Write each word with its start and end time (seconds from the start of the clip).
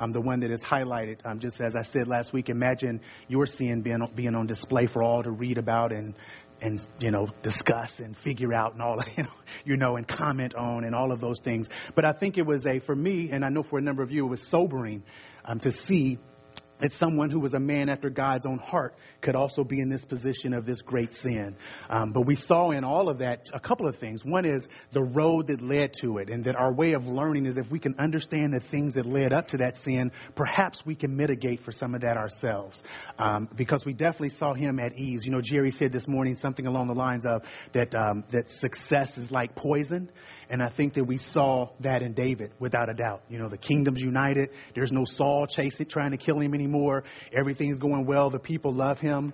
um, 0.00 0.12
the 0.12 0.20
one 0.20 0.40
that 0.40 0.50
is 0.50 0.62
highlighted. 0.62 1.18
Um, 1.24 1.38
just 1.38 1.60
as 1.60 1.76
I 1.76 1.82
said 1.82 2.08
last 2.08 2.32
week, 2.32 2.48
imagine 2.48 3.02
your 3.28 3.46
sin 3.46 3.82
being, 3.82 4.00
being 4.14 4.34
on 4.34 4.46
display 4.46 4.86
for 4.86 5.02
all 5.02 5.22
to 5.22 5.30
read 5.30 5.58
about 5.58 5.92
and 5.92 6.14
and 6.62 6.86
you 6.98 7.10
know 7.10 7.28
discuss 7.40 8.00
and 8.00 8.14
figure 8.14 8.52
out 8.52 8.74
and 8.74 8.82
all 8.82 8.98
you 9.16 9.22
know 9.22 9.32
you 9.64 9.76
know 9.76 9.96
and 9.96 10.06
comment 10.06 10.54
on 10.54 10.84
and 10.84 10.94
all 10.94 11.12
of 11.12 11.20
those 11.20 11.40
things. 11.40 11.70
But 11.94 12.04
I 12.04 12.12
think 12.12 12.38
it 12.38 12.46
was 12.46 12.66
a 12.66 12.80
for 12.80 12.94
me 12.94 13.30
and 13.30 13.44
I 13.44 13.48
know 13.48 13.62
for 13.62 13.78
a 13.78 13.82
number 13.82 14.02
of 14.02 14.10
you 14.10 14.26
it 14.26 14.28
was 14.28 14.42
sobering 14.42 15.02
um, 15.44 15.60
to 15.60 15.72
see 15.72 16.18
that 16.80 16.92
someone 16.92 17.30
who 17.30 17.40
was 17.40 17.54
a 17.54 17.58
man 17.58 17.88
after 17.88 18.10
God's 18.10 18.46
own 18.46 18.58
heart 18.58 18.94
could 19.20 19.36
also 19.36 19.64
be 19.64 19.80
in 19.80 19.88
this 19.88 20.04
position 20.04 20.54
of 20.54 20.64
this 20.66 20.82
great 20.82 21.12
sin. 21.12 21.56
Um, 21.88 22.12
but 22.12 22.22
we 22.22 22.34
saw 22.34 22.70
in 22.70 22.84
all 22.84 23.08
of 23.08 23.18
that 23.18 23.50
a 23.52 23.60
couple 23.60 23.86
of 23.86 23.96
things. 23.96 24.24
One 24.24 24.46
is 24.46 24.66
the 24.92 25.02
road 25.02 25.48
that 25.48 25.60
led 25.60 25.92
to 26.00 26.18
it, 26.18 26.30
and 26.30 26.44
that 26.44 26.56
our 26.56 26.72
way 26.72 26.92
of 26.92 27.06
learning 27.06 27.46
is 27.46 27.56
if 27.56 27.70
we 27.70 27.78
can 27.78 27.96
understand 27.98 28.52
the 28.52 28.60
things 28.60 28.94
that 28.94 29.06
led 29.06 29.32
up 29.32 29.48
to 29.48 29.58
that 29.58 29.76
sin, 29.76 30.12
perhaps 30.34 30.84
we 30.84 30.94
can 30.94 31.16
mitigate 31.16 31.62
for 31.62 31.72
some 31.72 31.94
of 31.94 32.00
that 32.00 32.16
ourselves. 32.16 32.82
Um, 33.18 33.48
because 33.54 33.84
we 33.84 33.92
definitely 33.92 34.30
saw 34.30 34.54
him 34.54 34.78
at 34.80 34.98
ease. 34.98 35.24
You 35.24 35.32
know, 35.32 35.40
Jerry 35.42 35.70
said 35.70 35.92
this 35.92 36.08
morning 36.08 36.34
something 36.34 36.66
along 36.66 36.88
the 36.88 36.94
lines 36.94 37.26
of 37.26 37.42
that 37.72 37.94
um, 37.94 38.24
that 38.30 38.48
success 38.48 39.18
is 39.18 39.30
like 39.30 39.54
poison, 39.54 40.10
and 40.48 40.62
I 40.62 40.68
think 40.68 40.94
that 40.94 41.04
we 41.04 41.18
saw 41.18 41.68
that 41.80 42.02
in 42.02 42.14
David 42.14 42.52
without 42.58 42.88
a 42.88 42.94
doubt. 42.94 43.22
You 43.28 43.38
know, 43.38 43.48
the 43.48 43.58
kingdom's 43.58 44.00
united. 44.00 44.50
There's 44.74 44.92
no 44.92 45.04
Saul 45.04 45.46
chasing, 45.46 45.86
trying 45.86 46.12
to 46.12 46.16
kill 46.16 46.38
him 46.38 46.54
anymore. 46.54 46.69
Everything's 47.32 47.78
going 47.78 48.06
well. 48.06 48.30
The 48.30 48.38
people 48.38 48.72
love 48.72 49.00
him, 49.00 49.32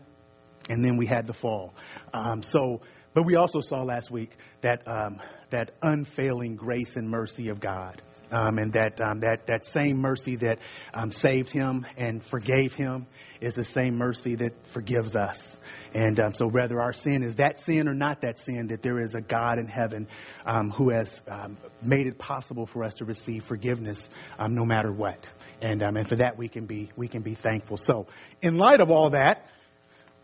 and 0.69 0.85
then 0.85 0.97
we 0.97 1.07
had 1.07 1.27
the 1.27 1.33
fall. 1.33 1.75
Um, 2.13 2.43
so, 2.43 2.81
but 3.15 3.25
we 3.25 3.37
also 3.37 3.61
saw 3.61 3.83
last 3.83 4.11
week 4.11 4.31
that 4.61 4.87
um, 4.87 5.21
that 5.51 5.73
unfailing 5.83 6.57
grace 6.57 6.97
and 6.97 7.09
mercy 7.09 7.49
of 7.49 7.61
God. 7.61 8.03
Um, 8.31 8.59
and 8.59 8.73
that 8.73 9.01
um, 9.01 9.21
that 9.21 9.47
that 9.47 9.65
same 9.65 9.99
mercy 9.99 10.37
that 10.37 10.59
um, 10.93 11.11
saved 11.11 11.51
him 11.51 11.87
and 11.97 12.25
forgave 12.25 12.75
him 12.75 13.07
is 13.41 13.55
the 13.55 13.65
same 13.65 13.97
mercy 13.97 14.35
that 14.37 14.67
forgives 14.69 15.15
us. 15.15 15.57
And 15.95 16.19
um, 16.19 16.35
so, 16.35 16.49
whether 16.49 16.81
our 16.81 16.93
sin 16.93 17.23
is 17.23 17.37
that 17.37 17.61
sin 17.61 17.89
or 17.89 17.95
not 17.95 18.23
that 18.23 18.39
sin, 18.39 18.69
that 18.69 18.83
there 18.83 19.01
is 19.01 19.15
a 19.15 19.21
God 19.21 19.59
in 19.59 19.67
heaven 19.67 20.09
um, 20.45 20.71
who 20.71 20.91
has 20.91 21.23
um, 21.31 21.57
made 21.83 22.07
it 22.07 22.19
possible 22.19 22.67
for 22.67 22.83
us 22.83 22.95
to 22.95 23.05
receive 23.05 23.45
forgiveness 23.45 24.11
no 24.49 24.65
matter 24.65 24.93
what. 24.93 25.29
And 25.61 25.83
and 25.83 26.09
for 26.09 26.17
that 26.17 26.37
we 26.37 26.49
can 26.49 26.67
be 26.67 26.91
we 26.97 27.09
can 27.09 27.23
be 27.23 27.35
thankful. 27.35 27.77
So, 27.77 28.07
in 28.43 28.57
light 28.57 28.81
of 28.81 28.91
all 28.91 29.11
that 29.11 29.47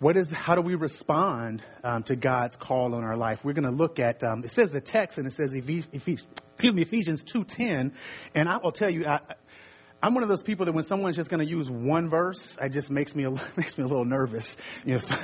what 0.02 0.16
is 0.16 0.28
how 0.32 0.56
do 0.56 0.62
we 0.62 0.74
respond 0.74 1.62
um, 1.84 2.02
to 2.02 2.16
God's 2.16 2.56
call 2.56 2.96
on 2.96 3.04
our 3.04 3.16
life? 3.16 3.44
We're 3.44 3.52
going 3.52 3.70
to 3.70 3.70
look 3.70 4.00
at 4.00 4.24
um, 4.24 4.42
it 4.42 4.50
says 4.50 4.72
the 4.72 4.80
text 4.80 5.16
and 5.16 5.28
it 5.28 5.32
says 5.32 5.54
Ephesians, 5.54 5.86
excuse 5.94 6.74
me 6.74 6.82
Ephesians 6.82 7.22
two 7.22 7.44
ten, 7.44 7.92
and 8.34 8.48
I 8.48 8.58
will 8.60 8.72
tell 8.72 8.90
you 8.90 9.06
I, 9.06 9.20
I'm 10.02 10.14
one 10.14 10.24
of 10.24 10.28
those 10.28 10.42
people 10.42 10.66
that 10.66 10.72
when 10.72 10.82
someone's 10.82 11.14
just 11.14 11.30
going 11.30 11.46
to 11.46 11.48
use 11.48 11.70
one 11.70 12.10
verse, 12.10 12.56
it 12.60 12.70
just 12.70 12.90
makes 12.90 13.14
me 13.14 13.22
a, 13.22 13.30
makes 13.56 13.78
me 13.78 13.84
a 13.84 13.86
little 13.86 14.04
nervous. 14.04 14.56
You 14.84 14.94
know, 14.94 14.98
so, 14.98 15.14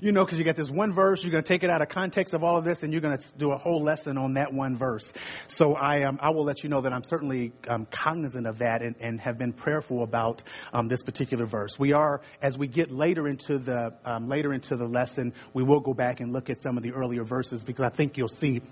you 0.00 0.12
know, 0.12 0.24
because 0.24 0.38
you 0.38 0.44
got 0.44 0.56
this 0.56 0.70
one 0.70 0.94
verse, 0.94 1.22
you're 1.22 1.30
going 1.30 1.44
to 1.44 1.48
take 1.48 1.64
it 1.64 1.70
out 1.70 1.82
of 1.82 1.90
context 1.90 2.32
of 2.32 2.42
all 2.42 2.56
of 2.56 2.64
this, 2.64 2.82
and 2.82 2.92
you're 2.92 3.02
going 3.02 3.18
to 3.18 3.24
do 3.36 3.52
a 3.52 3.58
whole 3.58 3.82
lesson 3.82 4.16
on 4.16 4.34
that 4.34 4.54
one 4.54 4.78
verse. 4.78 5.12
So 5.48 5.74
I 5.74 6.04
um, 6.04 6.18
I 6.22 6.30
will 6.30 6.44
let 6.44 6.62
you 6.62 6.70
know 6.70 6.80
that 6.80 6.94
I'm 6.94 7.04
certainly 7.04 7.52
um, 7.68 7.86
cognizant 7.90 8.46
of 8.46 8.58
that 8.58 8.80
and, 8.80 8.96
and 9.00 9.20
have 9.20 9.36
been 9.36 9.52
prayerful 9.52 10.02
about 10.02 10.42
um, 10.72 10.88
this 10.88 11.02
particular 11.02 11.44
verse. 11.44 11.78
We 11.78 11.92
are 11.92 12.22
as 12.40 12.56
we 12.56 12.68
get 12.68 12.90
later 12.90 13.28
into 13.28 13.58
the 13.58 13.92
um, 14.06 14.28
later 14.28 14.54
into 14.54 14.76
the 14.76 14.86
lesson, 14.86 15.34
we 15.52 15.62
will 15.62 15.80
go 15.80 15.92
back 15.92 16.20
and 16.20 16.32
look 16.32 16.48
at 16.48 16.62
some 16.62 16.78
of 16.78 16.82
the 16.82 16.92
earlier 16.92 17.24
verses 17.24 17.64
because 17.64 17.84
I 17.84 17.90
think 17.90 18.16
you'll 18.16 18.28
see 18.28 18.62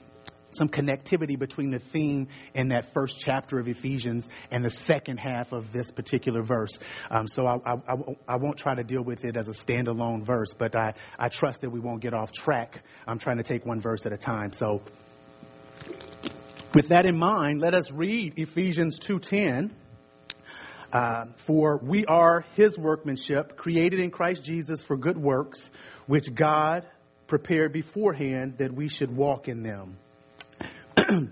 some 0.52 0.68
connectivity 0.68 1.38
between 1.38 1.70
the 1.70 1.78
theme 1.78 2.28
in 2.54 2.68
that 2.68 2.92
first 2.92 3.18
chapter 3.18 3.58
of 3.58 3.68
Ephesians 3.68 4.28
and 4.50 4.64
the 4.64 4.70
second 4.70 5.18
half 5.18 5.52
of 5.52 5.72
this 5.72 5.90
particular 5.90 6.42
verse. 6.42 6.78
Um, 7.10 7.28
so 7.28 7.46
I, 7.46 7.56
I, 7.64 7.94
I, 8.28 8.36
won't 8.36 8.58
try 8.58 8.74
to 8.74 8.84
deal 8.84 9.02
with 9.02 9.24
it 9.24 9.36
as 9.36 9.48
a 9.48 9.52
standalone 9.52 10.24
verse, 10.24 10.54
but 10.56 10.76
I, 10.76 10.94
I 11.18 11.28
trust 11.28 11.62
that 11.62 11.70
we 11.70 11.80
won't 11.80 12.00
get 12.00 12.14
off 12.14 12.32
track. 12.32 12.82
I'm 13.06 13.18
trying 13.18 13.38
to 13.38 13.42
take 13.42 13.64
one 13.64 13.80
verse 13.80 14.06
at 14.06 14.12
a 14.12 14.18
time. 14.18 14.52
So 14.52 14.82
with 16.74 16.88
that 16.88 17.08
in 17.08 17.16
mind, 17.16 17.60
let 17.60 17.74
us 17.74 17.90
read 17.90 18.34
Ephesians 18.36 18.98
2.10. 19.00 19.70
Uh, 20.92 21.26
for 21.36 21.78
we 21.82 22.04
are 22.06 22.44
his 22.56 22.76
workmanship, 22.76 23.56
created 23.56 24.00
in 24.00 24.10
Christ 24.10 24.42
Jesus 24.42 24.82
for 24.82 24.96
good 24.96 25.16
works, 25.16 25.70
which 26.06 26.34
God 26.34 26.84
prepared 27.28 27.72
beforehand 27.72 28.58
that 28.58 28.74
we 28.74 28.88
should 28.88 29.14
walk 29.14 29.46
in 29.46 29.62
them. 29.62 29.96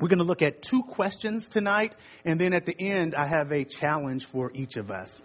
We're 0.00 0.08
going 0.08 0.18
to 0.18 0.24
look 0.24 0.42
at 0.42 0.62
two 0.62 0.82
questions 0.82 1.48
tonight, 1.48 1.94
and 2.24 2.38
then 2.38 2.52
at 2.52 2.66
the 2.66 2.78
end, 2.78 3.14
I 3.14 3.26
have 3.26 3.52
a 3.52 3.64
challenge 3.64 4.26
for 4.26 4.50
each 4.52 4.76
of 4.76 4.90
us. 4.90 5.20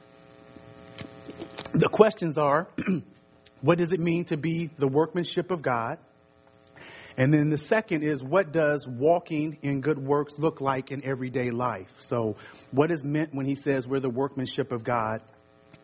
The 1.73 1.89
questions 1.89 2.37
are 2.37 2.67
what 3.61 3.77
does 3.77 3.91
it 3.91 3.99
mean 3.99 4.25
to 4.25 4.37
be 4.37 4.69
the 4.77 4.87
workmanship 4.87 5.51
of 5.51 5.61
God? 5.61 5.97
And 7.17 7.33
then 7.33 7.49
the 7.49 7.57
second 7.57 8.03
is 8.03 8.23
what 8.23 8.53
does 8.53 8.87
walking 8.87 9.57
in 9.61 9.81
good 9.81 9.99
works 9.99 10.39
look 10.39 10.61
like 10.61 10.91
in 10.91 11.03
everyday 11.03 11.49
life? 11.49 11.91
So, 11.99 12.37
what 12.71 12.91
is 12.91 13.03
meant 13.03 13.33
when 13.33 13.45
he 13.45 13.55
says 13.55 13.85
we're 13.85 13.99
the 13.99 14.09
workmanship 14.09 14.71
of 14.71 14.83
God? 14.85 15.21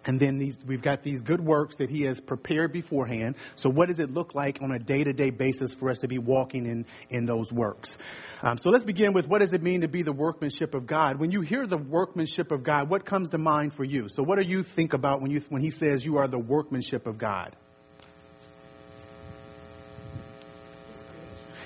And 0.08 0.20
then 0.20 0.38
these, 0.38 0.60
we've 0.66 0.84
got 0.84 1.02
these 1.02 1.22
good 1.22 1.42
works 1.42 1.78
that 1.78 1.90
he 1.90 2.04
has 2.04 2.20
prepared 2.20 2.72
beforehand. 2.72 3.36
So 3.56 3.70
what 3.72 3.90
does 3.90 4.00
it 4.00 4.14
look 4.14 4.36
like 4.36 4.60
on 4.62 4.72
a 4.72 4.78
day-to-day 4.78 5.32
basis 5.32 5.74
for 5.74 5.90
us 5.90 6.00
to 6.00 6.08
be 6.08 6.20
walking 6.20 6.68
in, 6.68 6.86
in 7.10 7.26
those 7.26 7.52
works? 7.52 7.98
Um, 8.44 8.58
so 8.58 8.70
let's 8.70 8.84
begin 8.84 9.14
with 9.14 9.28
what 9.28 9.40
does 9.40 9.54
it 9.54 9.64
mean 9.64 9.82
to 9.82 9.88
be 9.88 10.04
the 10.04 10.14
workmanship 10.14 10.76
of 10.76 10.86
God? 10.86 11.20
When 11.20 11.32
you 11.32 11.42
hear 11.42 11.66
the 11.66 11.78
workmanship 11.78 12.52
of 12.52 12.64
God, 12.64 12.90
what 12.90 13.06
comes 13.06 13.30
to 13.30 13.40
mind 13.40 13.74
for 13.74 13.84
you? 13.84 14.08
So 14.08 14.22
what 14.22 14.40
do 14.40 14.48
you 14.48 14.62
think 14.62 14.94
about 14.94 15.22
when 15.22 15.32
you, 15.32 15.42
when 15.50 15.64
he 15.64 15.72
says 15.72 16.06
you 16.06 16.18
are 16.18 16.28
the 16.28 16.40
workmanship 16.40 17.08
of 17.08 17.18
God? 17.18 17.56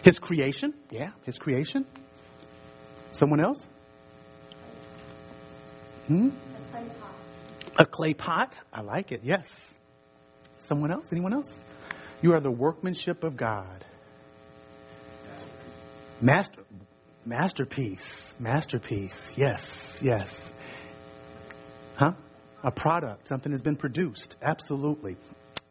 His 0.02 0.18
creation. 0.18 0.74
Yeah, 0.90 1.10
his 1.24 1.38
creation. 1.38 1.86
Someone 3.12 3.42
else? 3.42 3.68
Hmm? 6.08 6.30
A 7.80 7.86
clay 7.86 8.14
pot. 8.14 8.54
I 8.74 8.82
like 8.82 9.14
it. 9.14 9.22
Yes. 9.24 9.74
Someone 10.58 10.92
else? 10.92 11.14
Anyone 11.14 11.34
else? 11.34 11.58
You 12.22 12.34
are 12.34 12.42
the 12.42 12.52
workmanship 12.52 13.24
of 13.24 13.38
God. 13.38 13.86
Master, 16.20 16.62
masterpiece. 17.26 18.36
Masterpiece. 18.38 19.38
Yes. 19.38 20.02
Yes. 20.04 20.52
Huh? 21.96 22.12
A 22.64 22.72
product. 22.72 23.30
Something 23.30 23.54
has 23.54 23.62
been 23.62 23.78
produced. 23.78 24.36
Absolutely. 24.44 25.16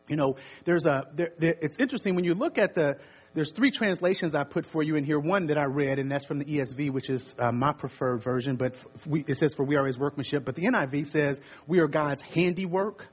You 0.08 0.16
know, 0.16 0.36
there's 0.64 0.86
a, 0.86 1.08
there, 1.14 1.32
there, 1.38 1.56
it's 1.60 1.78
interesting 1.78 2.14
when 2.14 2.24
you 2.24 2.32
look 2.32 2.56
at 2.56 2.74
the, 2.74 2.96
there's 3.38 3.52
three 3.52 3.70
translations 3.70 4.34
I 4.34 4.42
put 4.42 4.66
for 4.66 4.82
you 4.82 4.96
in 4.96 5.04
here. 5.04 5.16
One 5.16 5.46
that 5.46 5.58
I 5.58 5.66
read, 5.66 6.00
and 6.00 6.10
that's 6.10 6.24
from 6.24 6.40
the 6.40 6.44
ESV, 6.44 6.90
which 6.90 7.08
is 7.08 7.36
uh, 7.38 7.52
my 7.52 7.72
preferred 7.72 8.20
version. 8.20 8.56
But 8.56 8.74
we, 9.06 9.20
it 9.28 9.36
says, 9.36 9.54
"For 9.54 9.64
we 9.64 9.76
are 9.76 9.86
His 9.86 9.96
workmanship." 9.96 10.44
But 10.44 10.56
the 10.56 10.62
NIV 10.62 11.06
says, 11.06 11.40
"We 11.64 11.78
are 11.78 11.86
God's 11.86 12.20
handiwork." 12.20 13.06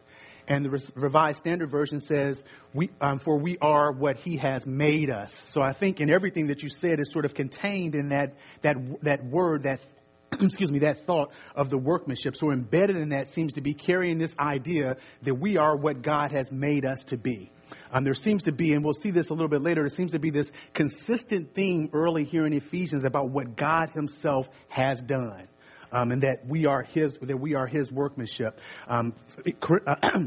And 0.48 0.66
the 0.66 0.92
Revised 0.96 1.40
Standard 1.40 1.72
Version 1.72 2.02
says, 2.02 2.44
we, 2.72 2.92
um, 3.02 3.18
for 3.18 3.40
we 3.40 3.58
are 3.60 3.92
what 3.92 4.18
he 4.18 4.38
has 4.38 4.68
made 4.68 5.10
us. 5.10 5.34
So 5.48 5.60
I 5.60 5.74
think 5.74 6.00
in 6.00 6.14
everything 6.14 6.48
that 6.48 6.62
you 6.62 6.70
said 6.70 7.00
is 7.00 7.12
sort 7.12 7.26
of 7.26 7.34
contained 7.34 7.96
in 7.96 8.10
that, 8.10 8.36
that, 8.62 8.76
that 9.02 9.26
word, 9.26 9.64
that 9.64 9.80
excuse 10.42 10.72
me, 10.72 10.80
that 10.80 11.06
thought 11.06 11.32
of 11.56 11.70
the 11.70 11.78
workmanship. 11.78 12.36
So 12.36 12.52
embedded 12.52 12.98
in 12.98 13.10
that 13.10 13.28
seems 13.28 13.54
to 13.54 13.62
be 13.62 13.74
carrying 13.74 14.18
this 14.18 14.36
idea 14.40 14.98
that 15.24 15.36
we 15.36 15.58
are 15.58 15.76
what 15.76 16.02
God 16.02 16.32
has 16.32 16.52
made 16.52 16.86
us 16.86 17.04
to 17.06 17.18
be. 17.18 17.52
Um, 17.92 18.04
there 18.04 18.14
seems 18.14 18.44
to 18.44 18.52
be, 18.52 18.74
and 18.74 18.84
we'll 18.84 18.94
see 18.94 19.12
this 19.12 19.30
a 19.30 19.34
little 19.34 19.50
bit 19.50 19.62
later, 19.62 19.82
there 19.82 19.90
seems 19.90 20.12
to 20.12 20.20
be 20.20 20.30
this 20.30 20.52
consistent 20.74 21.54
theme 21.54 21.90
early 21.94 22.24
here 22.24 22.46
in 22.46 22.54
Ephesians 22.54 23.04
about 23.04 23.30
what 23.30 23.56
God 23.56 23.90
Himself 23.94 24.50
has 24.70 25.02
done. 25.02 25.48
Um, 25.92 26.12
and 26.12 26.24
that 26.24 26.46
we 26.46 26.66
are 26.66 26.82
his 26.82 27.14
that 27.22 27.38
we 27.38 27.56
are 27.56 27.68
his 27.68 27.90
workmanship. 27.90 28.60
Um, 28.88 29.14
uh, 29.88 29.96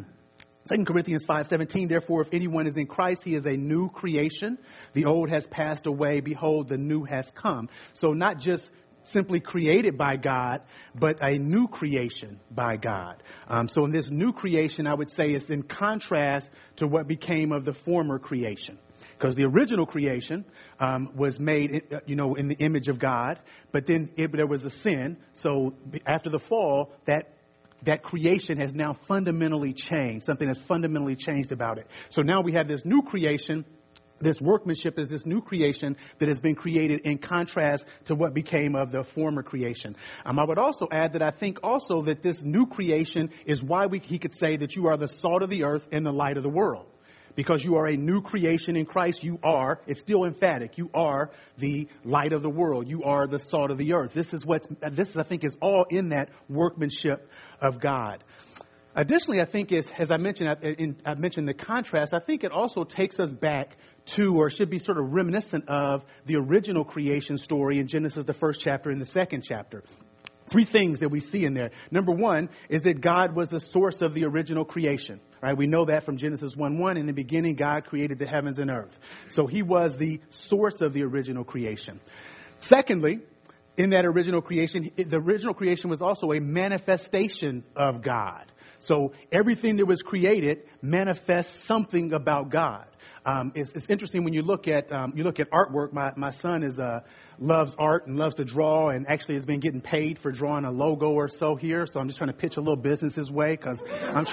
2 0.68 0.84
Corinthians 0.84 1.24
5:17 1.24 1.88
Therefore 1.88 2.22
if 2.22 2.32
anyone 2.32 2.66
is 2.66 2.76
in 2.76 2.86
Christ 2.86 3.24
he 3.24 3.34
is 3.34 3.46
a 3.46 3.56
new 3.56 3.88
creation 3.88 4.58
the 4.92 5.06
old 5.06 5.30
has 5.30 5.46
passed 5.46 5.86
away 5.86 6.20
behold 6.20 6.68
the 6.68 6.76
new 6.76 7.04
has 7.04 7.30
come 7.30 7.68
so 7.92 8.12
not 8.12 8.38
just 8.38 8.70
simply 9.08 9.40
created 9.40 9.96
by 9.98 10.16
God, 10.16 10.62
but 10.94 11.18
a 11.22 11.38
new 11.38 11.68
creation 11.68 12.40
by 12.50 12.76
God. 12.76 13.22
Um, 13.48 13.68
so 13.68 13.84
in 13.84 13.90
this 13.90 14.10
new 14.10 14.32
creation, 14.32 14.86
I 14.86 14.94
would 14.94 15.10
say 15.10 15.30
it's 15.32 15.50
in 15.50 15.62
contrast 15.62 16.50
to 16.76 16.86
what 16.86 17.06
became 17.06 17.52
of 17.52 17.64
the 17.64 17.74
former 17.74 18.18
creation. 18.18 18.78
Because 19.18 19.34
the 19.34 19.44
original 19.44 19.86
creation 19.86 20.44
um, 20.80 21.10
was 21.14 21.38
made, 21.38 21.92
uh, 21.92 22.00
you 22.06 22.16
know, 22.16 22.34
in 22.34 22.48
the 22.48 22.56
image 22.56 22.88
of 22.88 22.98
God, 22.98 23.40
but 23.72 23.86
then 23.86 24.10
it, 24.16 24.32
there 24.32 24.46
was 24.46 24.64
a 24.64 24.70
sin. 24.70 25.16
So 25.32 25.74
after 26.06 26.30
the 26.30 26.38
fall, 26.38 26.92
that 27.04 27.34
that 27.82 28.02
creation 28.02 28.58
has 28.58 28.74
now 28.74 28.92
fundamentally 29.06 29.72
changed. 29.72 30.24
Something 30.24 30.48
has 30.48 30.60
fundamentally 30.60 31.14
changed 31.14 31.52
about 31.52 31.78
it. 31.78 31.86
So 32.08 32.22
now 32.22 32.42
we 32.42 32.52
have 32.52 32.66
this 32.66 32.84
new 32.84 33.02
creation 33.02 33.64
this 34.20 34.40
workmanship 34.40 34.98
is 34.98 35.08
this 35.08 35.26
new 35.26 35.40
creation 35.40 35.96
that 36.18 36.28
has 36.28 36.40
been 36.40 36.54
created 36.54 37.00
in 37.04 37.18
contrast 37.18 37.86
to 38.06 38.14
what 38.14 38.34
became 38.34 38.74
of 38.74 38.92
the 38.92 39.04
former 39.04 39.42
creation. 39.42 39.96
Um, 40.24 40.38
I 40.38 40.44
would 40.44 40.58
also 40.58 40.88
add 40.90 41.12
that 41.12 41.22
I 41.22 41.30
think 41.30 41.60
also 41.62 42.02
that 42.02 42.22
this 42.22 42.42
new 42.42 42.66
creation 42.66 43.30
is 43.46 43.62
why 43.62 43.86
we, 43.86 43.98
he 43.98 44.18
could 44.18 44.34
say 44.34 44.56
that 44.56 44.74
you 44.76 44.88
are 44.88 44.96
the 44.96 45.08
salt 45.08 45.42
of 45.42 45.50
the 45.50 45.64
earth 45.64 45.88
and 45.92 46.04
the 46.04 46.12
light 46.12 46.36
of 46.36 46.42
the 46.42 46.48
world. 46.48 46.86
Because 47.34 47.62
you 47.62 47.76
are 47.76 47.86
a 47.86 47.96
new 47.96 48.20
creation 48.20 48.74
in 48.74 48.84
Christ, 48.84 49.22
you 49.22 49.38
are, 49.44 49.80
it's 49.86 50.00
still 50.00 50.24
emphatic, 50.24 50.76
you 50.76 50.90
are 50.92 51.30
the 51.56 51.86
light 52.04 52.32
of 52.32 52.42
the 52.42 52.50
world. 52.50 52.88
You 52.88 53.04
are 53.04 53.28
the 53.28 53.38
salt 53.38 53.70
of 53.70 53.78
the 53.78 53.94
earth. 53.94 54.12
This 54.12 54.34
is 54.34 54.44
what, 54.44 54.66
this 54.90 55.16
I 55.16 55.22
think 55.22 55.44
is 55.44 55.56
all 55.62 55.84
in 55.88 56.08
that 56.08 56.30
workmanship 56.48 57.30
of 57.60 57.80
God. 57.80 58.24
Additionally, 58.96 59.40
I 59.40 59.44
think 59.44 59.70
is, 59.70 59.88
as 59.96 60.10
I 60.10 60.16
mentioned, 60.16 60.48
I, 60.50 61.10
I 61.10 61.14
mentioned 61.14 61.46
the 61.46 61.54
contrast, 61.54 62.12
I 62.12 62.18
think 62.18 62.42
it 62.42 62.50
also 62.50 62.82
takes 62.82 63.20
us 63.20 63.32
back 63.32 63.76
to, 64.08 64.36
or 64.36 64.50
should 64.50 64.70
be 64.70 64.78
sort 64.78 64.98
of 64.98 65.12
reminiscent 65.12 65.68
of, 65.68 66.04
the 66.26 66.36
original 66.36 66.84
creation 66.84 67.38
story 67.38 67.78
in 67.78 67.86
Genesis, 67.86 68.24
the 68.24 68.32
first 68.32 68.60
chapter 68.60 68.90
and 68.90 69.00
the 69.00 69.06
second 69.06 69.42
chapter. 69.42 69.82
Three 70.46 70.64
things 70.64 71.00
that 71.00 71.10
we 71.10 71.20
see 71.20 71.44
in 71.44 71.52
there. 71.52 71.70
Number 71.90 72.12
one 72.12 72.48
is 72.70 72.82
that 72.82 73.00
God 73.00 73.34
was 73.36 73.48
the 73.48 73.60
source 73.60 74.00
of 74.00 74.14
the 74.14 74.24
original 74.24 74.64
creation. 74.64 75.20
Right? 75.42 75.56
We 75.56 75.66
know 75.66 75.84
that 75.84 76.04
from 76.04 76.16
Genesis 76.16 76.56
1 76.56 76.78
1. 76.78 76.96
In 76.96 77.06
the 77.06 77.12
beginning, 77.12 77.54
God 77.54 77.84
created 77.84 78.18
the 78.18 78.26
heavens 78.26 78.58
and 78.58 78.70
earth. 78.70 78.98
So 79.28 79.46
he 79.46 79.62
was 79.62 79.96
the 79.96 80.20
source 80.30 80.80
of 80.80 80.94
the 80.94 81.02
original 81.04 81.44
creation. 81.44 82.00
Secondly, 82.60 83.20
in 83.76 83.90
that 83.90 84.04
original 84.06 84.40
creation, 84.40 84.90
the 84.96 85.18
original 85.18 85.54
creation 85.54 85.90
was 85.90 86.00
also 86.00 86.32
a 86.32 86.40
manifestation 86.40 87.62
of 87.76 88.02
God. 88.02 88.50
So 88.80 89.12
everything 89.32 89.76
that 89.76 89.86
was 89.86 90.02
created 90.02 90.62
manifests 90.82 91.64
something 91.64 92.12
about 92.12 92.50
God. 92.50 92.86
Um, 93.24 93.52
it's, 93.54 93.72
it's, 93.72 93.86
interesting 93.88 94.24
when 94.24 94.32
you 94.32 94.42
look 94.42 94.68
at 94.68 94.90
um, 94.90 95.12
you 95.14 95.22
look 95.22 95.38
at 95.38 95.50
artwork. 95.50 95.92
My 95.92 96.12
my 96.16 96.30
son 96.30 96.62
is 96.62 96.80
uh, 96.80 97.00
loves 97.38 97.74
art 97.78 98.06
and 98.06 98.16
loves 98.16 98.36
to 98.36 98.44
draw, 98.44 98.88
and 98.88 99.06
actually 99.06 99.34
has 99.34 99.44
been 99.44 99.60
getting 99.60 99.82
paid 99.82 100.18
for 100.18 100.32
drawing 100.32 100.64
a 100.64 100.70
logo 100.70 101.10
or 101.10 101.28
so 101.28 101.54
here. 101.54 101.86
So 101.86 102.00
I'm 102.00 102.06
just 102.06 102.16
trying 102.16 102.30
to 102.30 102.36
pitch 102.36 102.56
a 102.56 102.60
little 102.60 102.76
business 102.76 103.14
his 103.14 103.30
way 103.30 103.50
because 103.50 103.82
I'm 104.02 104.24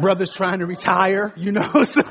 brother's 0.00 0.30
trying 0.30 0.60
to 0.60 0.66
retire, 0.66 1.32
you 1.36 1.52
know. 1.52 1.60
So 1.84 2.02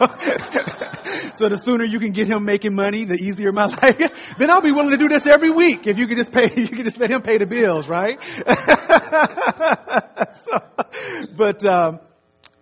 so 1.35 1.49
the 1.49 1.57
sooner 1.57 1.83
you 1.83 1.99
can 1.99 2.11
get 2.11 2.27
him 2.27 2.45
making 2.45 2.73
money, 2.75 3.05
the 3.05 3.15
easier 3.15 3.51
my 3.51 3.65
life. 3.81 4.35
then 4.37 4.49
I'll 4.49 4.61
be 4.61 4.71
willing 4.71 4.91
to 4.91 4.97
do 4.97 5.09
this 5.09 5.25
every 5.27 5.49
week 5.49 5.87
if 5.87 5.97
you 5.97 6.07
could 6.07 6.17
just 6.17 6.31
pay. 6.31 6.51
You 6.63 6.67
could 6.67 6.85
just 6.85 6.99
let 6.99 7.11
him 7.11 7.21
pay 7.21 7.37
the 7.37 7.45
bills, 7.45 7.87
right? 7.87 8.17
so, 10.35 10.59
but. 11.35 11.65
Um, 11.65 11.99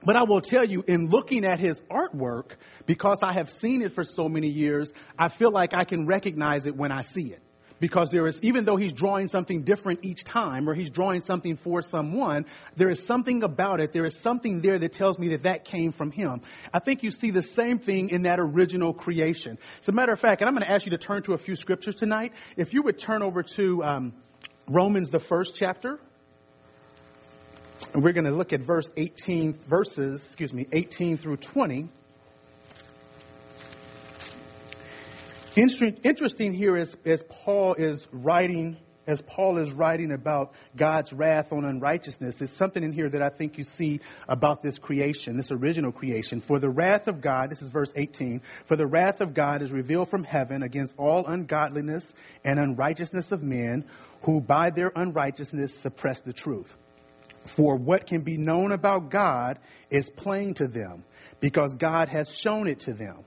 but 0.03 0.15
I 0.15 0.23
will 0.23 0.41
tell 0.41 0.65
you, 0.65 0.83
in 0.87 1.11
looking 1.11 1.45
at 1.45 1.59
his 1.59 1.79
artwork, 1.81 2.53
because 2.87 3.19
I 3.23 3.33
have 3.33 3.51
seen 3.51 3.83
it 3.83 3.91
for 3.91 4.03
so 4.03 4.27
many 4.27 4.47
years, 4.47 4.91
I 5.17 5.27
feel 5.27 5.51
like 5.51 5.75
I 5.75 5.83
can 5.83 6.07
recognize 6.07 6.65
it 6.65 6.75
when 6.75 6.91
I 6.91 7.01
see 7.01 7.25
it. 7.25 7.43
Because 7.81 8.11
there 8.11 8.27
is, 8.27 8.39
even 8.43 8.63
though 8.63 8.75
he's 8.75 8.93
drawing 8.93 9.27
something 9.27 9.63
different 9.63 10.05
each 10.05 10.23
time, 10.23 10.69
or 10.69 10.75
he's 10.75 10.91
drawing 10.91 11.21
something 11.21 11.57
for 11.57 11.81
someone, 11.81 12.45
there 12.75 12.91
is 12.91 13.03
something 13.03 13.41
about 13.41 13.81
it, 13.81 13.91
there 13.91 14.05
is 14.05 14.15
something 14.15 14.61
there 14.61 14.77
that 14.77 14.93
tells 14.93 15.17
me 15.17 15.29
that 15.29 15.43
that 15.43 15.65
came 15.65 15.91
from 15.91 16.11
him. 16.11 16.41
I 16.71 16.77
think 16.77 17.01
you 17.01 17.09
see 17.09 17.31
the 17.31 17.41
same 17.41 17.79
thing 17.79 18.09
in 18.09 18.21
that 18.21 18.39
original 18.39 18.93
creation. 18.93 19.57
As 19.81 19.89
a 19.89 19.93
matter 19.93 20.13
of 20.13 20.19
fact, 20.19 20.41
and 20.41 20.47
I'm 20.47 20.53
going 20.53 20.65
to 20.65 20.71
ask 20.71 20.85
you 20.85 20.91
to 20.91 20.99
turn 20.99 21.23
to 21.23 21.33
a 21.33 21.39
few 21.39 21.55
scriptures 21.55 21.95
tonight. 21.95 22.33
If 22.55 22.71
you 22.73 22.83
would 22.83 22.99
turn 22.99 23.23
over 23.23 23.41
to 23.55 23.83
um, 23.83 24.13
Romans, 24.67 25.09
the 25.09 25.19
first 25.19 25.55
chapter, 25.55 25.99
and 27.95 28.03
we're 28.03 28.13
going 28.13 28.25
to 28.25 28.31
look 28.31 28.53
at 28.53 28.61
verse 28.61 28.91
18, 28.95 29.53
verses, 29.53 30.23
excuse 30.23 30.53
me, 30.53 30.67
18 30.71 31.17
through 31.17 31.37
20. 31.37 31.89
Interesting 35.53 36.53
here 36.53 36.77
is 36.77 36.95
as 37.05 37.23
Paul 37.27 37.73
is 37.73 38.07
writing, 38.13 38.77
as 39.05 39.21
Paul 39.21 39.57
is 39.57 39.73
writing 39.73 40.13
about 40.13 40.53
God's 40.77 41.11
wrath 41.11 41.51
on 41.51 41.65
unrighteousness, 41.65 42.41
is 42.41 42.51
something 42.51 42.81
in 42.81 42.93
here 42.93 43.09
that 43.09 43.21
I 43.21 43.27
think 43.27 43.57
you 43.57 43.65
see 43.65 43.99
about 44.29 44.61
this 44.61 44.79
creation, 44.79 45.35
this 45.35 45.51
original 45.51 45.91
creation. 45.91 46.39
For 46.39 46.57
the 46.57 46.69
wrath 46.69 47.09
of 47.09 47.19
God, 47.19 47.49
this 47.49 47.61
is 47.61 47.69
verse 47.69 47.91
18, 47.93 48.41
for 48.63 48.77
the 48.77 48.87
wrath 48.87 49.19
of 49.19 49.33
God 49.33 49.61
is 49.61 49.73
revealed 49.73 50.07
from 50.07 50.23
heaven 50.23 50.63
against 50.63 50.95
all 50.97 51.25
ungodliness 51.27 52.13
and 52.45 52.57
unrighteousness 52.57 53.33
of 53.33 53.43
men 53.43 53.83
who 54.21 54.39
by 54.39 54.69
their 54.69 54.91
unrighteousness 54.95 55.75
suppress 55.75 56.21
the 56.21 56.31
truth. 56.31 56.77
For 57.43 57.75
what 57.75 58.07
can 58.07 58.21
be 58.21 58.37
known 58.37 58.71
about 58.71 59.09
God 59.09 59.59
is 59.89 60.09
plain 60.09 60.53
to 60.53 60.67
them, 60.67 61.03
because 61.41 61.75
God 61.75 62.07
has 62.07 62.33
shown 62.33 62.69
it 62.69 62.81
to 62.81 62.93
them. 62.93 63.25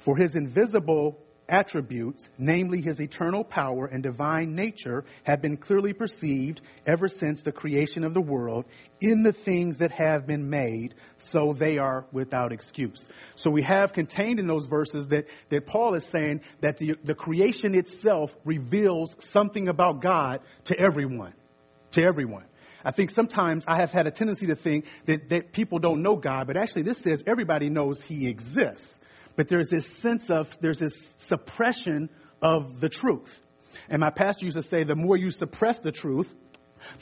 For 0.00 0.18
his 0.18 0.36
invisible 0.36 1.18
attributes, 1.52 2.28
namely 2.38 2.80
his 2.80 3.00
eternal 3.00 3.44
power 3.44 3.86
and 3.86 4.02
divine 4.02 4.54
nature, 4.54 5.04
have 5.24 5.42
been 5.42 5.58
clearly 5.58 5.92
perceived 5.92 6.62
ever 6.86 7.08
since 7.08 7.42
the 7.42 7.52
creation 7.52 8.04
of 8.04 8.14
the 8.14 8.20
world 8.20 8.64
in 9.00 9.22
the 9.22 9.32
things 9.32 9.78
that 9.78 9.92
have 9.92 10.26
been 10.26 10.48
made, 10.48 10.94
so 11.18 11.52
they 11.52 11.76
are 11.78 12.06
without 12.10 12.52
excuse. 12.52 13.06
So 13.34 13.50
we 13.50 13.62
have 13.62 13.92
contained 13.92 14.40
in 14.40 14.46
those 14.46 14.66
verses 14.66 15.08
that, 15.08 15.26
that 15.50 15.66
Paul 15.66 15.94
is 15.94 16.06
saying 16.06 16.40
that 16.60 16.78
the, 16.78 16.94
the 17.04 17.14
creation 17.14 17.74
itself 17.74 18.34
reveals 18.44 19.14
something 19.20 19.68
about 19.68 20.00
God 20.00 20.40
to 20.64 20.80
everyone. 20.80 21.34
To 21.92 22.02
everyone. 22.02 22.44
I 22.84 22.90
think 22.90 23.10
sometimes 23.10 23.64
I 23.68 23.78
have 23.78 23.92
had 23.92 24.06
a 24.06 24.10
tendency 24.10 24.46
to 24.46 24.56
think 24.56 24.86
that, 25.04 25.28
that 25.28 25.52
people 25.52 25.78
don't 25.78 26.02
know 26.02 26.16
God, 26.16 26.46
but 26.46 26.56
actually 26.56 26.82
this 26.82 26.98
says 26.98 27.22
everybody 27.26 27.68
knows 27.68 28.02
He 28.02 28.26
exists. 28.28 28.98
But 29.36 29.48
there's 29.48 29.68
this 29.68 29.86
sense 29.86 30.30
of, 30.30 30.56
there's 30.60 30.78
this 30.78 31.14
suppression 31.18 32.10
of 32.40 32.80
the 32.80 32.88
truth. 32.88 33.40
And 33.88 34.00
my 34.00 34.10
pastor 34.10 34.44
used 34.44 34.56
to 34.56 34.62
say, 34.62 34.84
the 34.84 34.96
more 34.96 35.16
you 35.16 35.30
suppress 35.30 35.78
the 35.78 35.92
truth, 35.92 36.32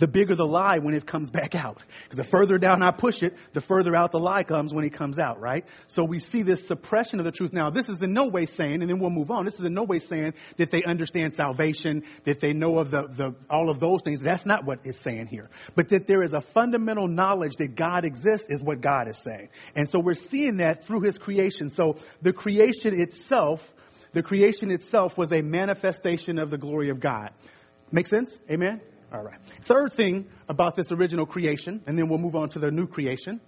the 0.01 0.09
bigger 0.09 0.35
the 0.35 0.47
lie 0.47 0.79
when 0.79 0.95
it 0.95 1.07
comes 1.07 1.31
back 1.31 1.55
out. 1.55 1.85
Because 2.05 2.17
the 2.17 2.25
further 2.25 2.57
down 2.59 2.83
I 2.83 2.91
push 2.91 3.23
it, 3.23 3.37
the 3.53 3.61
further 3.61 3.95
out 3.95 4.13
the 4.13 4.19
lie 4.19 4.43
comes 4.43 4.75
when 4.75 4.85
it 4.85 4.95
comes 4.95 5.19
out, 5.19 5.41
right? 5.41 5.65
So 5.87 6.05
we 6.05 6.19
see 6.19 6.43
this 6.43 6.67
suppression 6.67 7.21
of 7.21 7.27
the 7.27 7.33
truth. 7.33 7.53
Now, 7.53 7.69
this 7.69 7.89
is 7.89 8.01
in 8.03 8.15
no 8.15 8.29
way 8.29 8.47
saying, 8.47 8.81
and 8.81 8.91
then 8.91 8.99
we'll 8.99 9.11
move 9.11 9.31
on, 9.31 9.45
this 9.45 9.61
is 9.61 9.65
in 9.65 9.75
no 9.75 9.85
way 9.85 9.99
saying 9.99 10.33
that 10.57 10.71
they 10.71 10.83
understand 10.83 11.35
salvation, 11.35 12.05
that 12.25 12.41
they 12.41 12.55
know 12.55 12.79
of 12.79 12.91
the, 12.91 13.03
the, 13.09 13.35
all 13.51 13.69
of 13.69 13.79
those 13.79 14.01
things. 14.03 14.21
That's 14.21 14.47
not 14.47 14.65
what 14.65 14.81
it's 14.85 14.99
saying 14.99 15.27
here. 15.27 15.51
But 15.77 15.91
that 15.91 16.07
there 16.07 16.23
is 16.23 16.33
a 16.33 16.41
fundamental 16.41 17.07
knowledge 17.07 17.57
that 17.57 17.75
God 17.75 18.07
exists 18.07 18.49
is 18.49 18.63
what 18.63 18.81
God 18.81 19.07
is 19.07 19.19
saying. 19.19 19.51
And 19.77 19.87
so 19.87 20.01
we're 20.01 20.15
seeing 20.15 20.57
that 20.57 20.85
through 20.85 21.03
his 21.03 21.19
creation. 21.19 21.69
So 21.69 21.97
the 22.23 22.33
creation 22.33 22.99
itself, 22.99 23.71
the 24.15 24.23
creation 24.23 24.71
itself 24.71 25.19
was 25.19 25.31
a 25.31 25.43
manifestation 25.43 26.39
of 26.39 26.49
the 26.49 26.57
glory 26.57 26.89
of 26.89 27.01
God. 27.01 27.33
Make 27.93 28.07
sense? 28.07 28.39
Amen? 28.51 28.81
All 29.13 29.23
right. 29.23 29.39
Third 29.63 29.93
thing 29.93 30.27
about 30.49 30.77
this 30.77 30.93
original 30.93 31.27
creation, 31.27 31.83
and 31.87 31.99
then 31.99 32.09
we'll 32.09 32.19
move 32.19 32.37
on 32.37 32.49
to 32.51 32.59
the 32.61 32.71
new 32.71 32.87
creation, 32.87 33.41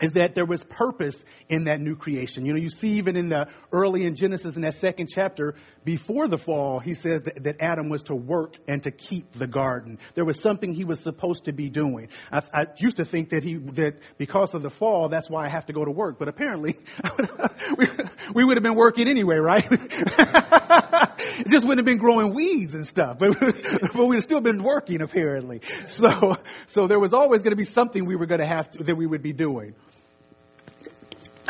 is 0.00 0.12
that 0.12 0.34
there 0.34 0.44
was 0.44 0.62
purpose 0.64 1.24
in 1.48 1.64
that 1.64 1.80
new 1.80 1.96
creation. 1.96 2.46
You 2.46 2.52
know, 2.52 2.58
you 2.58 2.70
see 2.70 2.92
even 2.92 3.16
in 3.16 3.28
the 3.28 3.48
early 3.72 4.06
in 4.06 4.14
Genesis 4.14 4.56
in 4.56 4.62
that 4.62 4.74
second 4.74 5.08
chapter, 5.12 5.56
before 5.84 6.28
the 6.28 6.38
fall, 6.38 6.78
he 6.78 6.94
says 6.94 7.22
that, 7.22 7.42
that 7.44 7.56
Adam 7.60 7.88
was 7.88 8.02
to 8.04 8.14
work 8.14 8.54
and 8.68 8.82
to 8.84 8.90
keep 8.90 9.32
the 9.32 9.46
garden. 9.46 9.98
There 10.14 10.24
was 10.24 10.40
something 10.40 10.72
he 10.72 10.84
was 10.84 11.00
supposed 11.00 11.44
to 11.44 11.52
be 11.52 11.68
doing. 11.68 12.08
I, 12.30 12.42
I 12.52 12.66
used 12.76 12.98
to 12.98 13.04
think 13.04 13.30
that 13.30 13.42
he 13.42 13.54
that 13.54 13.94
because 14.18 14.54
of 14.54 14.62
the 14.62 14.70
fall, 14.70 15.08
that's 15.08 15.28
why 15.28 15.46
I 15.46 15.48
have 15.48 15.66
to 15.66 15.72
go 15.72 15.84
to 15.84 15.90
work. 15.90 16.18
But 16.18 16.28
apparently, 16.28 16.76
we, 17.78 17.86
we 18.34 18.44
would 18.44 18.56
have 18.56 18.64
been 18.64 18.76
working 18.76 19.08
anyway, 19.08 19.36
right? 19.36 19.66
it 19.70 21.48
just 21.48 21.66
wouldn't 21.66 21.78
have 21.78 21.86
been 21.86 21.98
growing 21.98 22.34
weeds 22.34 22.74
and 22.74 22.86
stuff, 22.86 23.18
but 23.18 23.38
but 23.94 24.06
we'd 24.06 24.22
still 24.22 24.40
been 24.40 24.62
working 24.62 25.00
apparently. 25.00 25.62
So 25.86 26.36
so 26.66 26.86
there 26.86 27.00
was 27.00 27.14
always 27.14 27.42
going 27.42 27.52
to 27.52 27.56
be 27.56 27.64
something 27.64 28.06
we 28.06 28.16
were 28.16 28.26
going 28.26 28.40
to 28.40 28.46
have 28.46 28.70
to, 28.72 28.84
that 28.84 28.96
we 28.96 29.06
would 29.06 29.22
be 29.22 29.32
doing. 29.32 29.74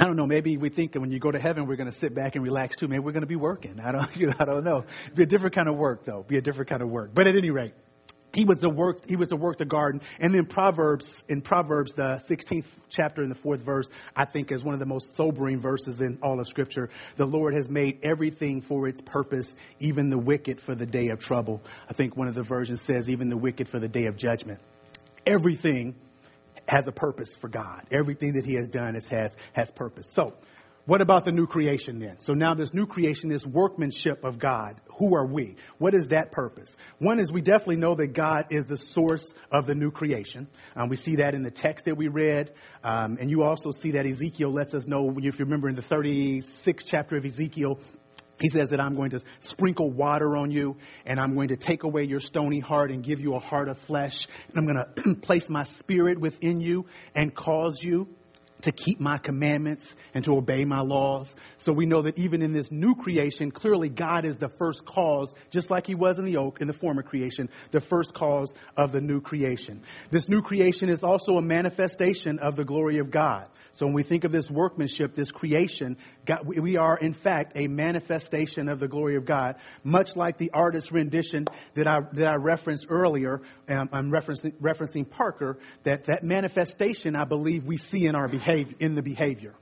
I 0.01 0.05
don't 0.05 0.15
know. 0.15 0.27
Maybe 0.27 0.57
we 0.57 0.69
think 0.69 0.95
when 0.95 1.11
you 1.11 1.19
go 1.19 1.33
to 1.33 1.41
heaven, 1.41 1.67
we're 1.67 1.75
going 1.75 1.91
to 1.91 1.99
sit 1.99 2.15
back 2.15 2.37
and 2.37 2.45
relax 2.45 2.77
too. 2.77 2.87
Maybe 2.87 3.01
we're 3.01 3.13
going 3.13 3.23
to 3.23 3.27
be 3.27 3.37
working. 3.37 3.81
I 3.81 3.91
don't, 3.91 4.17
you 4.17 4.29
know, 4.29 4.35
I 4.39 4.45
don't 4.45 4.63
know. 4.63 4.85
Be 5.17 5.25
a 5.25 5.27
different 5.27 5.57
kind 5.57 5.69
of 5.69 5.77
work, 5.77 6.05
though. 6.05 6.25
Be 6.27 6.39
a 6.39 6.41
different 6.41 6.71
kind 6.71 6.83
of 6.83 6.89
work. 6.89 7.11
But 7.13 7.27
at 7.27 7.35
any 7.35 7.51
rate, 7.51 7.75
he 8.33 8.45
was 8.45 8.59
to 8.59 8.71
work. 8.71 9.09
He 9.09 9.17
was 9.17 9.29
to 9.29 9.37
work 9.37 9.59
the 9.59 9.65
garden. 9.65 10.01
And 10.21 10.33
then 10.33 10.45
Proverbs, 10.45 11.21
in 11.29 11.41
Proverbs, 11.41 11.95
the 11.95 12.23
16th 12.31 12.67
chapter 12.89 13.25
in 13.25 13.29
the 13.29 13.35
fourth 13.35 13.63
verse, 13.63 13.89
I 14.15 14.25
think 14.25 14.53
is 14.53 14.63
one 14.63 14.75
of 14.75 14.79
the 14.79 14.87
most 14.87 15.15
sobering 15.15 15.59
verses 15.59 16.01
in 16.01 16.19
all 16.23 16.39
of 16.39 16.47
Scripture. 16.47 16.91
The 17.17 17.27
Lord 17.27 17.55
has 17.55 17.69
made 17.69 17.99
everything 18.05 18.61
for 18.61 18.87
its 18.87 19.01
purpose, 19.01 19.53
even 19.81 20.11
the 20.11 20.19
wicked 20.19 20.61
for 20.61 20.77
the 20.77 20.87
day 20.87 21.09
of 21.09 21.19
trouble. 21.19 21.61
I 21.91 21.95
think 21.95 22.17
one 22.17 22.29
of 22.29 22.35
the 22.35 22.45
versions 22.45 22.83
says, 22.83 23.11
even 23.11 23.31
the 23.31 23.37
wicked 23.37 23.69
for 23.69 23.81
the 23.81 23.89
day 23.89 24.07
of 24.07 24.17
judgment. 24.17 24.61
Everything 25.27 25.97
has 26.69 26.87
a 26.87 26.93
purpose 26.93 27.35
for 27.35 27.49
God. 27.49 27.87
Everything 27.91 28.35
that 28.35 28.45
He 28.45 28.55
has 28.55 28.69
done 28.69 28.95
is, 28.95 29.09
has, 29.09 29.35
has 29.55 29.71
purpose. 29.71 30.11
So, 30.13 30.35
what 30.89 31.03
about 31.03 31.27
the 31.27 31.33
new 31.33 31.47
creation 31.47 31.99
then? 31.99 32.19
So 32.19 32.33
now 32.33 32.55
this 32.55 32.73
new 32.73 32.87
creation, 32.87 33.29
this 33.29 33.45
workmanship 33.45 34.25
of 34.25 34.39
God, 34.39 34.81
who 34.99 35.15
are 35.17 35.27
we? 35.27 35.57
What 35.77 35.93
is 35.93 36.07
that 36.07 36.33
purpose? 36.33 36.75
One 36.99 37.21
is 37.21 37.31
we 37.31 37.43
definitely 37.43 37.77
know 37.77 37.95
that 37.97 38.15
God 38.15 38.47
is 38.49 38.65
the 38.65 38.79
source 38.79 39.35
of 39.53 39.67
the 39.67 39.75
new 39.75 39.91
creation. 39.91 40.49
Um, 40.75 40.89
we 40.89 40.97
see 40.97 41.17
that 41.17 41.35
in 41.35 41.43
the 41.43 41.51
text 41.51 41.85
that 41.85 41.99
we 41.99 42.09
read. 42.09 42.53
Um, 42.83 43.19
and 43.21 43.31
you 43.31 43.43
also 43.43 43.71
see 43.71 43.91
that 43.93 44.07
Ezekiel 44.07 44.51
lets 44.51 44.73
us 44.73 44.87
know, 44.87 45.15
if 45.19 45.39
you 45.39 45.45
remember 45.45 45.69
in 45.69 45.75
the 45.75 45.83
36th 45.83 46.87
chapter 46.87 47.19
of 47.19 47.27
Ezekiel, 47.27 47.81
he 48.41 48.49
says 48.49 48.71
that 48.71 48.81
I'm 48.81 48.95
going 48.95 49.11
to 49.11 49.21
sprinkle 49.41 49.91
water 49.91 50.37
on 50.37 50.51
you 50.51 50.77
and 51.05 51.19
I'm 51.19 51.35
going 51.35 51.49
to 51.49 51.57
take 51.57 51.83
away 51.83 52.05
your 52.05 52.21
stony 52.21 52.61
heart 52.61 52.91
and 52.91 53.03
give 53.03 53.21
you 53.21 53.35
a 53.35 53.41
heart 53.41 53.69
of 53.69 53.79
flesh. 53.79 54.27
And 54.49 54.59
I'm 54.59 54.67
going 54.67 54.85
to 54.95 55.15
place 55.27 55.49
my 55.49 55.65
spirit 55.65 56.19
within 56.21 56.61
you 56.61 56.87
and 57.15 57.35
cause 57.35 57.83
you 57.83 58.09
to 58.63 58.73
keep 58.73 58.99
my 59.01 59.19
commandments 59.19 59.95
and 60.15 60.25
to 60.25 60.33
obey 60.37 60.65
my 60.65 60.81
laws. 60.81 61.35
So 61.59 61.73
we 61.73 61.87
know 61.87 62.03
that 62.03 62.19
even 62.19 62.43
in 62.43 62.53
this 62.53 62.71
new 62.73 62.95
creation, 62.95 63.51
clearly 63.51 63.89
God 63.89 64.25
is 64.25 64.37
the 64.37 64.49
first 64.49 64.85
cause, 64.85 65.33
just 65.51 65.71
like 65.71 65.87
he 65.87 65.95
was 65.95 66.19
in 66.19 66.25
the 66.25 66.39
oak 66.39 66.61
in 66.61 66.67
the 66.67 66.73
former 66.73 67.03
creation, 67.03 67.49
the 67.71 67.81
first 67.81 68.15
cause 68.15 68.53
of 68.77 68.93
the 68.93 69.01
new 69.01 69.21
creation. 69.21 69.83
This 70.11 70.29
new 70.29 70.43
creation 70.43 70.89
is 70.89 71.05
also 71.05 71.37
a 71.37 71.43
manifestation 71.43 72.39
of 72.41 72.57
the 72.57 72.65
glory 72.65 72.99
of 72.99 73.11
God. 73.11 73.47
So 73.73 73.87
when 73.87 73.95
we 73.95 74.03
think 74.03 74.25
of 74.25 74.33
this 74.33 74.51
workmanship, 74.51 75.15
this 75.15 75.31
creation, 75.31 75.99
God, 76.27 76.41
we 76.45 76.77
are 76.77 76.97
in 76.97 77.13
fact 77.13 77.53
a 77.55 77.69
manifestation 77.69 78.69
of 78.69 78.81
the 78.81 78.89
glory 78.89 79.17
of 79.17 79.25
God, 79.25 79.55
much 79.85 80.17
like 80.17 80.37
the 80.37 80.51
artist's 80.53 80.91
rendition 80.91 81.47
that 81.75 81.87
I, 81.87 82.01
that 82.15 82.27
I 82.27 82.35
referenced 82.37 82.87
earlier. 82.89 83.41
Um, 83.69 83.89
I'm 83.93 84.11
referencing, 84.11 84.55
referencing 84.55 85.09
Parker, 85.09 85.59
that 85.85 86.07
that 86.07 86.25
manifestation 86.25 87.15
I 87.15 87.25
believe 87.25 87.67
we 87.67 87.77
see 87.77 88.07
in 88.07 88.17
our 88.17 88.27
behavior, 88.27 88.48
in 88.81 88.95
the 88.95 89.03
behavior. 89.03 89.55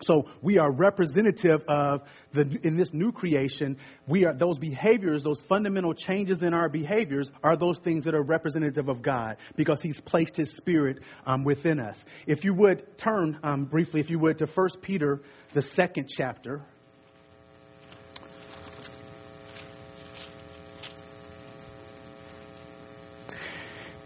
So 0.00 0.28
we 0.42 0.58
are 0.58 0.70
representative 0.70 1.64
of 1.68 2.02
the, 2.32 2.58
in 2.62 2.76
this 2.76 2.92
new 2.92 3.12
creation, 3.12 3.78
we 4.06 4.26
are, 4.26 4.34
those 4.34 4.58
behaviors, 4.58 5.22
those 5.22 5.40
fundamental 5.40 5.94
changes 5.94 6.42
in 6.42 6.52
our 6.52 6.68
behaviors 6.68 7.30
are 7.42 7.56
those 7.56 7.78
things 7.78 8.04
that 8.04 8.14
are 8.14 8.22
representative 8.22 8.88
of 8.88 9.02
God 9.02 9.36
because 9.56 9.80
He's 9.80 10.00
placed 10.00 10.36
His 10.36 10.54
Spirit 10.54 10.98
um, 11.26 11.44
within 11.44 11.80
us. 11.80 12.04
If 12.26 12.44
you 12.44 12.54
would 12.54 12.98
turn 12.98 13.38
um, 13.42 13.64
briefly, 13.64 14.00
if 14.00 14.10
you 14.10 14.18
would, 14.18 14.38
to 14.38 14.46
1 14.46 14.68
Peter, 14.82 15.22
the 15.52 15.62
second 15.62 16.08
chapter. 16.08 16.60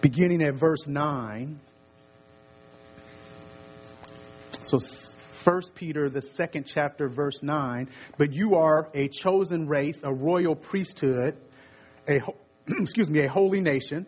Beginning 0.00 0.42
at 0.42 0.54
verse 0.54 0.86
9. 0.86 1.58
So 4.68 4.78
1 5.44 5.62
Peter, 5.74 6.10
the 6.10 6.20
second 6.20 6.64
chapter, 6.66 7.08
verse 7.08 7.42
9. 7.42 7.88
But 8.18 8.34
you 8.34 8.56
are 8.56 8.90
a 8.92 9.08
chosen 9.08 9.66
race, 9.66 10.02
a 10.04 10.12
royal 10.12 10.54
priesthood, 10.54 11.38
a, 12.06 12.20
excuse 12.68 13.08
me, 13.08 13.24
a 13.24 13.30
holy 13.30 13.62
nation, 13.62 14.06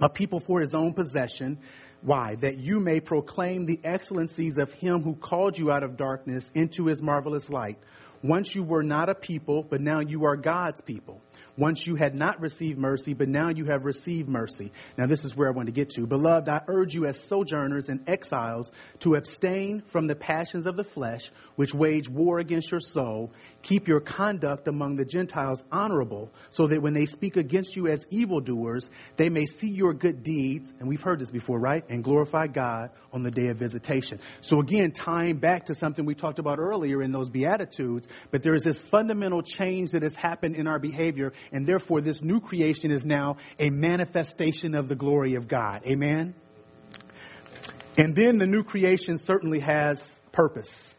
a 0.00 0.08
people 0.08 0.40
for 0.40 0.60
his 0.60 0.74
own 0.74 0.94
possession. 0.94 1.58
Why? 2.00 2.36
That 2.36 2.58
you 2.58 2.80
may 2.80 3.00
proclaim 3.00 3.66
the 3.66 3.78
excellencies 3.84 4.56
of 4.56 4.72
him 4.72 5.02
who 5.02 5.14
called 5.14 5.58
you 5.58 5.70
out 5.70 5.82
of 5.82 5.98
darkness 5.98 6.50
into 6.54 6.86
his 6.86 7.02
marvelous 7.02 7.50
light. 7.50 7.78
Once 8.22 8.54
you 8.54 8.62
were 8.62 8.82
not 8.82 9.10
a 9.10 9.14
people, 9.14 9.62
but 9.62 9.82
now 9.82 10.00
you 10.00 10.24
are 10.24 10.36
God's 10.36 10.80
people. 10.80 11.20
Once 11.56 11.86
you 11.86 11.94
had 11.94 12.14
not 12.14 12.40
received 12.40 12.78
mercy, 12.78 13.14
but 13.14 13.28
now 13.28 13.48
you 13.48 13.66
have 13.66 13.84
received 13.84 14.28
mercy. 14.28 14.72
Now, 14.98 15.06
this 15.06 15.24
is 15.24 15.36
where 15.36 15.48
I 15.48 15.52
want 15.52 15.66
to 15.66 15.72
get 15.72 15.90
to. 15.90 16.06
Beloved, 16.06 16.48
I 16.48 16.60
urge 16.66 16.94
you 16.94 17.06
as 17.06 17.18
sojourners 17.20 17.88
and 17.88 18.08
exiles 18.08 18.72
to 19.00 19.14
abstain 19.14 19.82
from 19.86 20.08
the 20.08 20.16
passions 20.16 20.66
of 20.66 20.76
the 20.76 20.82
flesh, 20.82 21.30
which 21.54 21.72
wage 21.72 22.08
war 22.08 22.40
against 22.40 22.72
your 22.72 22.80
soul. 22.80 23.30
Keep 23.62 23.86
your 23.86 24.00
conduct 24.00 24.66
among 24.66 24.96
the 24.96 25.04
Gentiles 25.04 25.62
honorable, 25.70 26.30
so 26.50 26.66
that 26.66 26.82
when 26.82 26.92
they 26.92 27.06
speak 27.06 27.36
against 27.36 27.76
you 27.76 27.86
as 27.86 28.04
evildoers, 28.10 28.90
they 29.16 29.28
may 29.28 29.46
see 29.46 29.70
your 29.70 29.94
good 29.94 30.22
deeds, 30.22 30.72
and 30.80 30.88
we've 30.88 31.02
heard 31.02 31.20
this 31.20 31.30
before, 31.30 31.58
right? 31.58 31.84
And 31.88 32.02
glorify 32.02 32.48
God 32.48 32.90
on 33.12 33.22
the 33.22 33.30
day 33.30 33.46
of 33.48 33.58
visitation. 33.58 34.18
So, 34.40 34.60
again, 34.60 34.90
tying 34.90 35.36
back 35.36 35.66
to 35.66 35.74
something 35.74 36.04
we 36.04 36.14
talked 36.14 36.40
about 36.40 36.58
earlier 36.58 37.00
in 37.00 37.12
those 37.12 37.30
Beatitudes, 37.30 38.08
but 38.32 38.42
there 38.42 38.54
is 38.54 38.64
this 38.64 38.80
fundamental 38.80 39.42
change 39.42 39.92
that 39.92 40.02
has 40.02 40.16
happened 40.16 40.56
in 40.56 40.66
our 40.66 40.78
behavior 40.78 41.32
and 41.52 41.66
therefore 41.66 42.00
this 42.00 42.22
new 42.22 42.40
creation 42.40 42.90
is 42.90 43.04
now 43.04 43.36
a 43.58 43.70
manifestation 43.70 44.74
of 44.74 44.88
the 44.88 44.94
glory 44.94 45.34
of 45.34 45.48
God. 45.48 45.82
Amen? 45.86 46.34
And 47.96 48.14
then 48.14 48.38
the 48.38 48.46
new 48.46 48.64
creation 48.64 49.18
certainly 49.18 49.60
has 49.60 50.14
purpose. 50.32 50.94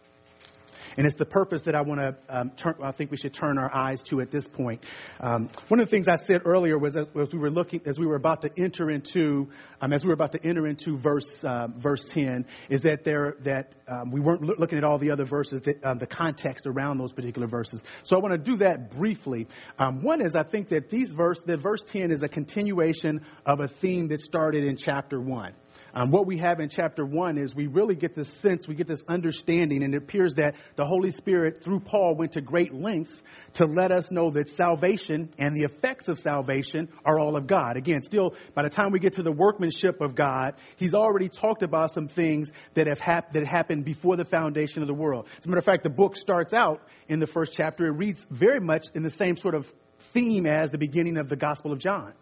And 0.97 1.05
it's 1.05 1.15
the 1.15 1.25
purpose 1.25 1.63
that 1.63 1.75
I 1.75 1.81
want 1.81 1.99
to 1.99 2.15
um, 2.29 2.51
turn, 2.51 2.75
I 2.81 2.91
think 2.91 3.11
we 3.11 3.17
should 3.17 3.33
turn 3.33 3.57
our 3.57 3.73
eyes 3.73 4.01
to 4.03 4.21
at 4.21 4.31
this 4.31 4.47
point. 4.47 4.83
Um, 5.19 5.49
one 5.67 5.79
of 5.79 5.87
the 5.87 5.91
things 5.91 6.07
I 6.07 6.15
said 6.15 6.41
earlier 6.45 6.77
was 6.77 6.95
as, 6.95 7.07
as, 7.19 7.33
we 7.33 7.39
were 7.39 7.49
looking, 7.49 7.81
as 7.85 7.99
we 7.99 8.05
were 8.05 8.15
about 8.15 8.41
to 8.41 8.51
enter 8.57 8.89
into, 8.89 9.49
um, 9.81 9.91
as 9.91 10.03
we 10.03 10.09
were 10.09 10.13
about 10.13 10.31
to 10.33 10.45
enter 10.45 10.65
into 10.67 10.97
verse, 10.97 11.43
uh, 11.43 11.67
verse 11.75 12.05
10, 12.05 12.45
is 12.69 12.81
that 12.81 13.03
there, 13.03 13.35
that 13.41 13.75
um, 13.87 14.11
we 14.11 14.21
weren't 14.21 14.41
looking 14.59 14.77
at 14.77 14.83
all 14.83 14.97
the 14.97 15.11
other 15.11 15.25
verses, 15.25 15.61
that, 15.61 15.83
um, 15.83 15.97
the 15.97 16.07
context 16.07 16.65
around 16.67 16.97
those 16.97 17.11
particular 17.11 17.47
verses. 17.47 17.83
So 18.03 18.15
I 18.15 18.19
want 18.19 18.33
to 18.33 18.51
do 18.51 18.57
that 18.57 18.91
briefly. 18.91 19.47
Um, 19.77 20.01
one 20.01 20.25
is 20.25 20.35
I 20.35 20.43
think 20.43 20.69
that 20.69 20.89
these 20.89 21.11
verse, 21.11 21.41
that 21.41 21.57
verse 21.57 21.83
10 21.83 22.11
is 22.11 22.23
a 22.23 22.29
continuation 22.29 23.21
of 23.45 23.59
a 23.59 23.67
theme 23.67 24.07
that 24.09 24.21
started 24.21 24.63
in 24.63 24.77
chapter 24.77 25.19
1. 25.19 25.53
Um, 25.95 26.11
what 26.11 26.27
we 26.27 26.39
have 26.39 26.59
in 26.59 26.67
chapter 26.67 27.05
one 27.05 27.37
is 27.37 27.55
we 27.55 27.67
really 27.67 27.95
get 27.95 28.15
this 28.15 28.27
sense, 28.27 28.67
we 28.67 28.75
get 28.75 28.85
this 28.85 29.03
understanding, 29.07 29.81
and 29.81 29.93
it 29.93 29.97
appears 29.97 30.33
that 30.33 30.55
the 30.75 30.83
Holy 30.85 31.09
Spirit, 31.11 31.63
through 31.63 31.79
Paul, 31.79 32.15
went 32.17 32.33
to 32.33 32.41
great 32.41 32.73
lengths 32.73 33.23
to 33.53 33.65
let 33.65 33.93
us 33.93 34.11
know 34.11 34.29
that 34.31 34.49
salvation 34.49 35.33
and 35.39 35.55
the 35.55 35.63
effects 35.63 36.09
of 36.09 36.19
salvation 36.19 36.89
are 37.05 37.17
all 37.17 37.37
of 37.37 37.47
God. 37.47 37.77
Again, 37.77 38.03
still, 38.03 38.35
by 38.53 38.63
the 38.63 38.69
time 38.69 38.91
we 38.91 38.99
get 38.99 39.13
to 39.13 39.23
the 39.23 39.31
workmanship 39.31 40.01
of 40.01 40.15
God, 40.15 40.55
he's 40.75 40.93
already 40.93 41.29
talked 41.29 41.63
about 41.63 41.91
some 41.91 42.09
things 42.09 42.51
that 42.73 42.87
have 42.87 42.99
hap- 42.99 43.31
that 43.31 43.47
happened 43.47 43.85
before 43.85 44.17
the 44.17 44.25
foundation 44.25 44.81
of 44.81 44.89
the 44.89 44.93
world. 44.93 45.27
As 45.39 45.45
a 45.45 45.49
matter 45.49 45.59
of 45.59 45.65
fact, 45.65 45.83
the 45.83 45.89
book 45.89 46.17
starts 46.17 46.53
out 46.53 46.81
in 47.07 47.19
the 47.19 47.27
first 47.27 47.53
chapter. 47.53 47.87
It 47.87 47.97
reads 47.97 48.25
very 48.29 48.59
much 48.59 48.87
in 48.95 49.03
the 49.03 49.09
same 49.09 49.37
sort 49.37 49.55
of 49.55 49.71
theme 50.11 50.45
as 50.45 50.71
the 50.71 50.77
beginning 50.77 51.17
of 51.17 51.29
the 51.29 51.37
Gospel 51.37 51.71
of 51.71 51.79
John. 51.79 52.13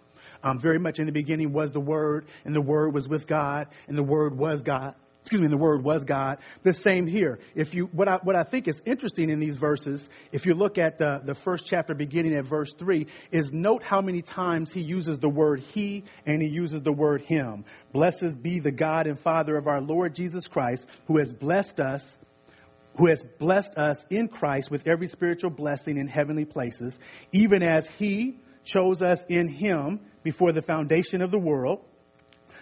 Um, 0.43 0.59
very 0.59 0.79
much 0.79 0.99
in 0.99 1.05
the 1.05 1.11
beginning 1.11 1.53
was 1.53 1.71
the 1.71 1.79
Word, 1.79 2.25
and 2.45 2.53
the 2.55 2.61
Word 2.61 2.93
was 2.93 3.07
with 3.07 3.27
God, 3.27 3.67
and 3.87 3.97
the 3.97 4.03
Word 4.03 4.37
was 4.37 4.61
God. 4.61 4.95
Excuse 5.21 5.41
me, 5.41 5.47
the 5.47 5.57
Word 5.57 5.85
was 5.85 6.03
God. 6.03 6.39
The 6.63 6.73
same 6.73 7.07
here. 7.07 7.39
If 7.55 7.73
you, 7.73 7.85
what 7.85 8.09
I, 8.09 8.17
what 8.23 8.35
I 8.35 8.43
think 8.43 8.67
is 8.67 8.81
interesting 8.85 9.29
in 9.29 9.39
these 9.39 9.55
verses, 9.55 10.09
if 10.33 10.45
you 10.45 10.53
look 10.53 10.77
at 10.77 10.97
the, 10.97 11.21
the 11.23 11.33
first 11.33 11.65
chapter 11.65 11.93
beginning 11.93 12.35
at 12.35 12.43
verse 12.43 12.73
3, 12.73 13.07
is 13.31 13.53
note 13.53 13.83
how 13.83 14.01
many 14.01 14.21
times 14.21 14.73
he 14.73 14.81
uses 14.81 15.19
the 15.19 15.29
word 15.29 15.61
He 15.61 16.03
and 16.25 16.41
he 16.41 16.49
uses 16.49 16.81
the 16.81 16.91
word 16.91 17.21
Him. 17.21 17.63
Blessed 17.93 18.43
be 18.43 18.59
the 18.59 18.71
God 18.71 19.07
and 19.07 19.17
Father 19.17 19.55
of 19.55 19.65
our 19.65 19.79
Lord 19.79 20.13
Jesus 20.13 20.49
Christ, 20.49 20.87
who 21.07 21.19
has 21.19 21.31
blessed 21.31 21.79
us 21.79 22.17
who 22.97 23.07
has 23.07 23.23
blessed 23.39 23.75
us 23.75 24.05
in 24.09 24.27
Christ 24.27 24.69
with 24.69 24.87
every 24.87 25.07
spiritual 25.07 25.49
blessing 25.49 25.97
in 25.97 26.07
heavenly 26.07 26.45
places, 26.45 26.99
even 27.31 27.63
as 27.63 27.87
he 27.87 28.37
chose 28.63 29.01
us 29.01 29.23
in 29.29 29.47
him 29.47 29.99
before 30.23 30.51
the 30.51 30.61
foundation 30.61 31.21
of 31.21 31.31
the 31.31 31.39
world, 31.39 31.81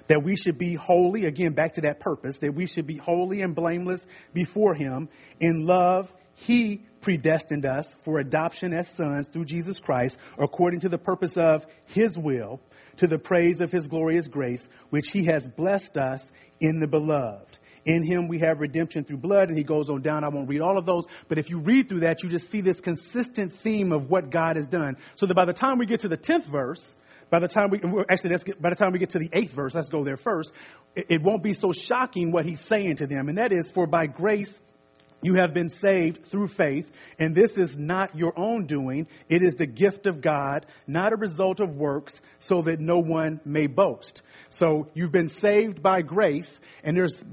that 0.08 0.24
we 0.24 0.36
should 0.36 0.58
be 0.58 0.74
holy, 0.74 1.25
again, 1.25 1.53
back 1.53 1.75
to 1.75 1.81
that 1.81 2.00
purpose, 2.00 2.38
that 2.39 2.53
we 2.53 2.67
should 2.67 2.88
be 2.88 2.98
holy 2.98 3.41
and 3.41 3.55
blameless 3.55 4.05
before 4.34 4.74
Him. 4.74 5.10
In 5.39 5.65
love, 5.65 6.12
He 6.36 6.81
predestined 7.01 7.65
us 7.65 7.96
for 8.03 8.20
adoption 8.20 8.74
as 8.74 8.89
sons 8.89 9.29
through 9.29 9.46
Jesus 9.46 9.79
Christ, 9.79 10.17
according 10.38 10.81
to 10.81 10.89
the 10.89 10.98
purpose 10.98 11.38
of 11.38 11.65
His 11.86 12.17
will, 12.17 12.60
to 12.98 13.08
the 13.08 13.20
praise 13.20 13.62
of 13.62 13.72
His 13.72 13.88
glorious 13.88 14.27
grace, 14.27 14.67
which 14.89 15.12
He 15.12 15.25
has 15.25 15.48
blessed 15.48 15.98
us 15.98 16.31
in 16.60 16.79
the 16.79 16.88
beloved. 16.88 17.60
In 17.85 18.03
him 18.03 18.27
we 18.27 18.39
have 18.39 18.59
redemption 18.59 19.03
through 19.03 19.17
blood, 19.17 19.50
and 19.50 19.57
he 19.57 19.63
goes 19.63 19.89
on 19.89 20.01
down. 20.01 20.23
I 20.23 20.29
won't 20.29 20.47
read 20.47 20.61
all 20.61 20.77
of 20.77 20.85
those, 20.85 21.05
but 21.27 21.38
if 21.38 21.50
you 21.50 21.59
read 21.59 21.89
through 21.89 22.01
that, 22.01 22.21
you 22.21 22.29
just 22.29 22.51
see 22.51 22.61
this 22.61 22.79
consistent 22.79 23.53
theme 23.53 23.91
of 23.91 24.09
what 24.09 24.29
God 24.29 24.55
has 24.55 24.67
done. 24.67 24.97
So 25.15 25.25
that 25.25 25.35
by 25.35 25.45
the 25.45 25.53
time 25.53 25.77
we 25.77 25.85
get 25.85 26.01
to 26.01 26.07
the 26.07 26.17
10th 26.17 26.45
verse, 26.45 26.95
by 27.31 27.39
the 27.39 27.47
time 27.47 27.69
we 27.71 27.79
actually 28.09 28.31
let's 28.31 28.43
get, 28.43 28.61
by 28.61 28.69
the 28.69 28.75
time 28.75 28.91
we 28.91 29.00
get 29.00 29.11
to 29.11 29.19
the 29.19 29.29
eighth 29.33 29.51
verse, 29.51 29.73
let's 29.73 29.89
go 29.89 30.03
there 30.03 30.17
first. 30.17 30.53
It, 30.95 31.05
it 31.09 31.21
won't 31.23 31.41
be 31.41 31.53
so 31.53 31.71
shocking 31.71 32.31
what 32.31 32.45
he's 32.45 32.59
saying 32.59 32.97
to 32.97 33.07
them, 33.07 33.29
and 33.29 33.38
that 33.38 33.51
is, 33.51 33.71
for 33.71 33.88
by 33.88 34.05
grace 34.05 34.59
you 35.21 35.35
have 35.35 35.53
been 35.53 35.69
saved 35.69 36.25
through 36.25 36.47
faith, 36.47 36.91
and 37.19 37.35
this 37.35 37.57
is 37.57 37.77
not 37.77 38.17
your 38.17 38.33
own 38.38 38.65
doing. 38.65 39.07
It 39.29 39.43
is 39.43 39.53
the 39.53 39.67
gift 39.67 40.07
of 40.07 40.19
God, 40.19 40.65
not 40.88 41.13
a 41.13 41.15
result 41.15 41.59
of 41.59 41.75
works, 41.75 42.19
so 42.39 42.63
that 42.63 42.79
no 42.79 43.00
one 43.00 43.39
may 43.45 43.67
boast. 43.67 44.21
So 44.50 44.88
you've 44.93 45.11
been 45.11 45.29
saved 45.29 45.81
by 45.81 46.01
grace, 46.01 46.59
and 46.83 46.97
there's 46.97 47.23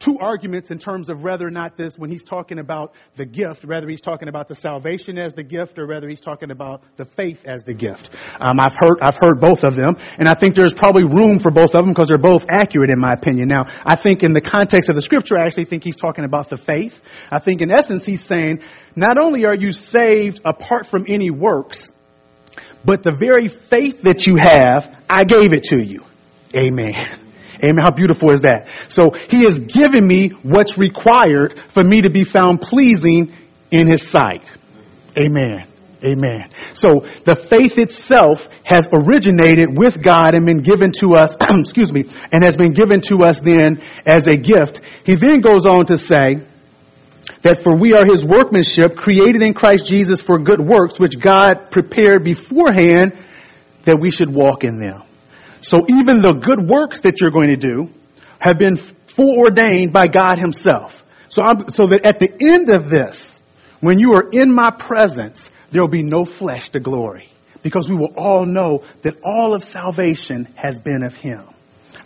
two 0.00 0.18
arguments 0.18 0.70
in 0.70 0.78
terms 0.78 1.10
of 1.10 1.22
whether 1.22 1.46
or 1.46 1.50
not 1.50 1.76
this, 1.76 1.96
when 1.96 2.10
he's 2.10 2.24
talking 2.24 2.58
about 2.58 2.94
the 3.16 3.26
gift, 3.26 3.64
whether 3.64 3.88
he's 3.88 4.00
talking 4.00 4.28
about 4.28 4.48
the 4.48 4.54
salvation 4.54 5.18
as 5.18 5.34
the 5.34 5.42
gift 5.42 5.78
or 5.78 5.86
whether 5.86 6.08
he's 6.08 6.20
talking 6.20 6.50
about 6.50 6.82
the 6.96 7.04
faith 7.04 7.46
as 7.46 7.62
the 7.64 7.74
gift. 7.74 8.10
Um, 8.40 8.58
I've 8.58 8.74
heard, 8.74 8.98
I've 9.02 9.16
heard 9.16 9.40
both 9.40 9.62
of 9.62 9.76
them, 9.76 9.96
and 10.18 10.26
I 10.28 10.34
think 10.34 10.54
there's 10.54 10.74
probably 10.74 11.04
room 11.04 11.38
for 11.38 11.50
both 11.50 11.74
of 11.74 11.84
them 11.84 11.92
because 11.92 12.08
they're 12.08 12.18
both 12.18 12.46
accurate 12.50 12.90
in 12.90 12.98
my 12.98 13.12
opinion. 13.12 13.48
Now, 13.48 13.66
I 13.84 13.96
think 13.96 14.22
in 14.22 14.32
the 14.32 14.40
context 14.40 14.88
of 14.88 14.96
the 14.96 15.02
scripture, 15.02 15.38
I 15.38 15.44
actually 15.44 15.66
think 15.66 15.84
he's 15.84 15.96
talking 15.96 16.24
about 16.24 16.48
the 16.48 16.56
faith. 16.56 17.00
I 17.30 17.38
think 17.38 17.60
in 17.60 17.70
essence, 17.70 18.04
he's 18.04 18.24
saying, 18.24 18.62
not 18.96 19.22
only 19.22 19.44
are 19.44 19.54
you 19.54 19.72
saved 19.72 20.40
apart 20.44 20.86
from 20.86 21.04
any 21.08 21.30
works, 21.30 21.92
but 22.84 23.02
the 23.02 23.12
very 23.12 23.48
faith 23.48 24.02
that 24.02 24.26
you 24.26 24.36
have, 24.40 24.96
I 25.08 25.24
gave 25.24 25.52
it 25.52 25.64
to 25.64 25.78
you. 25.78 26.04
Amen. 26.56 27.29
Amen. 27.62 27.78
How 27.82 27.90
beautiful 27.90 28.30
is 28.32 28.42
that? 28.42 28.68
So 28.88 29.10
he 29.28 29.44
has 29.44 29.58
given 29.58 30.06
me 30.06 30.28
what's 30.28 30.78
required 30.78 31.62
for 31.68 31.84
me 31.84 32.02
to 32.02 32.10
be 32.10 32.24
found 32.24 32.60
pleasing 32.60 33.34
in 33.70 33.90
his 33.90 34.06
sight. 34.06 34.50
Amen. 35.18 35.66
Amen. 36.02 36.48
So 36.72 37.00
the 37.24 37.36
faith 37.36 37.76
itself 37.76 38.48
has 38.64 38.88
originated 38.90 39.76
with 39.76 40.02
God 40.02 40.34
and 40.34 40.46
been 40.46 40.62
given 40.62 40.92
to 40.92 41.14
us, 41.16 41.36
excuse 41.58 41.92
me, 41.92 42.04
and 42.32 42.42
has 42.42 42.56
been 42.56 42.72
given 42.72 43.02
to 43.02 43.22
us 43.24 43.40
then 43.40 43.82
as 44.06 44.26
a 44.26 44.36
gift. 44.36 44.80
He 45.04 45.16
then 45.16 45.40
goes 45.42 45.66
on 45.66 45.86
to 45.86 45.98
say 45.98 46.40
that 47.42 47.62
for 47.62 47.76
we 47.76 47.92
are 47.92 48.06
his 48.06 48.24
workmanship 48.24 48.96
created 48.96 49.42
in 49.42 49.52
Christ 49.52 49.86
Jesus 49.86 50.22
for 50.22 50.38
good 50.38 50.60
works, 50.60 50.98
which 50.98 51.18
God 51.18 51.70
prepared 51.70 52.24
beforehand 52.24 53.12
that 53.84 53.98
we 54.00 54.10
should 54.10 54.32
walk 54.32 54.64
in 54.64 54.78
them. 54.78 55.02
So 55.60 55.84
even 55.88 56.22
the 56.22 56.32
good 56.32 56.66
works 56.68 57.00
that 57.00 57.20
you're 57.20 57.30
going 57.30 57.50
to 57.50 57.56
do 57.56 57.90
have 58.38 58.58
been 58.58 58.76
foreordained 58.76 59.92
by 59.92 60.06
God 60.06 60.38
himself. 60.38 61.04
So, 61.28 61.42
I'm, 61.42 61.70
so 61.70 61.86
that 61.88 62.06
at 62.06 62.18
the 62.18 62.32
end 62.40 62.74
of 62.74 62.88
this, 62.90 63.40
when 63.80 63.98
you 63.98 64.14
are 64.14 64.28
in 64.30 64.52
my 64.52 64.70
presence, 64.70 65.50
there 65.70 65.82
will 65.82 65.88
be 65.88 66.02
no 66.02 66.24
flesh 66.24 66.70
to 66.70 66.80
glory. 66.80 67.28
Because 67.62 67.88
we 67.88 67.94
will 67.94 68.14
all 68.16 68.46
know 68.46 68.84
that 69.02 69.18
all 69.22 69.54
of 69.54 69.62
salvation 69.62 70.48
has 70.56 70.78
been 70.78 71.02
of 71.02 71.14
him. 71.14 71.44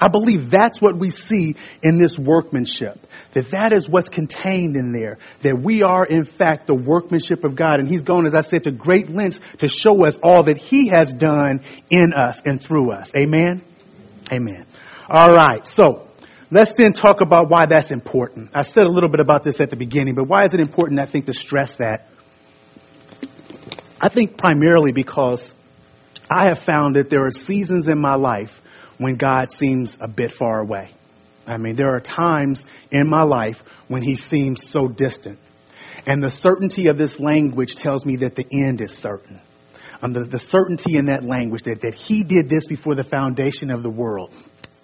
I 0.01 0.09
believe 0.09 0.51
that's 0.51 0.81
what 0.81 0.97
we 0.97 1.11
see 1.11 1.55
in 1.83 1.99
this 1.99 2.19
workmanship. 2.19 3.04
That 3.35 3.51
that 3.51 3.73
is 3.73 3.89
what's 3.89 4.09
contained 4.09 4.77
in 4.77 4.93
there. 4.93 5.19
That 5.43 5.61
we 5.61 5.83
are 5.83 6.05
in 6.05 6.25
fact 6.25 6.67
the 6.67 6.75
workmanship 6.75 7.45
of 7.45 7.55
God. 7.55 7.81
And 7.81 7.89
He's 7.89 8.03
gone, 8.03 8.27
as 8.27 8.35
I 8.35 8.41
said, 8.41 8.65
to 8.65 8.71
great 8.71 9.11
lengths 9.11 9.41
to 9.59 9.69
show 9.69 10.07
us 10.07 10.19
all 10.23 10.45
that 10.45 10.57
He 10.57 10.89
has 10.89 11.13
done 11.13 11.61
in 11.91 12.15
us 12.15 12.41
and 12.45 12.61
through 12.61 12.93
us. 12.93 13.13
Amen? 13.17 13.63
Amen. 14.33 14.67
Alright, 15.09 15.67
so 15.67 16.09
let's 16.51 16.75
then 16.75 16.95
talk 16.95 17.17
about 17.21 17.51
why 17.51 17.67
that's 17.67 17.91
important. 17.91 18.51
I 18.55 18.63
said 18.63 18.87
a 18.87 18.91
little 18.91 19.11
bit 19.11 19.21
about 19.21 19.43
this 19.43 19.61
at 19.61 19.69
the 19.69 19.77
beginning, 19.77 20.15
but 20.15 20.27
why 20.27 20.45
is 20.45 20.55
it 20.55 20.61
important, 20.61 21.01
I 21.01 21.07
think, 21.07 21.27
to 21.27 21.35
stress 21.35 21.77
that? 21.77 22.09
I 24.01 24.09
think 24.09 24.39
primarily 24.39 24.93
because 24.93 25.55
I 26.31 26.47
have 26.47 26.59
found 26.59 26.97
that 26.97 27.11
there 27.11 27.27
are 27.27 27.31
seasons 27.31 27.89
in 27.89 27.99
my 27.99 28.15
life 28.15 28.63
when 28.99 29.17
God 29.17 29.53
seems 29.53 29.99
a 30.01 30.09
bit 30.09 30.33
far 30.33 30.61
away. 30.61 30.91
I 31.47 31.57
mean, 31.59 31.77
there 31.77 31.95
are 31.95 32.01
times 32.01 32.67
in 32.91 33.09
my 33.09 33.23
life 33.23 33.63
when 33.89 34.03
he 34.03 34.17
seems 34.17 34.67
so 34.67 34.87
distant. 34.87 35.39
And 36.07 36.23
the 36.23 36.31
certainty 36.31 36.89
of 36.89 36.99
this 36.99 37.19
language 37.19 37.77
tells 37.77 38.05
me 38.05 38.17
that 38.17 38.35
the 38.35 38.47
end 38.51 38.81
is 38.81 38.97
certain. 38.97 39.41
Um, 40.03 40.13
the, 40.13 40.25
the 40.25 40.39
certainty 40.39 40.97
in 40.97 41.07
that 41.07 41.25
language 41.25 41.63
that, 41.63 41.81
that 41.83 41.95
he 41.95 42.25
did 42.25 42.49
this 42.49 42.67
before 42.67 42.95
the 42.95 43.05
foundation 43.05 43.71
of 43.71 43.83
the 43.83 43.91
world. 43.91 44.33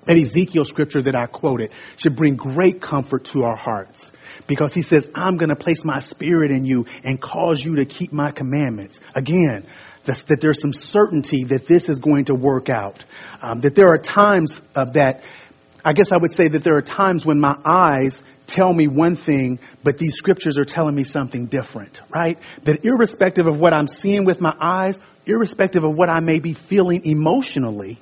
That 0.06 0.16
Ezekiel 0.16 0.64
scripture 0.64 1.02
that 1.02 1.14
I 1.14 1.26
quoted 1.26 1.72
should 1.98 2.16
bring 2.16 2.36
great 2.36 2.80
comfort 2.80 3.24
to 3.26 3.42
our 3.42 3.56
hearts 3.56 4.10
because 4.46 4.72
he 4.72 4.80
says, 4.80 5.06
I'm 5.14 5.36
going 5.36 5.50
to 5.50 5.56
place 5.56 5.84
my 5.84 6.00
spirit 6.00 6.50
in 6.50 6.64
you 6.64 6.86
and 7.04 7.20
cause 7.20 7.62
you 7.62 7.76
to 7.76 7.84
keep 7.84 8.12
my 8.12 8.30
commandments. 8.30 9.00
Again, 9.14 9.66
that 10.04 10.40
there's 10.40 10.60
some 10.60 10.72
certainty 10.72 11.44
that 11.44 11.66
this 11.66 11.88
is 11.88 12.00
going 12.00 12.26
to 12.26 12.34
work 12.34 12.68
out. 12.68 13.04
Um, 13.42 13.60
that 13.60 13.74
there 13.74 13.88
are 13.88 13.98
times 13.98 14.60
of 14.74 14.94
that 14.94 15.22
I 15.84 15.92
guess 15.92 16.12
I 16.12 16.18
would 16.18 16.32
say 16.32 16.48
that 16.48 16.62
there 16.62 16.76
are 16.76 16.82
times 16.82 17.24
when 17.24 17.40
my 17.40 17.56
eyes 17.64 18.22
tell 18.46 18.72
me 18.72 18.86
one 18.86 19.16
thing, 19.16 19.58
but 19.82 19.96
these 19.96 20.14
scriptures 20.14 20.58
are 20.58 20.64
telling 20.64 20.94
me 20.94 21.04
something 21.04 21.46
different, 21.46 22.00
right? 22.10 22.38
That 22.64 22.84
irrespective 22.84 23.46
of 23.46 23.58
what 23.58 23.72
I'm 23.72 23.88
seeing 23.88 24.24
with 24.24 24.40
my 24.40 24.54
eyes, 24.60 25.00
irrespective 25.24 25.84
of 25.84 25.94
what 25.94 26.10
I 26.10 26.20
may 26.20 26.40
be 26.40 26.52
feeling 26.52 27.04
emotionally, 27.04 27.98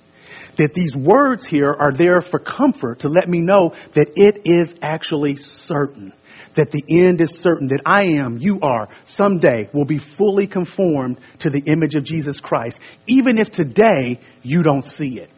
that 0.56 0.75
these 0.75 0.97
words 0.97 1.47
here 1.47 1.73
are 1.73 1.92
there 1.92 2.20
for 2.20 2.38
comfort 2.38 3.00
to 3.00 3.08
let 3.08 3.28
me 3.28 3.40
know 3.40 3.75
that 3.92 4.12
it 4.16 4.42
is 4.47 4.75
actually 4.82 5.37
certain. 5.37 6.12
That 6.54 6.73
the 6.73 6.82
end 6.88 7.20
is 7.20 7.38
certain, 7.38 7.68
that 7.68 7.82
I 7.87 8.16
am, 8.18 8.38
you 8.38 8.58
are, 8.62 8.88
someday 9.04 9.68
will 9.73 9.85
be 9.85 9.99
fully 9.99 10.49
conformed 10.49 11.18
to 11.40 11.50
the 11.50 11.61
image 11.61 11.94
of 11.94 12.02
Jesus 12.02 12.40
Christ, 12.40 12.80
even 13.06 13.38
if 13.38 13.52
today 13.52 14.18
you 14.42 14.64
don't 14.64 14.85
see 14.85 15.20
it. 15.20 15.30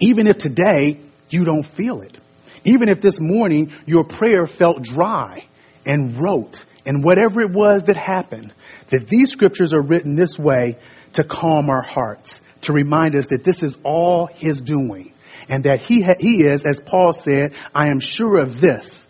Even 0.00 0.28
if 0.28 0.38
today 0.38 1.00
you 1.30 1.44
don't 1.44 1.64
feel 1.64 2.00
it. 2.02 2.16
Even 2.64 2.88
if 2.88 3.00
this 3.00 3.20
morning 3.20 3.72
your 3.86 4.04
prayer 4.04 4.46
felt 4.46 4.82
dry 4.82 5.44
and 5.86 6.20
rote 6.20 6.64
and 6.86 7.04
whatever 7.04 7.40
it 7.40 7.50
was 7.50 7.84
that 7.84 7.96
happened, 7.96 8.52
that 8.88 9.06
these 9.06 9.30
scriptures 9.30 9.72
are 9.72 9.82
written 9.82 10.16
this 10.16 10.38
way 10.38 10.78
to 11.14 11.24
calm 11.24 11.70
our 11.70 11.82
hearts, 11.82 12.40
to 12.62 12.72
remind 12.72 13.14
us 13.16 13.28
that 13.28 13.44
this 13.44 13.62
is 13.62 13.76
all 13.84 14.26
His 14.26 14.60
doing 14.60 15.12
and 15.48 15.64
that 15.64 15.82
He, 15.82 16.00
ha- 16.00 16.16
he 16.18 16.44
is, 16.44 16.64
as 16.64 16.80
Paul 16.80 17.12
said, 17.12 17.54
I 17.74 17.88
am 17.88 18.00
sure 18.00 18.38
of 18.38 18.60
this, 18.60 19.06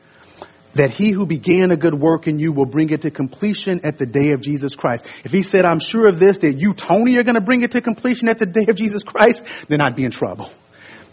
that 0.75 0.91
he 0.91 1.11
who 1.11 1.25
began 1.25 1.71
a 1.71 1.77
good 1.77 1.95
work 1.95 2.27
in 2.27 2.41
you 2.41 2.53
will 2.53 2.67
bring 2.67 2.91
it 2.91 3.03
to 3.03 3.11
completion 3.13 3.83
at 3.85 3.97
the 3.97 4.07
day 4.07 4.33
of 4.33 4.41
Jesus 4.41 4.75
Christ. 4.75 5.07
If 5.23 5.31
he 5.31 5.43
said, 5.43 5.65
I'm 5.65 5.79
sure 5.79 6.09
of 6.09 6.19
this, 6.19 6.39
that 6.39 6.59
you, 6.59 6.75
Tony, 6.75 7.17
are 7.19 7.23
going 7.23 7.37
to 7.37 7.41
bring 7.41 7.63
it 7.63 7.71
to 7.73 7.81
completion 7.81 8.29
at 8.29 8.41
the 8.41 8.47
day 8.47 8.67
of 8.69 8.75
Jesus 8.75 9.05
Christ, 9.05 9.45
then 9.69 9.81
I'd 9.81 9.95
be 9.95 10.05
in 10.05 10.11
trouble 10.11 10.51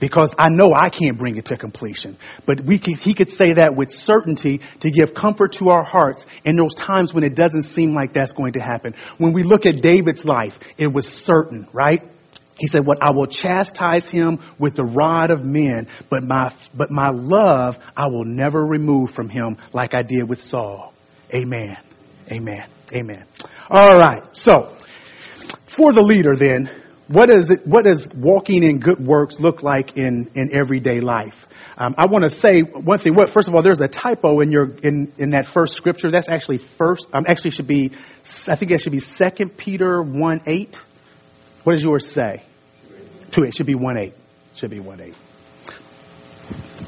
because 0.01 0.33
I 0.37 0.49
know 0.49 0.73
I 0.73 0.89
can't 0.89 1.17
bring 1.17 1.37
it 1.37 1.45
to 1.45 1.57
completion. 1.57 2.17
But 2.45 2.59
we 2.61 2.79
can, 2.79 2.95
he 2.95 3.13
could 3.13 3.29
say 3.29 3.53
that 3.53 3.75
with 3.75 3.91
certainty 3.91 4.59
to 4.81 4.91
give 4.91 5.13
comfort 5.13 5.53
to 5.53 5.69
our 5.69 5.83
hearts 5.83 6.25
in 6.43 6.57
those 6.57 6.73
times 6.73 7.13
when 7.13 7.23
it 7.23 7.35
doesn't 7.35 7.61
seem 7.61 7.93
like 7.93 8.11
that's 8.11 8.33
going 8.33 8.53
to 8.53 8.59
happen. 8.59 8.95
When 9.19 9.31
we 9.31 9.43
look 9.43 9.65
at 9.65 9.81
David's 9.81 10.25
life, 10.25 10.59
it 10.77 10.91
was 10.91 11.07
certain, 11.07 11.67
right? 11.71 12.01
He 12.57 12.67
said, 12.67 12.85
what 12.85 12.97
I 13.01 13.11
will 13.11 13.27
chastise 13.27 14.09
him 14.09 14.39
with 14.57 14.75
the 14.75 14.83
rod 14.83 15.31
of 15.31 15.45
men, 15.45 15.87
but 16.09 16.23
my, 16.23 16.51
but 16.73 16.91
my 16.91 17.09
love 17.09 17.79
I 17.95 18.07
will 18.07 18.25
never 18.25 18.63
remove 18.63 19.11
from 19.11 19.29
him 19.29 19.57
like 19.71 19.93
I 19.93 20.01
did 20.01 20.27
with 20.27 20.41
Saul. 20.41 20.93
Amen. 21.33 21.77
Amen. 22.31 22.65
Amen. 22.93 23.25
All 23.69 23.93
right. 23.93 24.35
So, 24.35 24.75
for 25.67 25.93
the 25.93 26.01
leader 26.01 26.35
then, 26.35 26.80
what 27.12 27.30
does 27.30 27.52
it, 27.52 27.67
what 27.67 27.86
does 27.86 28.08
walking 28.13 28.63
in 28.63 28.80
good 28.80 29.06
works 29.06 29.39
look 29.39 29.63
like 29.63 29.97
in, 29.97 30.32
in 30.34 30.56
everyday 30.56 31.02
life? 31.02 31.45
Um, 31.78 31.95
I 31.97 32.06
want 32.08 32.24
to 32.24 32.30
say 32.30 32.62
one 32.62 33.00
thing. 33.00 33.15
What, 33.15 33.30
first 33.30 33.47
of 33.47 33.56
all, 33.56 33.63
there's 33.63 33.82
a 33.82 33.88
typo 33.88 34.39
in 34.39 34.52
your 34.52 34.65
in, 34.84 35.12
in 35.17 35.32
that 35.32 35.47
first 35.47 35.76
scripture. 35.76 36.10
That's 36.10 36.30
actually 36.30 36.58
first. 36.58 37.08
Um, 37.13 37.26
actually, 37.28 37.52
should 37.52 37.67
be. 37.67 37.91
I 38.47 38.56
think 38.56 38.71
that 38.71 38.82
should 38.82 38.91
be 38.91 39.00
Second 39.00 39.58
Peter 39.58 40.02
one 40.02 40.41
eight. 40.45 40.80
What 41.63 41.74
does 41.74 41.84
yours 41.84 42.08
say? 42.08 42.43
Two. 43.32 43.43
It 43.43 43.56
should 43.56 43.65
be 43.65 43.76
one 43.76 43.97
eight. 43.97 44.13
Should 44.56 44.69
be 44.69 44.80
one 44.80 45.02
eight. 45.02 45.15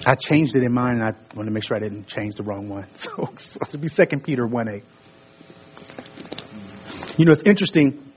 I 0.06 0.16
changed 0.16 0.56
it 0.56 0.64
in 0.64 0.74
mine, 0.74 1.02
and 1.02 1.04
I 1.04 1.36
want 1.36 1.48
to 1.48 1.52
make 1.52 1.64
sure 1.64 1.76
I 1.76 1.80
didn't 1.80 2.08
change 2.08 2.36
the 2.36 2.44
wrong 2.44 2.70
one. 2.70 2.88
So, 2.94 3.30
so 3.36 3.60
it 3.62 3.72
should 3.72 3.82
be 3.82 3.88
Second 3.88 4.24
Peter 4.24 4.46
one 4.46 4.70
eight. 4.70 4.84
You 7.18 7.26
know, 7.26 7.32
it's 7.32 7.44
interesting 7.44 8.13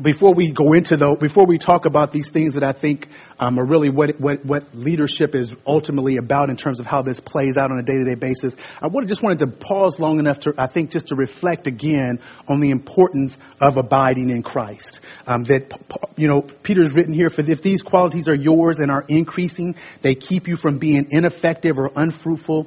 before 0.00 0.34
we 0.34 0.50
go 0.50 0.72
into 0.72 0.96
though, 0.96 1.16
before 1.16 1.46
we 1.46 1.58
talk 1.58 1.84
about 1.84 2.12
these 2.12 2.30
things 2.30 2.54
that 2.54 2.64
I 2.64 2.72
think 2.72 3.08
um, 3.38 3.58
are 3.58 3.64
really 3.64 3.90
what, 3.90 4.20
what 4.20 4.44
what 4.44 4.74
leadership 4.74 5.34
is 5.34 5.54
ultimately 5.66 6.16
about 6.16 6.50
in 6.50 6.56
terms 6.56 6.80
of 6.80 6.86
how 6.86 7.02
this 7.02 7.20
plays 7.20 7.56
out 7.56 7.70
on 7.70 7.78
a 7.78 7.82
day-to-day 7.82 8.14
basis, 8.14 8.56
I 8.80 8.88
would 8.88 9.06
just 9.08 9.22
wanted 9.22 9.40
to 9.40 9.46
pause 9.48 9.98
long 9.98 10.18
enough 10.18 10.40
to 10.40 10.54
I 10.56 10.66
think 10.68 10.90
just 10.90 11.08
to 11.08 11.16
reflect 11.16 11.66
again 11.66 12.20
on 12.48 12.60
the 12.60 12.70
importance 12.70 13.36
of 13.60 13.76
abiding 13.76 14.30
in 14.30 14.42
Christ. 14.42 15.00
Um, 15.26 15.44
that 15.44 15.72
you 16.16 16.28
know 16.28 16.42
Peter 16.42 16.82
has 16.82 16.94
written 16.94 17.12
here 17.12 17.28
for 17.28 17.42
if 17.42 17.62
these 17.62 17.82
qualities 17.82 18.28
are 18.28 18.34
yours 18.34 18.78
and 18.78 18.90
are 18.90 19.04
increasing, 19.08 19.76
they 20.00 20.14
keep 20.14 20.48
you 20.48 20.56
from 20.56 20.78
being 20.78 21.08
ineffective 21.10 21.78
or 21.78 21.90
unfruitful 21.94 22.66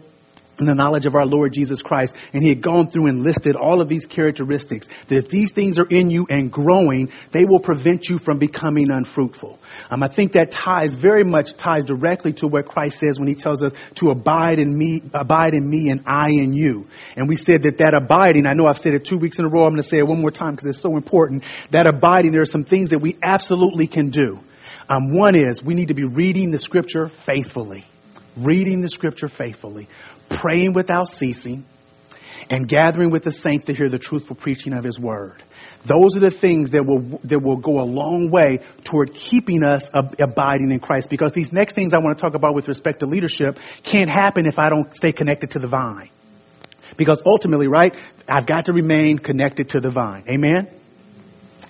the 0.66 0.76
knowledge 0.76 1.06
of 1.06 1.16
our 1.16 1.26
Lord 1.26 1.54
Jesus 1.54 1.82
Christ. 1.82 2.16
And 2.34 2.44
he 2.44 2.50
had 2.50 2.62
gone 2.62 2.90
through 2.90 3.08
and 3.08 3.24
listed 3.24 3.56
all 3.56 3.82
of 3.82 3.88
these 3.88 4.06
characteristics. 4.06 4.88
That 5.08 5.18
if 5.18 5.30
these 5.30 5.52
things 5.52 5.80
are 5.80 5.88
in 5.88 6.10
you 6.10 6.28
and 6.30 6.52
growing, 6.52 7.12
they 7.32 7.46
will 7.46 7.60
prevent 7.60 8.10
you 8.10 8.18
from 8.18 8.40
becoming 8.40 8.92
unfruitful. 8.92 9.60
Um, 9.90 10.04
I 10.04 10.08
think 10.08 10.34
that 10.34 10.52
ties 10.52 10.96
very 10.96 11.24
much 11.24 11.54
ties 11.54 11.86
directly 11.86 12.34
to 12.34 12.48
what 12.48 12.68
Christ 12.68 13.00
says 13.00 13.20
when 13.20 13.28
he 13.28 13.36
tells 13.36 13.64
us 13.64 13.74
to 13.96 14.10
abide 14.10 14.60
in 14.60 14.78
me, 14.78 15.02
abide 15.14 15.54
in 15.54 15.68
me 15.68 15.90
and 15.90 16.04
I 16.06 16.30
in 16.30 16.54
you. 16.54 16.88
And 17.16 17.28
we 17.28 17.36
said 17.36 17.64
that 17.64 17.78
that 17.78 17.94
abiding, 17.96 18.46
I 18.46 18.54
know 18.54 18.68
I've 18.68 18.78
said 18.78 18.94
it 18.94 19.06
two 19.06 19.18
weeks 19.18 19.40
in 19.40 19.46
a 19.46 19.50
row, 19.50 19.64
I'm 19.64 19.70
going 19.70 19.82
to 19.82 19.88
say 19.88 19.98
it 19.98 20.08
one 20.08 20.22
more 20.22 20.32
time 20.32 20.52
because 20.52 20.68
it's 20.68 20.80
so 20.80 20.96
important. 20.96 21.44
That 21.72 21.88
abiding, 21.88 22.32
there 22.32 22.42
are 22.42 22.48
some 22.48 22.64
things 22.64 22.92
that 22.92 23.00
we 23.00 23.18
absolutely 23.22 23.88
can 23.88 24.10
do. 24.10 24.40
Um, 24.90 25.14
one 25.14 25.36
is 25.36 25.64
we 25.64 25.74
need 25.74 25.90
to 25.90 25.94
be 25.94 26.04
reading 26.04 26.52
the 26.52 26.60
scripture 26.60 27.08
faithfully. 27.08 27.86
Reading 28.36 28.82
the 28.82 28.90
scripture 28.90 29.28
faithfully 29.28 29.88
praying 30.44 30.74
without 30.74 31.08
ceasing, 31.08 31.64
and 32.50 32.68
gathering 32.68 33.12
with 33.12 33.24
the 33.24 33.32
saints 33.32 33.66
to 33.66 33.74
hear 33.74 33.88
the 33.88 33.98
truthful 33.98 34.36
preaching 34.36 34.74
of 34.74 34.84
his 34.84 35.00
word. 35.00 35.42
Those 35.86 36.18
are 36.18 36.20
the 36.20 36.32
things 36.32 36.72
that 36.72 36.86
will, 36.86 37.22
that 37.24 37.40
will 37.40 37.56
go 37.56 37.80
a 37.80 37.88
long 37.88 38.30
way 38.30 38.60
toward 38.84 39.14
keeping 39.14 39.64
us 39.64 39.90
ab- 39.96 40.20
abiding 40.20 40.72
in 40.72 40.82
Christ 40.82 41.10
because 41.10 41.32
these 41.32 41.54
next 41.54 41.76
things 41.76 41.94
I 41.94 42.00
want 42.00 42.18
to 42.18 42.22
talk 42.22 42.36
about 42.36 42.56
with 42.56 42.68
respect 42.68 43.00
to 43.00 43.06
leadership 43.06 43.58
can't 43.84 44.10
happen 44.10 44.46
if 44.46 44.60
I 44.60 44.68
don't 44.68 44.94
stay 44.94 45.14
connected 45.14 45.52
to 45.52 45.60
the 45.60 45.68
vine. 45.68 46.10
Because 46.98 47.22
ultimately, 47.26 47.68
right, 47.68 47.96
I've 48.28 48.46
got 48.46 48.66
to 48.66 48.74
remain 48.74 49.20
connected 49.20 49.70
to 49.70 49.80
the 49.80 49.90
vine. 49.90 50.26
Amen? 50.30 50.68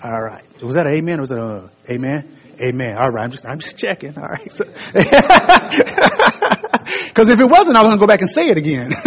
All 0.02 0.20
right. 0.20 0.44
Was 0.62 0.74
that 0.74 0.88
amen 0.88 1.18
or 1.18 1.20
was 1.20 1.30
it 1.30 1.38
a 1.38 1.70
amen? 1.88 2.40
Amen. 2.60 2.96
All 2.98 3.10
right. 3.10 3.24
I'm 3.24 3.30
just, 3.30 3.46
I'm 3.46 3.60
just 3.60 3.78
checking. 3.78 4.18
All 4.18 4.28
right. 4.28 4.52
Because 7.08 7.28
if 7.28 7.38
it 7.38 7.48
wasn't, 7.48 7.76
I 7.76 7.82
was 7.82 7.88
going 7.88 7.98
to 7.98 8.00
go 8.00 8.06
back 8.06 8.22
and 8.22 8.30
say 8.30 8.46
it 8.46 8.56
again. 8.58 8.92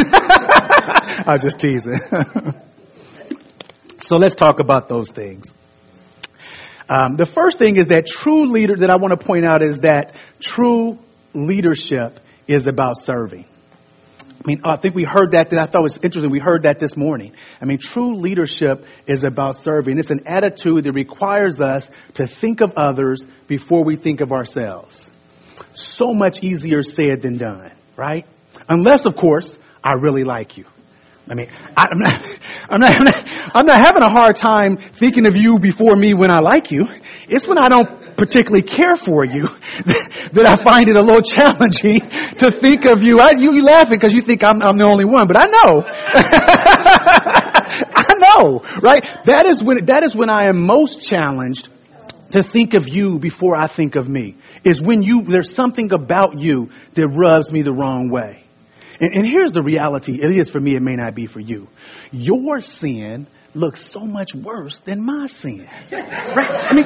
I'm 1.27 1.41
just 1.41 1.59
teasing. 1.59 1.99
so 3.99 4.17
let's 4.17 4.35
talk 4.35 4.59
about 4.59 4.87
those 4.87 5.11
things. 5.11 5.53
Um, 6.89 7.17
the 7.17 7.25
first 7.25 7.57
thing 7.57 7.75
is 7.75 7.87
that 7.87 8.05
true 8.05 8.45
leader 8.45 8.77
that 8.77 8.89
I 8.89 8.95
want 8.95 9.19
to 9.19 9.25
point 9.25 9.43
out 9.43 9.61
is 9.61 9.79
that 9.79 10.15
true 10.39 10.97
leadership 11.33 12.21
is 12.47 12.67
about 12.67 12.97
serving. 12.97 13.43
I 14.19 14.47
mean, 14.47 14.61
I 14.63 14.77
think 14.77 14.95
we 14.95 15.03
heard 15.03 15.31
that, 15.31 15.51
I 15.51 15.65
thought 15.65 15.83
was 15.83 15.97
interesting. 15.97 16.31
We 16.31 16.39
heard 16.39 16.63
that 16.63 16.79
this 16.79 16.95
morning. 16.95 17.33
I 17.61 17.65
mean, 17.65 17.79
true 17.79 18.15
leadership 18.15 18.85
is 19.05 19.25
about 19.25 19.57
serving. 19.57 19.99
It's 19.99 20.11
an 20.11 20.27
attitude 20.27 20.85
that 20.85 20.93
requires 20.93 21.59
us 21.59 21.89
to 22.13 22.27
think 22.27 22.61
of 22.61 22.71
others 22.77 23.27
before 23.47 23.83
we 23.83 23.97
think 23.97 24.21
of 24.21 24.31
ourselves. 24.31 25.09
So 25.77 26.11
much 26.11 26.43
easier 26.43 26.81
said 26.81 27.21
than 27.21 27.37
done, 27.37 27.71
right? 27.95 28.25
Unless, 28.67 29.05
of 29.05 29.15
course, 29.15 29.59
I 29.83 29.93
really 29.93 30.23
like 30.23 30.57
you. 30.57 30.65
I 31.29 31.35
mean, 31.35 31.51
I, 31.75 31.83
am 31.91 31.99
not, 31.99 32.21
I'm 32.69 32.79
not, 32.79 32.93
I'm 32.93 33.03
not, 33.03 33.25
I'm 33.53 33.65
not 33.67 33.85
having 33.85 34.01
a 34.01 34.09
hard 34.09 34.35
time 34.37 34.77
thinking 34.77 35.27
of 35.27 35.37
you 35.37 35.59
before 35.59 35.95
me 35.95 36.15
when 36.15 36.31
I 36.31 36.39
like 36.39 36.71
you. 36.71 36.87
It's 37.29 37.47
when 37.47 37.59
I 37.59 37.69
don't 37.69 38.17
particularly 38.17 38.63
care 38.63 38.95
for 38.95 39.23
you 39.23 39.43
that 39.85 40.45
I 40.47 40.55
find 40.55 40.89
it 40.89 40.95
a 40.95 41.01
little 41.01 41.21
challenging 41.35 41.99
to 42.39 42.49
think 42.49 42.85
of 42.85 43.03
you. 43.03 43.19
I, 43.19 43.33
you, 43.33 43.53
you 43.53 43.61
laughing 43.61 43.99
because 43.99 44.13
you 44.13 44.21
think 44.21 44.43
I'm, 44.43 44.63
I'm 44.63 44.77
the 44.77 44.85
only 44.85 45.05
one, 45.05 45.27
but 45.27 45.37
I 45.39 45.45
know. 45.45 45.83
I 47.93 48.13
know, 48.17 48.65
right? 48.81 49.03
That 49.25 49.45
is 49.45 49.63
when, 49.63 49.85
that 49.85 50.03
is 50.03 50.15
when 50.15 50.31
I 50.31 50.45
am 50.45 50.65
most 50.65 51.03
challenged 51.03 51.69
to 52.31 52.41
think 52.41 52.73
of 52.73 52.87
you 52.87 53.19
before 53.19 53.55
I 53.55 53.67
think 53.67 53.95
of 53.95 54.09
me. 54.09 54.35
Is 54.67 54.81
when 54.81 55.01
you, 55.01 55.23
there's 55.23 55.53
something 55.53 55.93
about 55.93 56.39
you 56.39 56.69
that 56.93 57.07
rubs 57.07 57.51
me 57.51 57.61
the 57.61 57.73
wrong 57.73 58.09
way. 58.09 58.43
And, 58.99 59.13
and 59.13 59.25
here's 59.25 59.51
the 59.51 59.61
reality. 59.61 60.19
It 60.21 60.31
is 60.31 60.49
for 60.49 60.59
me, 60.59 60.75
it 60.75 60.81
may 60.81 60.95
not 60.95 61.15
be 61.15 61.25
for 61.25 61.39
you. 61.39 61.67
Your 62.11 62.59
sin 62.59 63.27
looks 63.53 63.81
so 63.81 64.01
much 64.01 64.35
worse 64.35 64.79
than 64.79 65.03
my 65.03 65.27
sin. 65.27 65.67
Right? 65.91 66.51
I 66.51 66.73
mean, 66.73 66.85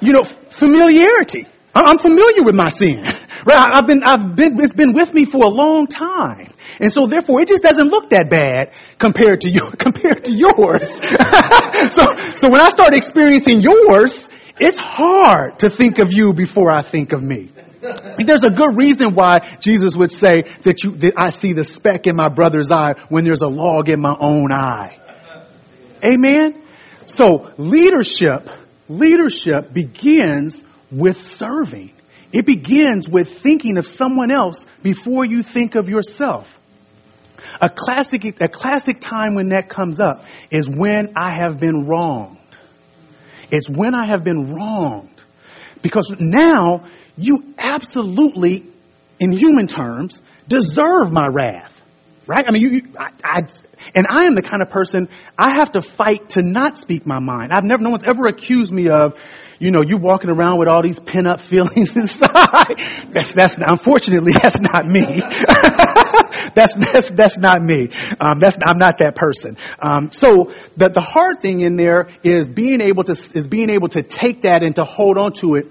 you 0.00 0.12
know, 0.12 0.22
familiarity. 0.22 1.46
I'm 1.74 1.98
familiar 1.98 2.42
with 2.44 2.54
my 2.54 2.70
sin. 2.70 3.02
Right? 3.46 3.66
I've 3.72 3.86
been, 3.86 4.02
I've 4.04 4.36
been, 4.36 4.60
it's 4.60 4.72
been 4.72 4.92
with 4.92 5.12
me 5.14 5.24
for 5.24 5.44
a 5.44 5.48
long 5.48 5.86
time. 5.86 6.52
And 6.80 6.92
so 6.92 7.06
therefore 7.06 7.40
it 7.40 7.48
just 7.48 7.62
doesn't 7.62 7.88
look 7.88 8.10
that 8.10 8.28
bad 8.30 8.72
compared 8.98 9.42
to 9.42 9.50
you, 9.50 9.70
compared 9.78 10.24
to 10.24 10.32
yours. 10.32 10.90
so, 11.94 12.02
so 12.36 12.50
when 12.50 12.60
I 12.60 12.68
start 12.68 12.94
experiencing 12.94 13.60
yours, 13.60 14.28
it's 14.60 14.78
hard 14.78 15.60
to 15.60 15.70
think 15.70 15.98
of 15.98 16.12
you 16.12 16.32
before 16.32 16.70
I 16.70 16.82
think 16.82 17.12
of 17.12 17.22
me. 17.22 17.50
There's 18.26 18.44
a 18.44 18.50
good 18.50 18.76
reason 18.76 19.14
why 19.14 19.56
Jesus 19.60 19.96
would 19.96 20.10
say 20.10 20.42
that 20.62 20.82
you, 20.82 20.90
that 20.92 21.14
I 21.16 21.30
see 21.30 21.52
the 21.52 21.64
speck 21.64 22.06
in 22.06 22.16
my 22.16 22.28
brother's 22.28 22.72
eye 22.72 22.94
when 23.08 23.24
there's 23.24 23.42
a 23.42 23.48
log 23.48 23.88
in 23.88 24.00
my 24.00 24.16
own 24.18 24.50
eye. 24.52 24.98
Amen? 26.04 26.62
So 27.06 27.52
leadership, 27.56 28.48
leadership 28.88 29.72
begins 29.72 30.64
with 30.90 31.22
serving. 31.22 31.92
It 32.32 32.44
begins 32.44 33.08
with 33.08 33.38
thinking 33.38 33.78
of 33.78 33.86
someone 33.86 34.30
else 34.30 34.66
before 34.82 35.24
you 35.24 35.42
think 35.42 35.76
of 35.76 35.88
yourself. 35.88 36.58
A 37.60 37.70
classic, 37.70 38.24
a 38.40 38.48
classic 38.48 39.00
time 39.00 39.34
when 39.34 39.48
that 39.48 39.68
comes 39.68 40.00
up 40.00 40.24
is 40.50 40.68
when 40.68 41.14
I 41.16 41.34
have 41.34 41.58
been 41.58 41.86
wronged. 41.86 42.38
It's 43.50 43.68
when 43.68 43.94
I 43.94 44.06
have 44.06 44.24
been 44.24 44.52
wronged. 44.52 45.22
Because 45.82 46.14
now 46.18 46.86
you 47.16 47.54
absolutely, 47.58 48.66
in 49.18 49.32
human 49.32 49.66
terms, 49.66 50.20
deserve 50.48 51.12
my 51.12 51.28
wrath. 51.28 51.74
Right? 52.26 52.44
I 52.46 52.52
mean, 52.52 52.62
you, 52.62 52.68
you 52.68 52.82
I, 52.98 53.10
I, 53.24 53.42
and 53.94 54.06
I 54.10 54.24
am 54.24 54.34
the 54.34 54.42
kind 54.42 54.62
of 54.62 54.68
person 54.68 55.08
I 55.38 55.58
have 55.58 55.72
to 55.72 55.80
fight 55.80 56.30
to 56.30 56.42
not 56.42 56.76
speak 56.76 57.06
my 57.06 57.20
mind. 57.20 57.52
I've 57.54 57.64
never, 57.64 57.82
no 57.82 57.90
one's 57.90 58.04
ever 58.06 58.26
accused 58.26 58.72
me 58.72 58.88
of, 58.88 59.18
you 59.58 59.70
know, 59.70 59.82
you 59.82 59.96
walking 59.96 60.30
around 60.30 60.58
with 60.58 60.68
all 60.68 60.82
these 60.82 61.00
pent 61.00 61.26
up 61.26 61.40
feelings 61.48 61.96
inside. 61.96 62.76
That's, 63.10 63.32
that's, 63.32 63.58
unfortunately, 63.58 64.32
that's 64.42 64.60
not 64.60 64.86
me. 64.86 65.22
that's, 66.54 66.74
that's, 66.92 67.10
that's 67.10 67.38
not 67.38 67.62
me. 67.62 67.90
Um, 68.20 68.38
that's, 68.40 68.58
I'm 68.64 68.78
not 68.78 68.98
that 68.98 69.14
person. 69.14 69.56
Um, 69.80 70.10
so 70.10 70.52
the, 70.76 70.88
the 70.88 71.00
hard 71.00 71.40
thing 71.40 71.60
in 71.60 71.76
there 71.76 72.08
is 72.22 72.48
being 72.48 72.80
able 72.80 73.04
to, 73.04 73.12
is 73.12 73.46
being 73.46 73.70
able 73.70 73.88
to 73.90 74.02
take 74.02 74.42
that 74.42 74.62
and 74.62 74.74
to 74.76 74.84
hold 74.84 75.18
on 75.18 75.32
to 75.34 75.56
it 75.56 75.66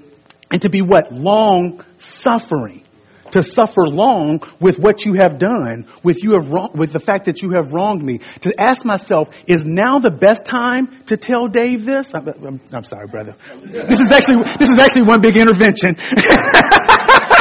and 0.51 0.61
to 0.61 0.69
be 0.69 0.81
what? 0.81 1.11
Long 1.11 1.83
suffering. 1.97 2.83
To 3.31 3.43
suffer 3.43 3.81
long 3.81 4.39
with 4.61 4.79
what 4.79 5.03
you 5.03 5.15
have 5.19 5.37
done, 5.37 5.87
with 6.01 6.23
you 6.23 6.35
have 6.35 6.47
wrong, 6.47 6.69
with 6.73 6.93
the 6.93 6.99
fact 6.99 7.25
that 7.25 7.41
you 7.41 7.51
have 7.55 7.73
wronged 7.73 8.01
me. 8.01 8.19
To 8.41 8.53
ask 8.57 8.85
myself, 8.85 9.29
is 9.47 9.65
now 9.65 9.99
the 9.99 10.11
best 10.11 10.45
time 10.45 11.03
to 11.07 11.17
tell 11.17 11.47
Dave 11.47 11.83
this? 11.83 12.15
I'm, 12.15 12.25
I'm, 12.25 12.61
I'm 12.71 12.85
sorry, 12.85 13.07
brother. 13.07 13.35
This 13.63 13.99
is 13.99 14.11
actually, 14.11 14.43
this 14.57 14.69
is 14.69 14.77
actually 14.77 15.07
one 15.07 15.19
big 15.19 15.35
intervention. 15.35 15.97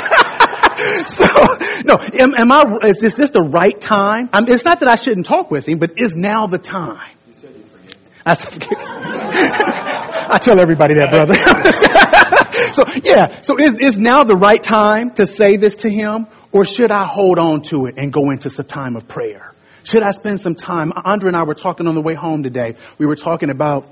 so, 1.07 1.25
no, 1.85 1.99
am, 1.99 2.35
am, 2.37 2.53
I, 2.53 2.63
is 2.85 2.99
this, 2.99 3.15
this 3.15 3.31
the 3.31 3.49
right 3.51 3.81
time? 3.81 4.29
I'm, 4.33 4.45
it's 4.49 4.65
not 4.65 4.81
that 4.81 4.89
I 4.89 4.97
shouldn't 4.97 5.27
talk 5.27 5.51
with 5.51 5.69
him, 5.69 5.79
but 5.79 5.99
is 5.99 6.15
now 6.17 6.47
the 6.47 6.59
time? 6.59 7.15
You 7.27 7.33
said 7.33 7.55
you 7.55 7.63
forgive 7.63 7.97
I 8.27 8.35
said, 8.35 8.53
I 10.29 10.39
tell 10.39 10.61
everybody 10.61 10.95
that, 10.95 11.11
brother. 11.13 11.35
so 12.73 12.83
yeah, 13.03 13.41
so 13.41 13.59
is, 13.59 13.75
is 13.75 13.99
now 13.99 14.25
the 14.25 14.37
right 14.37 14.63
time 14.63 15.13
to 15.15 15.27
say 15.27 15.57
this 15.57 15.77
to 15.77 15.91
him 15.91 16.27
or 16.53 16.65
should 16.65 16.91
I 16.91 17.07
hold 17.07 17.39
on 17.39 17.63
to 17.63 17.87
it 17.87 17.95
and 17.97 18.13
go 18.13 18.31
into 18.31 18.51
some 18.51 18.67
time 18.67 18.97
of 18.97 19.09
prayer? 19.09 19.53
Should 19.85 20.03
I 20.03 20.11
spend 20.11 20.41
some 20.41 20.57
time? 20.57 20.93
Andrea 21.05 21.29
and 21.29 21.37
I 21.37 21.45
were 21.45 21.55
talking 21.55 21.87
on 21.87 21.95
the 21.95 22.03
way 22.03 22.15
home 22.15 22.43
today. 22.43 22.75
We 22.99 23.07
were 23.07 23.15
talking 23.15 23.51
about 23.51 23.87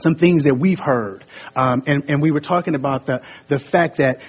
some 0.00 0.14
things 0.14 0.44
that 0.44 0.56
we've 0.58 0.80
heard. 0.80 1.24
Um, 1.54 1.82
and, 1.86 2.10
and 2.10 2.22
we 2.22 2.30
were 2.30 2.40
talking 2.40 2.74
about 2.74 3.06
the, 3.06 3.22
the 3.48 3.58
fact 3.58 3.96
that 3.96 4.20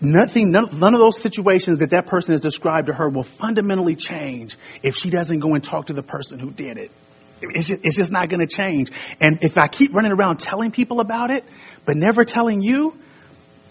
nothing, 0.00 0.50
none, 0.50 0.78
none 0.78 0.94
of 0.94 1.00
those 1.00 1.20
situations 1.20 1.78
that 1.78 1.90
that 1.90 2.06
person 2.06 2.32
has 2.32 2.40
described 2.40 2.86
to 2.86 2.94
her 2.94 3.08
will 3.08 3.24
fundamentally 3.24 3.96
change 3.96 4.56
if 4.82 4.96
she 4.96 5.10
doesn't 5.10 5.40
go 5.40 5.54
and 5.54 5.62
talk 5.62 5.86
to 5.86 5.92
the 5.92 6.02
person 6.02 6.38
who 6.38 6.50
did 6.50 6.78
it. 6.78 6.90
It's 7.40 7.68
just, 7.68 7.80
it's 7.84 7.96
just 7.96 8.12
not 8.12 8.28
going 8.28 8.40
to 8.40 8.46
change. 8.46 8.90
And 9.20 9.42
if 9.42 9.58
I 9.58 9.68
keep 9.68 9.94
running 9.94 10.12
around 10.12 10.38
telling 10.38 10.70
people 10.70 11.00
about 11.00 11.30
it, 11.30 11.44
but 11.84 11.96
never 11.96 12.24
telling 12.24 12.62
you, 12.62 12.96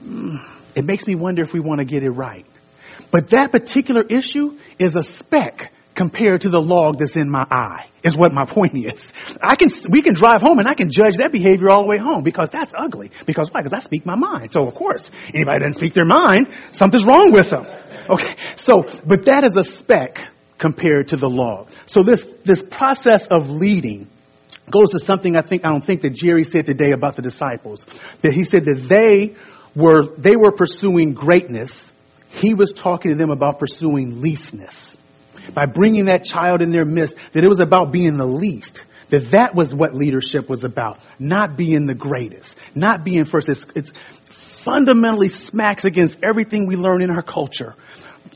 mm, 0.04 0.40
it 0.76 0.86
makes 0.86 1.06
me 1.06 1.16
wonder 1.16 1.44
if 1.44 1.54
we 1.54 1.60
want 1.60 1.80
to 1.80 1.86
get 1.86 2.04
it 2.04 2.12
right. 2.12 2.46
But 3.12 3.30
that 3.30 3.52
particular 3.52 4.04
issue 4.04 4.58
is 4.80 4.96
a 4.96 5.04
speck 5.04 5.72
compared 5.98 6.42
to 6.42 6.50
the 6.50 6.60
log 6.60 7.00
that's 7.00 7.18
in 7.18 7.30
my 7.30 7.46
eye, 7.50 7.88
is 8.04 8.16
what 8.16 8.32
my 8.32 8.46
point 8.46 8.78
is. 8.78 9.12
I 9.42 9.56
can, 9.56 9.70
we 9.90 10.04
can 10.04 10.14
drive 10.14 10.42
home 10.42 10.60
and 10.60 10.68
I 10.68 10.76
can 10.76 10.92
judge 10.92 11.18
that 11.18 11.32
behavior 11.32 11.72
all 11.72 11.82
the 11.82 11.90
way 11.90 11.98
home 11.98 12.24
because 12.24 12.50
that's 12.50 12.72
ugly. 12.78 13.10
Because 13.26 13.50
why? 13.52 13.62
Because 13.62 13.74
I 13.74 13.82
speak 13.82 14.06
my 14.06 14.16
mind. 14.16 14.54
So 14.54 14.66
of 14.68 14.76
course, 14.76 15.10
anybody 15.34 15.60
doesn't 15.60 15.74
speak 15.74 15.94
their 15.94 16.06
mind, 16.06 16.50
something's 16.72 17.06
wrong 17.06 17.34
with 17.34 17.50
them. 17.50 17.66
Okay. 18.10 18.36
So, 18.56 18.88
but 19.06 19.26
that 19.26 19.44
is 19.44 19.58
a 19.58 19.64
speck 19.64 20.20
compared 20.60 21.10
to 21.10 21.18
the 21.18 21.30
log. 21.30 21.72
So 21.88 22.04
this, 22.04 22.24
this 22.44 22.62
process 22.62 23.28
of 23.28 23.50
leading 23.50 24.08
goes 24.72 24.92
to 24.92 25.00
something 25.00 25.36
I 25.36 25.42
think, 25.42 25.64
I 25.66 25.70
don't 25.70 25.84
think 25.84 26.02
that 26.02 26.14
Jerry 26.14 26.44
said 26.44 26.66
today 26.66 26.92
about 26.92 27.16
the 27.16 27.22
disciples. 27.22 27.86
That 28.22 28.34
he 28.34 28.44
said 28.44 28.66
that 28.66 28.86
they 28.88 29.36
were, 29.76 30.16
they 30.16 30.36
were 30.36 30.52
pursuing 30.52 31.14
greatness. 31.14 31.92
He 32.30 32.54
was 32.54 32.74
talking 32.74 33.12
to 33.12 33.18
them 33.18 33.32
about 33.32 33.60
pursuing 33.60 34.22
leastness. 34.22 34.97
By 35.54 35.66
bringing 35.66 36.06
that 36.06 36.24
child 36.24 36.62
in 36.62 36.72
their 36.72 36.86
midst, 36.86 37.16
that 37.34 37.44
it 37.44 37.48
was 37.48 37.60
about 37.60 37.92
being 37.92 38.18
the 38.18 38.26
least. 38.26 38.86
That 39.10 39.32
that 39.32 39.56
was 39.56 39.74
what 39.74 39.94
leadership 39.94 40.50
was 40.50 40.64
about. 40.64 41.00
Not 41.18 41.56
being 41.56 41.86
the 41.86 41.96
greatest. 41.96 42.58
Not 42.76 43.04
being 43.04 43.26
first. 43.26 43.50
It's, 43.50 43.66
it's 43.76 43.92
fundamentally 44.30 45.30
smacks 45.30 45.86
against 45.86 46.18
everything 46.22 46.68
we 46.68 46.76
learn 46.76 47.02
in 47.02 47.10
our 47.10 47.22
culture 47.22 47.76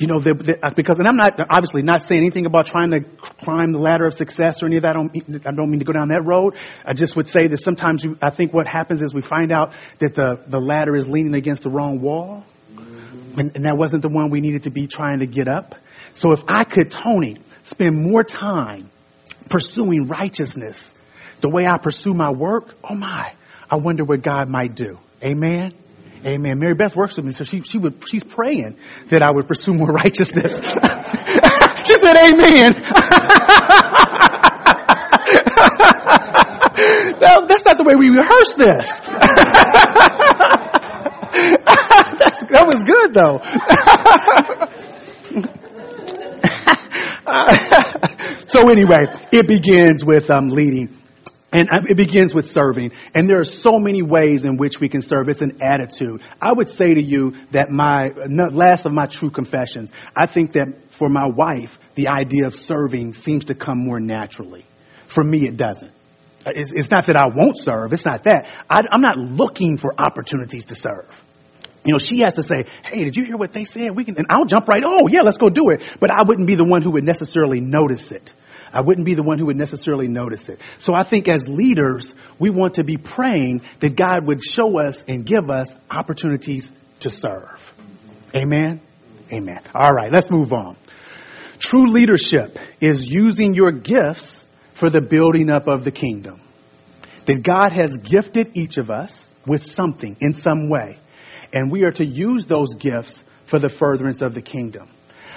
you 0.01 0.07
know, 0.07 0.19
the, 0.19 0.57
uh, 0.63 0.71
because, 0.75 0.99
and 0.99 1.07
I'm 1.07 1.15
not, 1.15 1.39
obviously 1.49 1.83
not 1.83 2.01
saying 2.01 2.21
anything 2.21 2.45
about 2.45 2.65
trying 2.65 2.91
to 2.91 3.01
climb 3.01 3.71
the 3.71 3.79
ladder 3.79 4.07
of 4.07 4.13
success 4.13 4.63
or 4.63 4.65
any 4.65 4.77
of 4.77 4.83
that. 4.83 4.91
I 4.91 4.93
don't, 4.93 5.47
I 5.47 5.51
don't 5.51 5.69
mean 5.69 5.79
to 5.79 5.85
go 5.85 5.93
down 5.93 6.09
that 6.09 6.25
road. 6.25 6.55
I 6.85 6.93
just 6.93 7.15
would 7.15 7.27
say 7.27 7.47
that 7.47 7.59
sometimes 7.59 8.05
I 8.21 8.31
think 8.31 8.53
what 8.53 8.67
happens 8.67 9.01
is 9.01 9.13
we 9.13 9.21
find 9.21 9.51
out 9.51 9.73
that 9.99 10.15
the, 10.15 10.43
the 10.47 10.59
ladder 10.59 10.97
is 10.97 11.07
leaning 11.07 11.35
against 11.35 11.63
the 11.63 11.69
wrong 11.69 12.01
wall. 12.01 12.43
And, 13.37 13.55
and 13.55 13.65
that 13.65 13.77
wasn't 13.77 14.01
the 14.01 14.09
one 14.09 14.29
we 14.29 14.41
needed 14.41 14.63
to 14.63 14.71
be 14.71 14.87
trying 14.87 15.19
to 15.19 15.27
get 15.27 15.47
up. 15.47 15.75
So 16.13 16.31
if 16.31 16.43
I 16.47 16.63
could, 16.63 16.91
Tony, 16.91 17.37
spend 17.63 18.01
more 18.01 18.23
time 18.23 18.89
pursuing 19.49 20.07
righteousness 20.07 20.93
the 21.41 21.49
way 21.49 21.65
I 21.65 21.77
pursue 21.77 22.13
my 22.13 22.31
work, 22.31 22.73
oh 22.83 22.95
my, 22.95 23.33
I 23.69 23.77
wonder 23.77 24.03
what 24.03 24.21
God 24.21 24.49
might 24.49 24.75
do. 24.75 24.99
Amen. 25.23 25.71
Amen. 26.23 26.59
Mary 26.59 26.75
Beth 26.75 26.95
works 26.95 27.17
with 27.17 27.25
me, 27.25 27.31
so 27.31 27.43
she, 27.43 27.61
she 27.61 27.79
would, 27.79 28.03
she's 28.07 28.23
praying 28.23 28.77
that 29.07 29.23
I 29.23 29.31
would 29.31 29.47
pursue 29.47 29.73
more 29.73 29.89
righteousness. 29.91 30.53
she 31.85 31.95
said 31.97 32.15
amen. 32.15 32.73
that's 37.47 37.65
not 37.65 37.77
the 37.77 37.83
way 37.85 37.95
we 37.97 38.09
rehearse 38.09 38.53
this. 38.55 38.99
that 42.49 42.65
was 42.65 42.83
good 42.83 43.13
though. 43.13 43.39
so 48.47 48.69
anyway, 48.69 49.05
it 49.31 49.47
begins 49.47 50.05
with 50.05 50.29
um, 50.31 50.49
leading. 50.49 50.97
And 51.53 51.67
it 51.89 51.97
begins 51.97 52.33
with 52.33 52.49
serving. 52.49 52.93
And 53.13 53.29
there 53.29 53.41
are 53.41 53.45
so 53.45 53.77
many 53.77 54.01
ways 54.01 54.45
in 54.45 54.55
which 54.55 54.79
we 54.79 54.87
can 54.87 55.01
serve. 55.01 55.27
It's 55.27 55.41
an 55.41 55.61
attitude. 55.61 56.21
I 56.41 56.53
would 56.53 56.69
say 56.69 56.93
to 56.93 57.01
you 57.01 57.33
that 57.51 57.69
my, 57.69 58.13
last 58.29 58.85
of 58.85 58.93
my 58.93 59.05
true 59.05 59.31
confessions, 59.31 59.91
I 60.15 60.27
think 60.27 60.53
that 60.53 60.91
for 60.91 61.09
my 61.09 61.27
wife, 61.27 61.77
the 61.95 62.07
idea 62.07 62.47
of 62.47 62.55
serving 62.55 63.13
seems 63.13 63.45
to 63.45 63.55
come 63.55 63.79
more 63.79 63.99
naturally. 63.99 64.65
For 65.07 65.23
me, 65.23 65.45
it 65.45 65.57
doesn't. 65.57 65.91
It's, 66.45 66.71
it's 66.71 66.89
not 66.89 67.07
that 67.07 67.17
I 67.17 67.27
won't 67.27 67.57
serve. 67.57 67.91
It's 67.91 68.05
not 68.05 68.23
that. 68.23 68.47
I'm 68.69 69.01
not 69.01 69.17
looking 69.17 69.77
for 69.77 69.93
opportunities 69.99 70.65
to 70.65 70.75
serve. 70.75 71.21
You 71.83 71.93
know, 71.93 71.99
she 71.99 72.19
has 72.19 72.35
to 72.35 72.43
say, 72.43 72.65
"Hey, 72.83 73.03
did 73.03 73.15
you 73.15 73.25
hear 73.25 73.37
what 73.37 73.53
they 73.53 73.63
said?" 73.63 73.95
We 73.95 74.05
can, 74.05 74.15
and 74.17 74.27
I'll 74.29 74.45
jump 74.45 74.67
right. 74.67 74.83
Oh, 74.85 75.07
yeah, 75.09 75.21
let's 75.23 75.37
go 75.37 75.49
do 75.49 75.71
it. 75.71 75.83
But 75.99 76.11
I 76.11 76.21
wouldn't 76.23 76.47
be 76.47 76.55
the 76.55 76.63
one 76.63 76.83
who 76.83 76.91
would 76.91 77.03
necessarily 77.03 77.59
notice 77.59 78.11
it. 78.11 78.33
I 78.73 78.83
wouldn't 78.83 79.05
be 79.05 79.15
the 79.15 79.23
one 79.23 79.39
who 79.39 79.47
would 79.47 79.57
necessarily 79.57 80.07
notice 80.07 80.47
it. 80.47 80.59
So 80.77 80.93
I 80.93 81.03
think 81.03 81.27
as 81.27 81.47
leaders, 81.47 82.15
we 82.39 82.49
want 82.49 82.75
to 82.75 82.83
be 82.83 82.97
praying 82.97 83.61
that 83.79 83.95
God 83.95 84.27
would 84.27 84.41
show 84.43 84.79
us 84.79 85.03
and 85.07 85.25
give 85.25 85.49
us 85.49 85.75
opportunities 85.89 86.71
to 87.01 87.09
serve. 87.09 87.73
Amen. 88.35 88.79
Amen. 89.31 89.59
All 89.73 89.91
right, 89.91 90.11
let's 90.11 90.29
move 90.29 90.53
on. 90.53 90.77
True 91.59 91.87
leadership 91.87 92.57
is 92.79 93.09
using 93.09 93.53
your 93.53 93.71
gifts 93.71 94.45
for 94.73 94.89
the 94.89 95.01
building 95.01 95.51
up 95.51 95.67
of 95.67 95.83
the 95.83 95.91
kingdom. 95.91 96.39
That 97.25 97.43
God 97.43 97.71
has 97.73 97.97
gifted 97.97 98.51
each 98.55 98.77
of 98.77 98.89
us 98.89 99.29
with 99.45 99.63
something 99.63 100.17
in 100.19 100.33
some 100.33 100.69
way 100.69 100.97
and 101.53 101.71
we 101.71 101.83
are 101.83 101.91
to 101.91 102.05
use 102.05 102.45
those 102.45 102.75
gifts 102.75 103.23
for 103.45 103.59
the 103.59 103.69
furtherance 103.69 104.21
of 104.21 104.33
the 104.33 104.41
kingdom. 104.41 104.87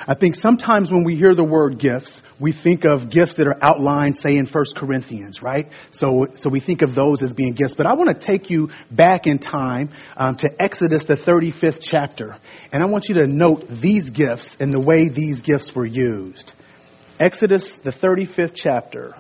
I 0.07 0.15
think 0.15 0.35
sometimes 0.35 0.93
when 0.93 1.05
we 1.05 1.17
hear 1.17 1.35
the 1.35 1.45
word 1.45 1.79
gifts, 1.79 2.21
we 2.39 2.53
think 2.53 2.85
of 2.85 3.09
gifts 3.09 3.35
that 3.35 3.47
are 3.47 3.57
outlined, 3.63 4.19
say 4.19 4.37
in 4.37 4.45
1 4.45 4.65
Corinthians, 4.77 5.43
right? 5.43 5.71
So, 5.93 6.27
so 6.35 6.51
we 6.51 6.61
think 6.61 6.83
of 6.83 6.95
those 6.95 7.23
as 7.23 7.33
being 7.33 7.53
gifts. 7.53 7.75
But 7.75 7.87
I 7.87 7.95
want 7.95 8.11
to 8.11 8.15
take 8.15 8.51
you 8.51 8.71
back 8.91 9.27
in 9.27 9.39
time 9.39 9.91
um, 10.17 10.37
to 10.37 10.63
Exodus, 10.63 11.05
the 11.05 11.15
35th 11.15 11.79
chapter. 11.81 12.37
And 12.71 12.83
I 12.83 12.87
want 12.87 13.09
you 13.09 13.15
to 13.17 13.27
note 13.27 13.67
these 13.69 14.11
gifts 14.11 14.57
and 14.61 14.73
the 14.73 14.81
way 14.81 15.09
these 15.09 15.41
gifts 15.41 15.75
were 15.75 15.87
used. 15.87 16.53
Exodus, 17.19 17.79
the 17.79 17.91
35th 17.91 18.53
chapter. 18.55 19.15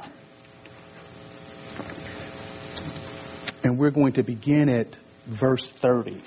And 3.62 3.78
we're 3.78 3.90
going 3.90 4.14
to 4.14 4.22
begin 4.22 4.68
at 4.68 4.98
verse 5.26 5.70
30 5.70 6.20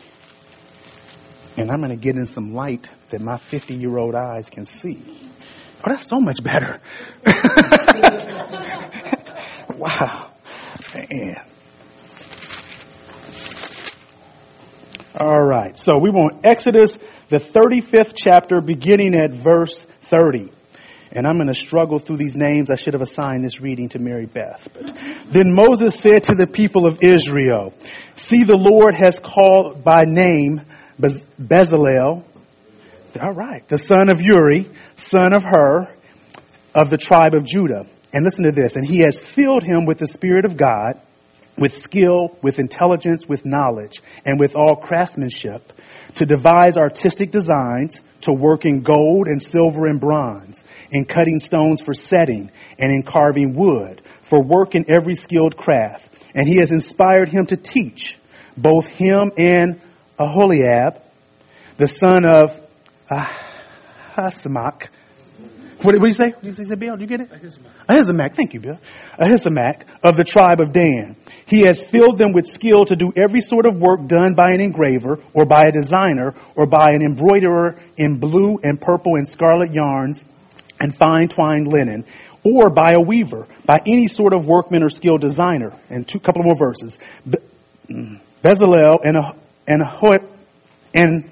and 1.57 1.71
I'm 1.71 1.79
going 1.79 1.89
to 1.89 1.95
get 1.95 2.15
in 2.15 2.27
some 2.27 2.53
light 2.53 2.89
that 3.09 3.19
my 3.19 3.37
50 3.37 3.75
year 3.75 3.97
old 3.97 4.15
eyes 4.15 4.49
can 4.49 4.65
see. 4.65 5.01
Oh, 5.79 5.89
that's 5.89 6.07
so 6.07 6.19
much 6.19 6.43
better. 6.43 6.79
wow. 9.75 10.31
Man. 10.93 11.41
All 15.19 15.43
right. 15.43 15.77
So 15.77 15.97
we 15.97 16.11
want 16.11 16.45
Exodus, 16.45 16.97
the 17.29 17.39
35th 17.39 18.13
chapter, 18.15 18.61
beginning 18.61 19.15
at 19.15 19.31
verse 19.31 19.85
30. 20.01 20.51
And 21.11 21.25
I'm 21.25 21.37
going 21.37 21.47
to 21.47 21.55
struggle 21.55 21.99
through 21.99 22.17
these 22.17 22.35
names. 22.35 22.69
I 22.69 22.75
should 22.75 22.93
have 22.93 23.01
assigned 23.01 23.43
this 23.43 23.61
reading 23.61 23.89
to 23.89 23.99
Mary 23.99 24.25
Beth. 24.25 24.67
But 24.73 24.93
then 25.31 25.53
Moses 25.53 25.97
said 25.97 26.25
to 26.25 26.35
the 26.35 26.45
people 26.45 26.85
of 26.85 26.99
Israel, 27.01 27.73
See, 28.15 28.43
the 28.43 28.57
Lord 28.57 28.93
has 28.93 29.19
called 29.19 29.83
by 29.83 30.03
name 30.03 30.61
Bez- 30.99 31.25
Bezalel, 31.39 32.23
all 33.19 33.33
right, 33.33 33.67
the 33.67 33.77
son 33.77 34.09
of 34.09 34.21
Uri, 34.21 34.69
son 34.95 35.33
of 35.33 35.43
Hur, 35.43 35.87
of 36.73 36.89
the 36.89 36.97
tribe 36.97 37.33
of 37.33 37.43
Judah. 37.43 37.85
And 38.13 38.23
listen 38.23 38.45
to 38.45 38.51
this. 38.51 38.75
And 38.75 38.85
he 38.85 38.99
has 38.99 39.21
filled 39.21 39.63
him 39.63 39.85
with 39.85 39.97
the 39.97 40.07
Spirit 40.07 40.45
of 40.45 40.57
God, 40.57 41.01
with 41.57 41.75
skill, 41.77 42.37
with 42.41 42.59
intelligence, 42.59 43.27
with 43.27 43.45
knowledge, 43.45 44.01
and 44.25 44.39
with 44.39 44.55
all 44.55 44.75
craftsmanship, 44.75 45.73
to 46.15 46.25
devise 46.25 46.77
artistic 46.77 47.31
designs, 47.31 48.01
to 48.21 48.33
work 48.33 48.65
in 48.65 48.81
gold 48.81 49.27
and 49.27 49.41
silver 49.41 49.85
and 49.85 49.99
bronze, 49.99 50.63
in 50.91 51.05
cutting 51.05 51.39
stones 51.39 51.81
for 51.81 51.93
setting, 51.93 52.51
and 52.79 52.91
in 52.91 53.01
carving 53.03 53.55
wood, 53.55 54.01
for 54.21 54.41
work 54.41 54.75
in 54.75 54.85
every 54.89 55.15
skilled 55.15 55.57
craft. 55.57 56.07
And 56.33 56.47
he 56.47 56.57
has 56.57 56.71
inspired 56.71 57.29
him 57.29 57.47
to 57.47 57.57
teach, 57.57 58.17
both 58.55 58.87
him 58.87 59.31
and 59.37 59.81
Aholiab, 60.19 61.01
the 61.77 61.87
son 61.87 62.25
of 62.25 62.59
Ahisamach. 63.09 64.87
What 65.81 65.91
did, 65.91 66.01
what 66.01 66.07
did 66.07 66.07
he 66.07 66.13
say? 66.13 66.29
What 66.29 66.43
did 66.43 66.57
he 66.57 66.63
say, 66.63 66.75
Bill? 66.75 66.95
Did 66.97 67.01
you 67.01 67.17
get 67.17 67.21
it? 67.21 67.31
Ahisamach. 67.31 67.85
Ahisamach. 67.87 68.35
Thank 68.35 68.55
you, 68.55 68.59
Bill. 68.59 68.79
Ahisamach 69.19 69.83
of 70.03 70.17
the 70.17 70.23
tribe 70.23 70.59
of 70.59 70.73
Dan. 70.73 71.15
He 71.45 71.61
has 71.61 71.83
filled 71.83 72.17
them 72.17 72.33
with 72.33 72.47
skill 72.47 72.85
to 72.85 72.95
do 72.95 73.13
every 73.15 73.41
sort 73.41 73.67
of 73.67 73.77
work 73.77 74.07
done 74.07 74.33
by 74.33 74.51
an 74.51 74.59
engraver 74.59 75.19
or 75.33 75.45
by 75.45 75.67
a 75.67 75.71
designer 75.71 76.33
or 76.55 76.65
by 76.65 76.91
an 76.91 77.03
embroiderer 77.03 77.75
in 77.95 78.17
blue 78.17 78.59
and 78.63 78.81
purple 78.81 79.15
and 79.15 79.27
scarlet 79.27 79.71
yarns 79.71 80.25
and 80.79 80.95
fine 80.95 81.27
twined 81.27 81.67
linen 81.67 82.05
or 82.43 82.69
by 82.69 82.93
a 82.93 82.99
weaver, 82.99 83.47
by 83.65 83.81
any 83.85 84.07
sort 84.07 84.33
of 84.33 84.45
workman 84.45 84.83
or 84.83 84.89
skilled 84.89 85.21
designer. 85.21 85.73
And 85.89 86.07
two 86.07 86.19
couple 86.19 86.43
more 86.43 86.55
verses. 86.55 86.97
Mm, 87.89 88.19
Bezalel 88.43 88.97
and 89.03 89.17
and 89.67 89.83
and 90.93 91.29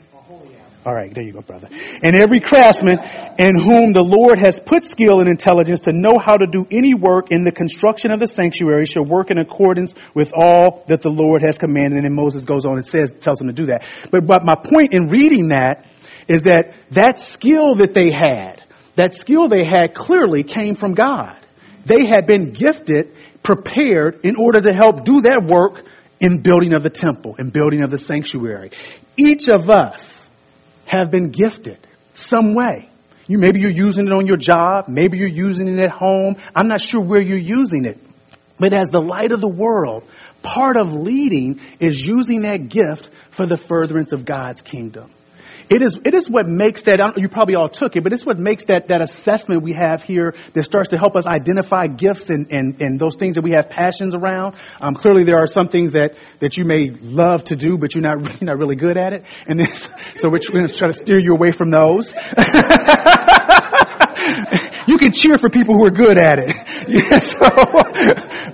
all 0.85 0.93
right, 0.93 1.11
there 1.11 1.23
you 1.23 1.33
go, 1.33 1.41
brother. 1.41 1.67
And 2.03 2.15
every 2.15 2.39
craftsman 2.39 2.99
in 3.39 3.55
whom 3.59 3.91
the 3.93 4.03
Lord 4.03 4.37
has 4.37 4.59
put 4.59 4.83
skill 4.83 5.19
and 5.19 5.27
intelligence 5.27 5.81
to 5.81 5.91
know 5.91 6.19
how 6.23 6.37
to 6.37 6.45
do 6.45 6.67
any 6.69 6.93
work 6.93 7.31
in 7.31 7.43
the 7.43 7.51
construction 7.51 8.11
of 8.11 8.19
the 8.19 8.27
sanctuary 8.27 8.85
shall 8.85 9.03
work 9.03 9.31
in 9.31 9.39
accordance 9.39 9.95
with 10.13 10.31
all 10.35 10.83
that 10.87 11.01
the 11.01 11.09
Lord 11.09 11.41
has 11.41 11.57
commanded. 11.57 11.97
And 11.97 12.05
then 12.05 12.13
Moses 12.13 12.45
goes 12.45 12.67
on 12.67 12.77
and 12.77 12.85
says, 12.85 13.11
tells 13.19 13.41
him 13.41 13.47
to 13.47 13.53
do 13.53 13.65
that. 13.65 13.83
But, 14.11 14.27
but 14.27 14.43
my 14.43 14.53
point 14.53 14.93
in 14.93 15.07
reading 15.07 15.47
that 15.47 15.87
is 16.27 16.43
that 16.43 16.75
that 16.91 17.19
skill 17.19 17.75
that 17.75 17.95
they 17.95 18.11
had, 18.11 18.61
that 18.93 19.15
skill 19.15 19.47
they 19.47 19.65
had 19.65 19.95
clearly 19.95 20.43
came 20.43 20.75
from 20.75 20.93
God. 20.93 21.35
They 21.83 22.05
had 22.05 22.27
been 22.27 22.51
gifted, 22.51 23.15
prepared 23.41 24.23
in 24.23 24.35
order 24.37 24.61
to 24.61 24.71
help 24.71 25.03
do 25.03 25.21
that 25.21 25.45
work 25.47 25.83
in 26.19 26.41
building 26.41 26.73
of 26.73 26.83
the 26.83 26.89
temple, 26.89 27.35
in 27.37 27.49
building 27.49 27.83
of 27.83 27.91
the 27.91 27.97
sanctuary. 27.97 28.71
Each 29.17 29.47
of 29.49 29.69
us 29.69 30.27
have 30.85 31.11
been 31.11 31.29
gifted 31.29 31.85
some 32.13 32.55
way. 32.55 32.89
You, 33.27 33.39
maybe 33.39 33.59
you're 33.59 33.71
using 33.71 34.07
it 34.07 34.13
on 34.13 34.27
your 34.27 34.37
job. 34.37 34.85
Maybe 34.87 35.17
you're 35.17 35.27
using 35.27 35.67
it 35.67 35.83
at 35.83 35.89
home. 35.91 36.35
I'm 36.55 36.67
not 36.67 36.81
sure 36.81 37.01
where 37.01 37.21
you're 37.21 37.37
using 37.37 37.85
it. 37.85 37.99
But 38.59 38.71
as 38.71 38.89
the 38.89 39.01
light 39.01 39.31
of 39.31 39.41
the 39.41 39.49
world, 39.49 40.03
part 40.41 40.77
of 40.77 40.93
leading 40.93 41.59
is 41.79 42.05
using 42.05 42.43
that 42.43 42.69
gift 42.69 43.09
for 43.31 43.45
the 43.45 43.57
furtherance 43.57 44.13
of 44.13 44.25
God's 44.25 44.61
kingdom. 44.61 45.11
It 45.69 45.81
is, 45.81 45.97
it 46.05 46.13
is 46.13 46.29
what 46.29 46.47
makes 46.47 46.83
that, 46.83 47.13
you 47.17 47.27
probably 47.27 47.55
all 47.55 47.69
took 47.69 47.95
it, 47.95 48.03
but 48.03 48.13
it's 48.13 48.23
what 48.25 48.37
makes 48.37 48.65
that, 48.65 48.89
that 48.89 49.01
assessment 49.01 49.63
we 49.63 49.73
have 49.73 50.03
here 50.03 50.35
that 50.53 50.63
starts 50.63 50.89
to 50.89 50.97
help 50.97 51.15
us 51.15 51.25
identify 51.25 51.87
gifts 51.87 52.29
and, 52.29 52.51
and, 52.51 52.79
and 52.81 52.99
those 52.99 53.15
things 53.15 53.35
that 53.35 53.43
we 53.43 53.51
have 53.51 53.69
passions 53.69 54.13
around. 54.13 54.55
Um, 54.79 54.93
clearly 54.93 55.23
there 55.23 55.37
are 55.37 55.47
some 55.47 55.69
things 55.69 55.93
that, 55.93 56.17
that 56.39 56.57
you 56.57 56.65
may 56.65 56.89
love 56.89 57.45
to 57.45 57.55
do, 57.55 57.79
but 57.79 57.95
you're 57.95 58.03
not, 58.03 58.19
you're 58.41 58.47
not 58.47 58.59
really 58.59 58.75
good 58.75 58.97
at 58.97 59.13
it. 59.13 59.23
And 59.47 59.59
this, 59.59 59.89
so 60.17 60.29
we're 60.29 60.39
going 60.39 60.67
to 60.67 60.73
try 60.73 60.87
to 60.87 60.93
steer 60.93 61.19
you 61.19 61.33
away 61.33 61.51
from 61.51 61.71
those. 61.71 62.13
you 64.87 64.97
can 64.97 65.11
cheer 65.11 65.37
for 65.37 65.49
people 65.49 65.75
who 65.75 65.87
are 65.87 65.91
good 65.91 66.19
at 66.19 66.39
it. 66.39 66.55
Yeah, 66.87 67.19
so, 67.19 67.39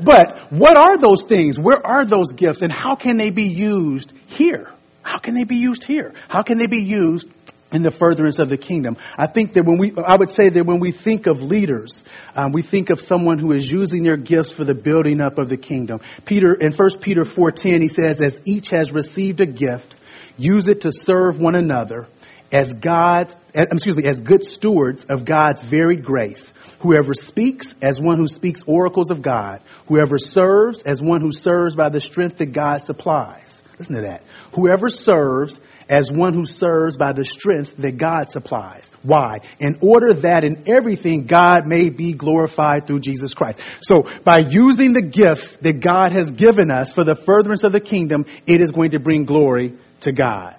but 0.01 0.51
what 0.51 0.75
are 0.77 0.97
those 0.97 1.23
things? 1.23 1.59
Where 1.59 1.85
are 1.85 2.05
those 2.05 2.31
gifts 2.33 2.61
and 2.61 2.71
how 2.71 2.95
can 2.95 3.17
they 3.17 3.31
be 3.31 3.47
used 3.47 4.13
here? 4.27 4.71
How 5.11 5.17
can 5.17 5.35
they 5.35 5.43
be 5.43 5.57
used 5.57 5.83
here? 5.83 6.13
How 6.29 6.41
can 6.41 6.57
they 6.57 6.67
be 6.67 6.83
used 6.83 7.27
in 7.73 7.83
the 7.83 7.91
furtherance 7.91 8.39
of 8.39 8.49
the 8.49 8.57
kingdom. 8.57 8.97
I 9.17 9.27
think 9.27 9.53
that 9.53 9.65
when 9.65 9.77
we, 9.77 9.93
I 9.97 10.15
would 10.17 10.29
say 10.29 10.49
that 10.49 10.65
when 10.65 10.79
we 10.79 10.91
think 10.91 11.27
of 11.27 11.41
leaders, 11.41 12.03
um, 12.35 12.51
we 12.51 12.61
think 12.61 12.89
of 12.89 12.99
someone 12.99 13.39
who 13.39 13.53
is 13.53 13.69
using 13.69 14.03
their 14.03 14.17
gifts 14.17 14.51
for 14.51 14.63
the 14.63 14.73
building 14.73 15.21
up 15.21 15.37
of 15.37 15.49
the 15.49 15.57
kingdom. 15.57 15.99
Peter, 16.25 16.53
in 16.53 16.73
1 16.73 16.89
Peter 16.99 17.23
4.10, 17.23 17.81
he 17.81 17.87
says, 17.87 18.21
as 18.21 18.41
each 18.45 18.69
has 18.69 18.91
received 18.91 19.39
a 19.41 19.45
gift, 19.45 19.95
use 20.37 20.67
it 20.67 20.81
to 20.81 20.91
serve 20.91 21.39
one 21.39 21.55
another 21.55 22.07
as 22.53 22.73
God's, 22.73 23.35
excuse 23.53 23.95
me, 23.95 24.05
as 24.05 24.19
good 24.19 24.43
stewards 24.43 25.05
of 25.09 25.23
God's 25.25 25.61
varied 25.61 26.03
grace. 26.03 26.51
Whoever 26.79 27.13
speaks 27.13 27.75
as 27.81 28.01
one 28.01 28.17
who 28.17 28.27
speaks 28.27 28.63
oracles 28.65 29.11
of 29.11 29.21
God. 29.21 29.61
Whoever 29.87 30.17
serves 30.17 30.81
as 30.81 31.01
one 31.01 31.21
who 31.21 31.31
serves 31.31 31.75
by 31.75 31.89
the 31.89 32.01
strength 32.01 32.37
that 32.37 32.53
God 32.53 32.81
supplies. 32.81 33.61
Listen 33.81 33.95
to 33.95 34.01
that. 34.01 34.23
Whoever 34.53 34.89
serves 34.89 35.59
as 35.89 36.09
one 36.09 36.33
who 36.33 36.45
serves 36.45 36.95
by 36.95 37.11
the 37.11 37.25
strength 37.25 37.75
that 37.77 37.97
God 37.97 38.29
supplies. 38.29 38.89
Why? 39.03 39.39
In 39.59 39.79
order 39.81 40.13
that 40.13 40.45
in 40.45 40.63
everything 40.67 41.25
God 41.25 41.67
may 41.67 41.89
be 41.89 42.13
glorified 42.13 42.87
through 42.87 43.01
Jesus 43.01 43.33
Christ. 43.33 43.59
So 43.81 44.09
by 44.23 44.39
using 44.39 44.93
the 44.93 45.01
gifts 45.01 45.53
that 45.57 45.81
God 45.81 46.13
has 46.13 46.31
given 46.31 46.71
us 46.71 46.93
for 46.93 47.03
the 47.03 47.15
furtherance 47.15 47.65
of 47.65 47.73
the 47.73 47.81
kingdom, 47.81 48.25
it 48.47 48.61
is 48.61 48.71
going 48.71 48.91
to 48.91 48.99
bring 48.99 49.25
glory 49.25 49.73
to 50.01 50.13
God. 50.13 50.55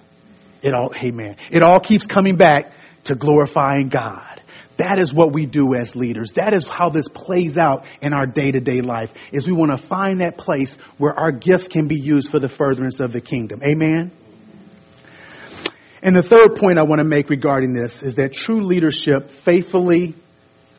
It 0.61 0.73
all, 0.73 0.91
amen. 0.95 1.37
It 1.51 1.63
all 1.63 1.79
keeps 1.79 2.05
coming 2.05 2.37
back 2.37 2.73
to 3.05 3.15
glorifying 3.15 3.89
God. 3.89 4.32
That 4.83 5.01
is 5.01 5.13
what 5.13 5.31
we 5.31 5.45
do 5.45 5.75
as 5.75 5.95
leaders. 5.95 6.33
That 6.33 6.53
is 6.53 6.67
how 6.67 6.89
this 6.89 7.07
plays 7.07 7.57
out 7.57 7.85
in 8.01 8.11
our 8.11 8.25
day 8.25 8.51
to 8.51 8.59
day 8.59 8.81
life 8.81 9.13
is 9.31 9.47
we 9.47 9.53
want 9.53 9.71
to 9.71 9.77
find 9.77 10.19
that 10.19 10.37
place 10.37 10.77
where 10.97 11.17
our 11.17 11.31
gifts 11.31 11.69
can 11.69 11.87
be 11.87 11.95
used 11.95 12.29
for 12.29 12.37
the 12.37 12.49
furtherance 12.49 12.99
of 12.99 13.13
the 13.13 13.21
kingdom. 13.21 13.61
Amen. 13.63 14.11
And 16.01 16.13
the 16.13 16.21
third 16.21 16.55
point 16.57 16.79
I 16.79 16.83
want 16.83 16.99
to 16.99 17.05
make 17.05 17.29
regarding 17.29 17.73
this 17.73 18.03
is 18.03 18.15
that 18.15 18.33
true 18.33 18.59
leadership 18.59 19.31
faithfully 19.31 20.15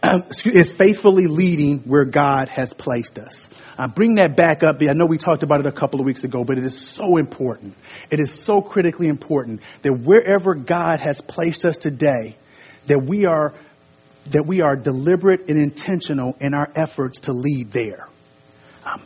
is 0.45 0.71
faithfully 0.71 1.27
leading 1.27 1.79
where 1.85 2.05
God 2.05 2.51
has 2.51 2.75
placed 2.75 3.19
us. 3.19 3.49
I 3.79 3.87
bring 3.87 4.17
that 4.17 4.37
back 4.37 4.61
up. 4.62 4.83
I 4.83 4.93
know 4.93 5.07
we 5.07 5.17
talked 5.17 5.43
about 5.43 5.61
it 5.61 5.67
a 5.67 5.73
couple 5.73 5.99
of 5.99 6.05
weeks 6.05 6.25
ago, 6.25 6.45
but 6.45 6.59
it 6.59 6.64
is 6.64 6.79
so 6.79 7.17
important. 7.17 7.75
It 8.11 8.21
is 8.21 8.38
so 8.38 8.61
critically 8.61 9.09
important 9.09 9.62
that 9.81 9.95
wherever 9.95 10.55
God 10.55 11.01
has 11.01 11.23
placed 11.23 11.64
us 11.64 11.79
today, 11.79 12.37
that 12.87 13.03
we 13.03 13.25
are 13.25 13.55
that 14.27 14.47
we 14.47 14.61
are 14.61 14.77
deliberate 14.77 15.49
and 15.49 15.59
intentional 15.59 16.37
in 16.41 16.55
our 16.55 16.71
efforts 16.75 17.21
to 17.21 17.33
lead 17.33 17.71
there. 17.73 18.09
Um, 18.85 19.03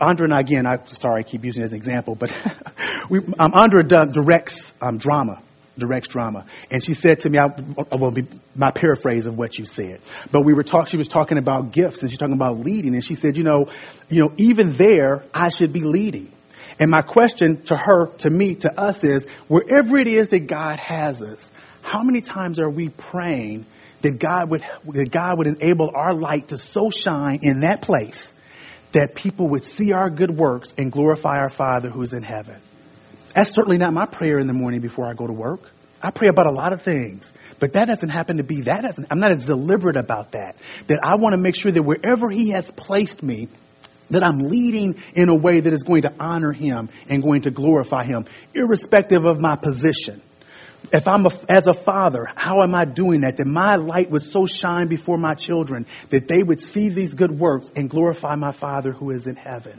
Andra 0.00 0.24
and 0.24 0.34
I, 0.34 0.40
again, 0.40 0.66
I'm 0.66 0.86
sorry 0.86 1.20
I 1.20 1.22
keep 1.24 1.44
using 1.44 1.62
it 1.62 1.66
as 1.66 1.72
an 1.72 1.78
example, 1.78 2.14
but 2.14 2.36
we, 3.10 3.18
um, 3.38 3.52
Andra 3.54 3.84
directs 3.84 4.72
um, 4.80 4.98
drama 4.98 5.42
directs 5.78 6.08
drama. 6.08 6.44
And 6.70 6.82
she 6.82 6.94
said 6.94 7.20
to 7.20 7.30
me, 7.30 7.38
I, 7.38 7.46
I 7.90 7.96
will 7.96 8.10
be 8.12 8.26
my 8.54 8.70
paraphrase 8.70 9.26
of 9.26 9.36
what 9.36 9.58
you 9.58 9.64
said. 9.64 10.00
But 10.30 10.44
we 10.44 10.52
were 10.52 10.62
talking, 10.62 10.86
she 10.86 10.96
was 10.96 11.08
talking 11.08 11.38
about 11.38 11.72
gifts 11.72 12.02
and 12.02 12.10
she's 12.10 12.18
talking 12.18 12.34
about 12.34 12.60
leading. 12.60 12.94
And 12.94 13.04
she 13.04 13.16
said, 13.16 13.36
you 13.36 13.42
know, 13.42 13.66
you 14.08 14.20
know, 14.20 14.32
even 14.36 14.74
there, 14.74 15.24
I 15.34 15.48
should 15.48 15.72
be 15.72 15.80
leading. 15.80 16.30
And 16.78 16.90
my 16.90 17.02
question 17.02 17.62
to 17.64 17.76
her, 17.76 18.06
to 18.18 18.30
me, 18.30 18.54
to 18.56 18.80
us 18.80 19.04
is, 19.04 19.26
wherever 19.48 19.98
it 19.98 20.06
is 20.06 20.28
that 20.28 20.46
God 20.46 20.78
has 20.78 21.20
us, 21.20 21.50
how 21.82 22.02
many 22.02 22.20
times 22.20 22.58
are 22.58 22.70
we 22.70 22.88
praying 22.88 23.66
that 24.02 24.18
God 24.18 24.50
would, 24.50 24.64
that 24.86 25.10
God 25.10 25.38
would 25.38 25.46
enable 25.46 25.90
our 25.94 26.14
light 26.14 26.48
to 26.48 26.58
so 26.58 26.90
shine 26.90 27.40
in 27.42 27.60
that 27.60 27.82
place 27.82 28.32
that 28.92 29.14
people 29.14 29.48
would 29.50 29.64
see 29.64 29.92
our 29.92 30.10
good 30.10 30.30
works 30.30 30.74
and 30.76 30.90
glorify 30.90 31.38
our 31.38 31.48
Father 31.48 31.88
who's 31.88 32.12
in 32.12 32.22
heaven? 32.22 32.60
That's 33.34 33.50
certainly 33.50 33.78
not 33.78 33.92
my 33.92 34.06
prayer 34.06 34.38
in 34.38 34.46
the 34.46 34.52
morning 34.52 34.80
before 34.80 35.06
I 35.06 35.14
go 35.14 35.26
to 35.26 35.32
work. 35.32 35.60
I 36.02 36.10
pray 36.10 36.28
about 36.28 36.46
a 36.46 36.52
lot 36.52 36.72
of 36.72 36.82
things, 36.82 37.32
but 37.58 37.72
that 37.72 37.86
doesn't 37.88 38.08
happen 38.08 38.38
to 38.38 38.42
be 38.42 38.62
that. 38.62 38.82
Doesn't, 38.82 39.06
I'm 39.10 39.20
not 39.20 39.32
as 39.32 39.46
deliberate 39.46 39.96
about 39.96 40.32
that. 40.32 40.56
That 40.86 41.00
I 41.02 41.16
want 41.16 41.34
to 41.34 41.40
make 41.40 41.54
sure 41.54 41.70
that 41.70 41.82
wherever 41.82 42.30
He 42.30 42.50
has 42.50 42.70
placed 42.70 43.22
me, 43.22 43.48
that 44.08 44.24
I'm 44.24 44.38
leading 44.38 44.96
in 45.14 45.28
a 45.28 45.36
way 45.36 45.60
that 45.60 45.72
is 45.72 45.82
going 45.82 46.02
to 46.02 46.12
honor 46.18 46.52
Him 46.52 46.88
and 47.08 47.22
going 47.22 47.42
to 47.42 47.50
glorify 47.50 48.04
Him, 48.04 48.24
irrespective 48.54 49.24
of 49.24 49.40
my 49.40 49.56
position. 49.56 50.22
If 50.92 51.06
I'm 51.06 51.24
a, 51.24 51.30
as 51.48 51.68
a 51.68 51.72
father, 51.72 52.26
how 52.34 52.62
am 52.62 52.74
I 52.74 52.84
doing 52.84 53.20
that? 53.20 53.36
That 53.36 53.46
my 53.46 53.76
light 53.76 54.10
would 54.10 54.22
so 54.22 54.46
shine 54.46 54.88
before 54.88 55.18
my 55.18 55.34
children 55.34 55.86
that 56.08 56.26
they 56.26 56.42
would 56.42 56.60
see 56.60 56.88
these 56.88 57.14
good 57.14 57.30
works 57.30 57.70
and 57.76 57.88
glorify 57.88 58.34
my 58.34 58.50
Father 58.50 58.90
who 58.90 59.10
is 59.10 59.28
in 59.28 59.36
heaven. 59.36 59.78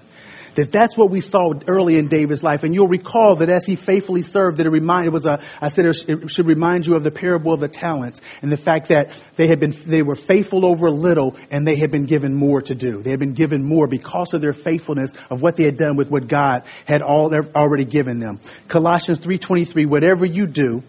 That 0.55 0.69
that's 0.71 0.97
what 0.97 1.09
we 1.09 1.21
saw 1.21 1.53
early 1.67 1.97
in 1.97 2.07
David's 2.07 2.43
life. 2.43 2.63
And 2.63 2.73
you'll 2.73 2.89
recall 2.89 3.37
that 3.37 3.49
as 3.49 3.65
he 3.65 3.75
faithfully 3.75 4.21
served, 4.21 4.57
that 4.57 4.65
it 4.65 4.69
reminded, 4.69 5.07
it 5.07 5.13
was 5.13 5.25
a, 5.25 5.41
I 5.61 5.69
said 5.69 5.85
it 5.85 6.29
should 6.29 6.45
remind 6.45 6.85
you 6.85 6.95
of 6.95 7.03
the 7.03 7.11
parable 7.11 7.53
of 7.53 7.61
the 7.61 7.69
talents 7.69 8.21
and 8.41 8.51
the 8.51 8.57
fact 8.57 8.89
that 8.89 9.17
they 9.35 9.47
had 9.47 9.59
been, 9.61 9.73
they 9.85 10.01
were 10.01 10.15
faithful 10.15 10.65
over 10.65 10.87
a 10.87 10.91
little 10.91 11.37
and 11.51 11.65
they 11.65 11.77
had 11.77 11.89
been 11.89 12.05
given 12.05 12.33
more 12.33 12.61
to 12.63 12.75
do. 12.75 13.01
They 13.01 13.11
had 13.11 13.19
been 13.19 13.33
given 13.33 13.63
more 13.63 13.87
because 13.87 14.33
of 14.33 14.41
their 14.41 14.53
faithfulness 14.53 15.13
of 15.29 15.41
what 15.41 15.55
they 15.55 15.63
had 15.63 15.77
done 15.77 15.95
with 15.95 16.09
what 16.09 16.27
God 16.27 16.63
had 16.85 17.01
all, 17.01 17.33
already 17.55 17.85
given 17.85 18.19
them. 18.19 18.41
Colossians 18.67 19.19
3.23, 19.19 19.85
whatever 19.87 20.25
you 20.25 20.47
do, 20.47 20.83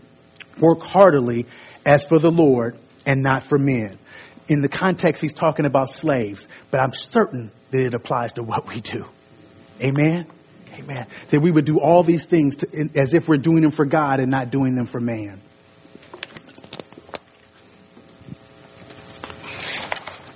work 0.63 0.81
heartily 0.81 1.47
as 1.85 2.07
for 2.07 2.19
the 2.19 2.31
Lord 2.31 2.79
and 3.05 3.23
not 3.23 3.43
for 3.43 3.59
men. 3.59 3.99
In 4.49 4.63
the 4.63 4.69
context, 4.69 5.21
he's 5.21 5.35
talking 5.35 5.67
about 5.67 5.91
slaves, 5.91 6.49
but 6.71 6.81
I'm 6.81 6.95
certain 6.95 7.51
that 7.71 7.81
it 7.81 7.95
applies 7.95 8.35
to 8.35 8.43
what 8.43 8.67
we 8.69 8.81
do. 8.81 9.05
Amen? 9.81 10.27
Amen. 10.75 11.07
That 11.31 11.41
we 11.41 11.51
would 11.51 11.65
do 11.65 11.79
all 11.81 12.03
these 12.03 12.25
things 12.25 12.57
to, 12.57 12.91
as 12.97 13.13
if 13.13 13.29
we're 13.29 13.37
doing 13.37 13.63
them 13.63 13.73
for 13.73 13.85
God 13.85 14.21
and 14.21 14.31
not 14.31 14.51
doing 14.51 14.75
them 14.75 14.87
for 14.87 15.01
man. 15.01 15.41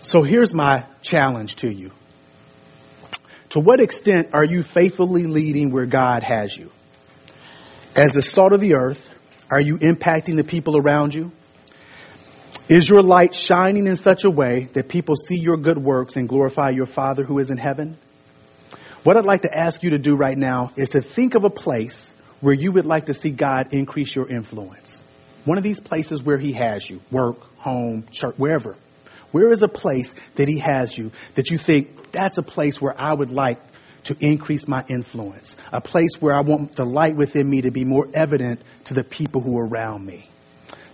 So 0.03 0.23
here's 0.23 0.55
my 0.55 0.85
challenge 1.03 1.57
to 1.57 1.73
you. 1.73 1.91
To 3.51 3.61
what 3.61 3.81
extent 3.81 4.31
are 4.35 4.45
you 4.45 4.63
faithfully 4.63 5.25
leading 5.27 5.73
where 5.73 5.87
God 5.87 6.23
has 6.23 6.57
you? 6.57 6.71
As 7.97 8.13
the 8.13 8.23
salt 8.23 8.53
of 8.53 8.61
the 8.61 8.75
earth, 8.75 9.09
are 9.51 9.61
you 9.61 9.79
impacting 9.79 10.37
the 10.37 10.45
people 10.45 10.77
around 10.77 11.15
you? 11.15 11.33
Is 12.69 12.89
your 12.89 13.03
light 13.03 13.35
shining 13.35 13.87
in 13.87 13.97
such 13.97 14.25
a 14.25 14.31
way 14.31 14.65
that 14.73 14.89
people 14.89 15.15
see 15.15 15.37
your 15.37 15.57
good 15.57 15.79
works 15.79 16.17
and 16.17 16.29
glorify 16.29 16.71
your 16.71 16.87
Father 16.87 17.23
who 17.23 17.39
is 17.39 17.51
in 17.51 17.59
heaven? 17.59 17.97
What 19.05 19.17
I'd 19.17 19.25
like 19.25 19.43
to 19.43 19.57
ask 19.57 19.85
you 19.85 19.91
to 19.91 19.99
do 19.99 20.17
right 20.17 20.37
now 20.37 20.73
is 20.75 20.91
to 20.91 21.01
think 21.01 21.37
of 21.37 21.45
a 21.45 21.51
place 21.51 22.13
where 22.41 22.55
you 22.55 22.73
would 22.73 22.85
like 22.85 23.07
to 23.07 23.15
see 23.15 23.31
God 23.31 23.73
increase 23.73 24.15
your 24.15 24.29
influence. 24.29 25.01
One 25.45 25.59
of 25.59 25.65
these 25.65 25.79
places 25.79 26.25
where 26.25 26.39
He 26.39 26.55
has 26.55 26.91
you, 26.91 27.01
work, 27.13 27.39
home, 27.59 28.07
church, 28.11 28.35
wherever. 28.37 28.77
Where 29.31 29.53
is 29.53 29.63
a 29.63 29.69
place 29.69 30.13
that 30.35 30.49
He 30.49 30.59
has 30.59 30.97
you 30.99 31.13
that 31.35 31.51
you 31.51 31.59
think 31.59 32.11
that's 32.11 32.39
a 32.39 32.43
place 32.43 32.81
where 32.81 33.01
I 33.01 33.15
would 33.15 33.31
like 33.31 33.61
to 34.05 34.17
increase 34.19 34.67
my 34.67 34.85
influence? 34.89 35.57
A 35.73 35.81
place 35.81 36.21
where 36.21 36.35
I 36.35 36.41
want 36.41 36.75
the 36.75 36.85
light 36.85 37.17
within 37.17 37.49
me 37.49 37.63
to 37.63 37.71
be 37.71 37.85
more 37.85 38.09
evident 38.13 38.61
to 38.87 38.95
the 38.95 39.05
people 39.05 39.41
who 39.41 39.59
are 39.59 39.67
around 39.67 40.05
me. 40.05 40.25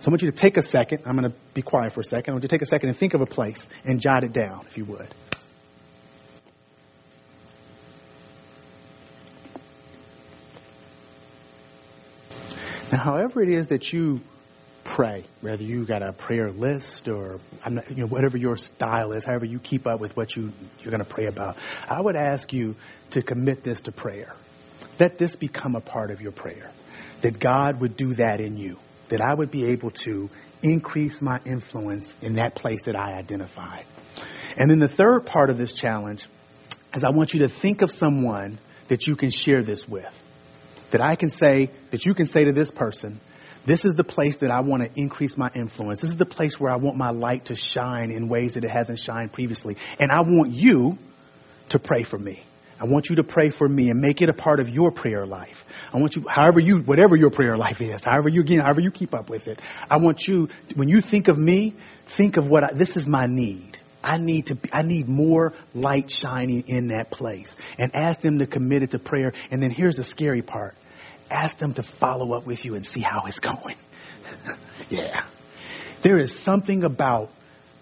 So 0.01 0.09
I 0.09 0.11
want 0.11 0.21
you 0.21 0.31
to 0.31 0.35
take 0.37 0.57
a 0.57 0.61
second. 0.61 1.03
I'm 1.05 1.17
going 1.17 1.31
to 1.31 1.37
be 1.53 1.61
quiet 1.61 1.93
for 1.93 2.01
a 2.01 2.03
second. 2.03 2.31
I 2.31 2.33
want 2.33 2.43
you 2.43 2.49
to 2.49 2.53
take 2.53 2.61
a 2.61 2.65
second 2.65 2.89
and 2.89 2.97
think 2.97 3.13
of 3.13 3.21
a 3.21 3.25
place 3.25 3.69
and 3.85 4.01
jot 4.01 4.23
it 4.23 4.33
down, 4.33 4.65
if 4.67 4.77
you 4.77 4.85
would. 4.85 5.07
Now, 12.91 12.99
however 12.99 13.41
it 13.41 13.49
is 13.49 13.67
that 13.67 13.93
you 13.93 14.21
pray, 14.83 15.23
whether 15.41 15.63
you 15.63 15.85
got 15.85 16.03
a 16.03 16.11
prayer 16.11 16.51
list 16.51 17.07
or 17.07 17.39
not, 17.67 17.89
you 17.89 18.03
know, 18.03 18.07
whatever 18.07 18.37
your 18.37 18.57
style 18.57 19.13
is, 19.13 19.23
however 19.23 19.45
you 19.45 19.57
keep 19.57 19.87
up 19.87 19.99
with 19.99 20.15
what 20.17 20.35
you, 20.35 20.51
you're 20.81 20.91
going 20.91 21.03
to 21.03 21.09
pray 21.09 21.25
about, 21.25 21.57
I 21.87 22.01
would 22.01 22.15
ask 22.15 22.51
you 22.51 22.75
to 23.11 23.21
commit 23.21 23.63
this 23.63 23.81
to 23.81 23.91
prayer. 23.91 24.35
Let 24.99 25.17
this 25.17 25.35
become 25.35 25.75
a 25.75 25.81
part 25.81 26.11
of 26.11 26.21
your 26.21 26.33
prayer. 26.33 26.69
That 27.23 27.39
God 27.39 27.81
would 27.81 27.97
do 27.97 28.13
that 28.13 28.39
in 28.39 28.55
you. 28.55 28.77
That 29.09 29.19
I 29.19 29.33
would 29.33 29.51
be 29.51 29.65
able 29.65 29.91
to 30.05 30.29
increase 30.61 31.21
my 31.21 31.39
influence 31.45 32.13
in 32.21 32.35
that 32.35 32.55
place 32.55 32.83
that 32.83 32.95
I 32.95 33.17
identified. 33.17 33.85
And 34.57 34.69
then 34.69 34.79
the 34.79 34.87
third 34.87 35.25
part 35.25 35.49
of 35.49 35.57
this 35.57 35.73
challenge 35.73 36.25
is 36.95 37.03
I 37.03 37.09
want 37.09 37.33
you 37.33 37.39
to 37.39 37.49
think 37.49 37.81
of 37.81 37.91
someone 37.91 38.59
that 38.87 39.07
you 39.07 39.15
can 39.15 39.31
share 39.31 39.63
this 39.63 39.87
with 39.87 40.21
that 40.93 41.01
I 41.01 41.15
can 41.15 41.29
say, 41.29 41.71
that 41.89 42.05
you 42.05 42.13
can 42.13 42.27
say 42.27 42.43
to 42.43 42.51
this 42.51 42.69
person, 42.69 43.19
this 43.65 43.83
is 43.83 43.95
the 43.95 44.03
place 44.03 44.37
that 44.37 44.51
I 44.51 44.61
want 44.61 44.83
to 44.83 44.91
increase 44.99 45.37
my 45.37 45.49
influence. 45.55 46.01
This 46.01 46.11
is 46.11 46.17
the 46.17 46.25
place 46.25 46.59
where 46.59 46.71
I 46.71 46.75
want 46.75 46.97
my 46.97 47.09
light 47.09 47.45
to 47.45 47.55
shine 47.55 48.11
in 48.11 48.27
ways 48.27 48.53
that 48.53 48.63
it 48.63 48.69
hasn't 48.69 48.99
shined 48.99 49.33
previously. 49.33 49.77
And 49.99 50.11
I 50.11 50.21
want 50.21 50.51
you 50.51 50.99
to 51.69 51.79
pray 51.79 52.03
for 52.03 52.19
me. 52.19 52.43
I 52.83 52.85
want 52.85 53.09
you 53.09 53.15
to 53.15 53.23
pray 53.23 53.49
for 53.49 53.65
me 53.65 53.89
and 53.89 54.01
make 54.01 54.21
it 54.21 54.27
a 54.27 54.33
part 54.33 54.59
of 54.59 54.67
your 54.67 54.91
prayer 54.91 55.25
life. 55.25 55.63
I 55.93 55.99
want 55.99 56.17
you, 56.17 56.25
however 56.27 56.59
you, 56.59 56.79
whatever 56.79 57.15
your 57.15 57.29
prayer 57.29 57.55
life 57.55 57.79
is, 57.79 58.03
however 58.03 58.27
you, 58.27 58.41
again, 58.41 58.59
however 58.59 58.81
you 58.81 58.91
keep 58.91 59.13
up 59.13 59.29
with 59.29 59.47
it. 59.47 59.57
I 59.89 59.99
want 59.99 60.27
you, 60.27 60.49
when 60.75 60.89
you 60.89 60.99
think 60.99 61.29
of 61.29 61.37
me, 61.37 61.75
think 62.07 62.35
of 62.35 62.49
what 62.49 62.65
I, 62.65 62.73
this 62.73 62.97
is 62.97 63.07
my 63.07 63.25
need. 63.25 63.77
I 64.03 64.17
need 64.17 64.47
to, 64.47 64.57
I 64.73 64.81
need 64.81 65.07
more 65.07 65.53
light 65.73 66.11
shining 66.11 66.65
in 66.67 66.87
that 66.87 67.09
place 67.09 67.55
and 67.77 67.95
ask 67.95 68.19
them 68.19 68.39
to 68.39 68.47
commit 68.47 68.83
it 68.83 68.91
to 68.91 68.99
prayer. 68.99 69.31
And 69.49 69.63
then 69.63 69.71
here's 69.71 69.95
the 69.95 70.03
scary 70.03 70.41
part 70.41 70.75
ask 71.31 71.57
them 71.59 71.75
to 71.75 71.83
follow 71.83 72.33
up 72.33 72.45
with 72.45 72.65
you 72.65 72.75
and 72.75 72.85
see 72.85 72.99
how 72.99 73.23
it's 73.27 73.39
going. 73.39 73.77
yeah. 74.89 75.23
There 76.01 76.19
is 76.19 76.37
something 76.37 76.83
about 76.83 77.31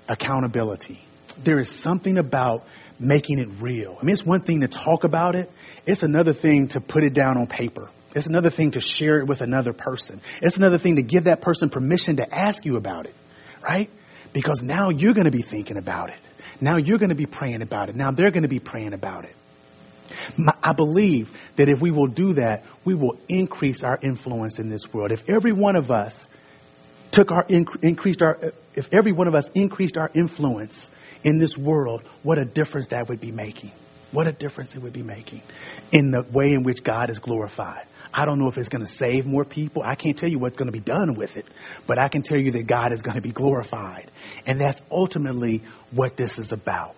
accountability. 0.08 1.04
There 1.44 1.60
is 1.60 1.72
something 1.72 2.20
about 2.20 2.68
making 3.02 3.40
it 3.40 3.50
real. 3.60 3.98
I 4.00 4.06
mean, 4.06 4.14
it's 4.14 4.26
one 4.26 4.42
thing 4.42 4.62
to 4.62 4.68
talk 4.68 5.04
about 5.04 5.36
it. 5.36 5.52
It's 5.86 6.04
another 6.04 6.34
thing 6.34 6.70
to 6.70 6.80
put 6.80 7.04
it 7.04 7.14
down 7.14 7.38
on 7.38 7.48
paper 7.48 7.90
It's 8.16 8.28
another 8.28 8.50
thing 8.50 8.72
to 8.72 8.82
share 8.82 9.18
it 9.18 9.28
with 9.28 9.42
another 9.42 9.74
person. 9.74 10.22
It's 10.42 10.58
another 10.58 10.78
thing 10.78 10.98
to 10.98 11.02
give 11.02 11.26
that 11.26 11.42
person 11.42 11.70
permission 11.70 12.18
to 12.18 12.34
ask 12.34 12.66
you 12.66 12.76
about 12.78 13.06
it, 13.06 13.16
right? 13.62 13.90
Because 14.34 14.62
now 14.62 14.90
you're 14.90 15.14
going 15.14 15.26
to 15.26 15.32
be 15.32 15.42
thinking 15.42 15.78
about 15.78 16.10
it. 16.10 16.20
Now 16.60 16.78
you're 16.78 16.98
going 16.98 17.10
to 17.10 17.16
be 17.16 17.26
praying 17.26 17.62
about 17.62 17.90
it. 17.90 17.96
Now 17.96 18.12
they're 18.12 18.32
going 18.32 18.44
to 18.44 18.50
be 18.50 18.60
praying 18.60 18.94
about 18.94 19.26
it. 19.26 19.36
I 20.64 20.74
believe 20.74 21.32
that 21.56 21.70
if 21.70 21.80
we 21.80 21.92
will 21.92 22.08
do 22.08 22.34
that, 22.34 22.66
we 22.84 22.96
will 22.96 23.18
increase 23.30 23.84
our 23.84 23.98
influence 24.02 24.60
in 24.60 24.70
this 24.70 24.94
world. 24.94 25.12
If 25.12 25.30
every 25.30 25.54
one 25.54 25.76
of 25.76 25.90
us 25.90 26.28
took 27.12 27.32
our 27.32 27.46
increased 27.48 28.22
our 28.22 28.54
if 28.76 28.94
every 28.94 29.12
one 29.12 29.28
of 29.28 29.36
us 29.36 29.50
increased 29.50 29.98
our 29.98 30.10
influence 30.14 30.90
in 31.24 31.40
this 31.40 31.58
world, 31.58 32.04
what 32.24 32.38
a 32.38 32.46
difference 32.46 32.88
that 32.88 33.10
would 33.10 33.20
be 33.20 33.32
making. 33.32 33.72
What 34.12 34.28
a 34.28 34.32
difference 34.32 34.76
it 34.76 34.82
would 34.82 34.94
be 34.94 35.04
making 35.04 35.42
in 35.92 36.12
the 36.12 36.24
way 36.24 36.52
in 36.52 36.64
which 36.64 36.84
God 36.84 37.10
is 37.10 37.20
glorified. 37.20 37.86
I 38.14 38.26
don't 38.26 38.40
know 38.40 38.50
if 38.50 38.58
it's 38.58 38.68
going 38.68 38.86
to 38.86 38.92
save 38.92 39.26
more 39.26 39.46
people. 39.46 39.84
I 39.86 39.96
can't 39.96 40.18
tell 40.18 40.30
you 40.30 40.38
what's 40.38 40.58
going 40.58 40.68
to 40.68 40.74
be 40.74 40.82
done 40.82 41.14
with 41.14 41.38
it, 41.38 41.46
but 41.88 41.98
I 41.98 42.10
can 42.10 42.24
tell 42.24 42.40
you 42.40 42.52
that 42.52 42.68
God 42.68 42.92
is 42.92 43.02
going 43.02 43.16
to 43.16 43.22
be 43.22 43.32
glorified. 43.32 44.12
And 44.46 44.60
that's 44.60 44.82
ultimately 44.92 45.62
what 45.92 46.18
this 46.18 46.38
is 46.38 46.52
about. 46.52 46.96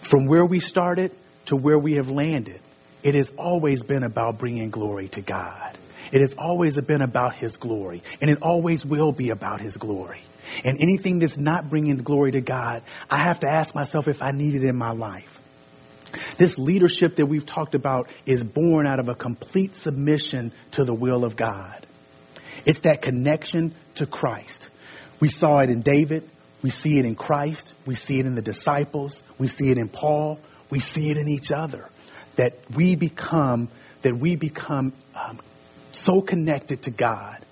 From 0.00 0.26
where 0.26 0.44
we 0.44 0.58
started 0.58 1.12
to 1.46 1.56
where 1.56 1.78
we 1.78 1.94
have 1.94 2.08
landed, 2.08 2.60
it 3.04 3.14
has 3.14 3.30
always 3.38 3.84
been 3.84 4.02
about 4.02 4.38
bringing 4.38 4.70
glory 4.70 5.08
to 5.10 5.20
God. 5.20 5.76
It 6.10 6.22
has 6.22 6.34
always 6.34 6.78
been 6.80 7.02
about 7.02 7.36
His 7.36 7.56
glory, 7.56 8.02
and 8.20 8.28
it 8.30 8.38
always 8.42 8.84
will 8.84 9.12
be 9.12 9.30
about 9.30 9.60
His 9.60 9.76
glory. 9.76 10.22
And 10.64 10.80
anything 10.80 11.18
that's 11.18 11.38
not 11.38 11.68
bringing 11.68 11.96
glory 11.98 12.32
to 12.32 12.40
God, 12.40 12.82
I 13.08 13.24
have 13.24 13.40
to 13.40 13.50
ask 13.50 13.74
myself 13.74 14.08
if 14.08 14.22
I 14.22 14.30
need 14.30 14.54
it 14.54 14.64
in 14.64 14.76
my 14.76 14.90
life. 14.90 15.40
This 16.38 16.58
leadership 16.58 17.16
that 17.16 17.26
we've 17.26 17.46
talked 17.46 17.74
about 17.74 18.08
is 18.26 18.42
born 18.42 18.86
out 18.86 18.98
of 18.98 19.08
a 19.08 19.14
complete 19.14 19.76
submission 19.76 20.52
to 20.72 20.84
the 20.84 20.94
will 20.94 21.24
of 21.24 21.36
God. 21.36 21.86
It's 22.64 22.80
that 22.80 23.02
connection 23.02 23.74
to 23.96 24.06
Christ. 24.06 24.70
We 25.20 25.28
saw 25.28 25.60
it 25.60 25.70
in 25.70 25.82
David. 25.82 26.28
We 26.62 26.70
see 26.70 26.98
it 26.98 27.06
in 27.06 27.14
Christ. 27.14 27.72
We 27.86 27.94
see 27.94 28.18
it 28.18 28.26
in 28.26 28.34
the 28.34 28.42
disciples. 28.42 29.24
We 29.38 29.48
see 29.48 29.70
it 29.70 29.78
in 29.78 29.88
Paul. 29.88 30.40
We 30.68 30.80
see 30.80 31.10
it 31.10 31.16
in 31.16 31.28
each 31.28 31.52
other. 31.52 31.88
That 32.36 32.58
we 32.74 32.96
become, 32.96 33.68
that 34.02 34.16
we 34.16 34.36
become 34.36 34.92
um, 35.14 35.38
so 35.92 36.20
connected 36.20 36.82
to 36.82 36.90
God 36.90 37.44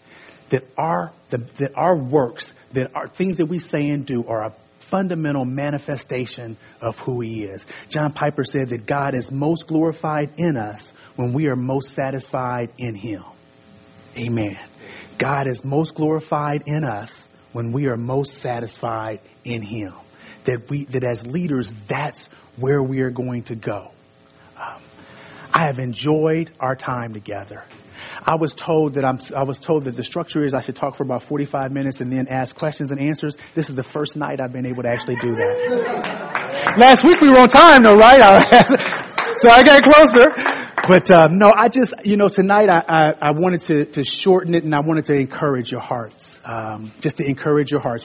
that 0.51 0.65
our, 0.77 1.13
the, 1.29 1.39
that 1.59 1.73
our 1.77 1.97
works, 1.97 2.53
that 2.73 2.95
our 2.95 3.07
things 3.07 3.39
that 3.39 3.47
we 3.47 3.59
say 3.59 3.89
and 3.89 4.05
do 4.05 4.25
are 4.27 4.45
a 4.45 4.53
fundamental 4.81 5.45
manifestation 5.45 6.57
of 6.81 6.99
who 6.99 7.21
he 7.21 7.45
is. 7.45 7.67
John 7.89 8.13
Piper 8.13 8.45
said 8.45 8.71
that 8.71 8.87
God 8.87 9.15
is 9.15 9.31
most 9.31 9.67
glorified 9.67 10.33
in 10.39 10.57
us 10.57 10.95
when 11.17 11.33
we 11.33 11.49
are 11.49 11.57
most 11.57 11.93
satisfied 11.93 12.71
in 12.79 12.95
him. 12.95 13.23
Amen. 14.17 14.59
God 15.19 15.49
is 15.49 15.65
most 15.65 15.95
glorified 15.95 16.65
in 16.67 16.85
us 16.85 17.29
when 17.53 17.73
we 17.73 17.89
are 17.89 17.97
most 17.97 18.39
satisfied 18.39 19.21
in 19.45 19.63
him. 19.63 19.93
That 20.45 20.71
we, 20.71 20.85
that 20.87 21.05
as 21.05 21.27
leaders, 21.27 21.73
that's 21.87 22.29
where 22.57 22.83
we 22.83 23.01
are 23.01 23.11
going 23.11 23.43
to 23.45 23.55
go. 23.55 23.91
Um, 24.57 24.81
I 25.53 25.67
have 25.67 25.79
enjoyed 25.79 26.51
our 26.61 26.75
time 26.75 27.13
together. 27.13 27.65
I 28.25 28.37
was 28.37 28.55
told 28.55 28.95
that 28.95 29.05
I'm, 29.05 29.19
I 29.37 29.45
was 29.45 29.59
told 29.59 29.85
that 29.85 29.97
the 29.97 30.05
structure 30.05 30.45
is 30.45 30.55
I 30.55 30.61
should 30.61 30.77
talk 30.77 30.97
for 30.97 31.03
about 31.03 31.23
45 31.23 31.73
minutes 31.73 32.01
and 32.01 32.13
then 32.13 32.29
ask 32.29 32.57
questions 32.57 32.91
and 32.91 33.01
answers. 33.01 33.37
This 33.55 33.69
is 33.69 33.75
the 33.75 33.83
first 33.83 34.17
night 34.17 34.41
I've 34.41 34.53
been 34.53 34.67
able 34.67 34.83
to 34.83 34.89
actually 34.89 35.17
do 35.17 35.35
that. 35.35 36.75
Last 36.79 37.05
week 37.05 37.21
we 37.21 37.29
were 37.29 37.39
on 37.39 37.49
time 37.49 37.83
though, 37.83 37.95
right? 37.95 38.21
so 39.37 39.51
I 39.51 39.63
got 39.63 39.83
closer. 39.83 40.59
But 40.89 41.11
um, 41.11 41.39
no, 41.39 41.53
I 41.55 41.69
just, 41.69 41.93
you 42.05 42.17
know, 42.17 42.29
tonight 42.31 42.71
I, 42.71 42.83
I, 42.89 43.13
I, 43.21 43.31
wanted 43.33 43.61
to, 43.63 43.85
to 43.85 44.05
shorten 44.05 44.55
it 44.55 44.65
and 44.65 44.75
I 44.75 44.81
wanted 44.81 45.05
to 45.07 45.15
encourage 45.15 45.71
your 45.71 45.83
hearts. 45.83 46.41
Um, 46.47 46.93
just 47.01 47.19
to 47.19 47.27
encourage 47.27 47.71
your 47.71 47.81
hearts. 47.81 47.97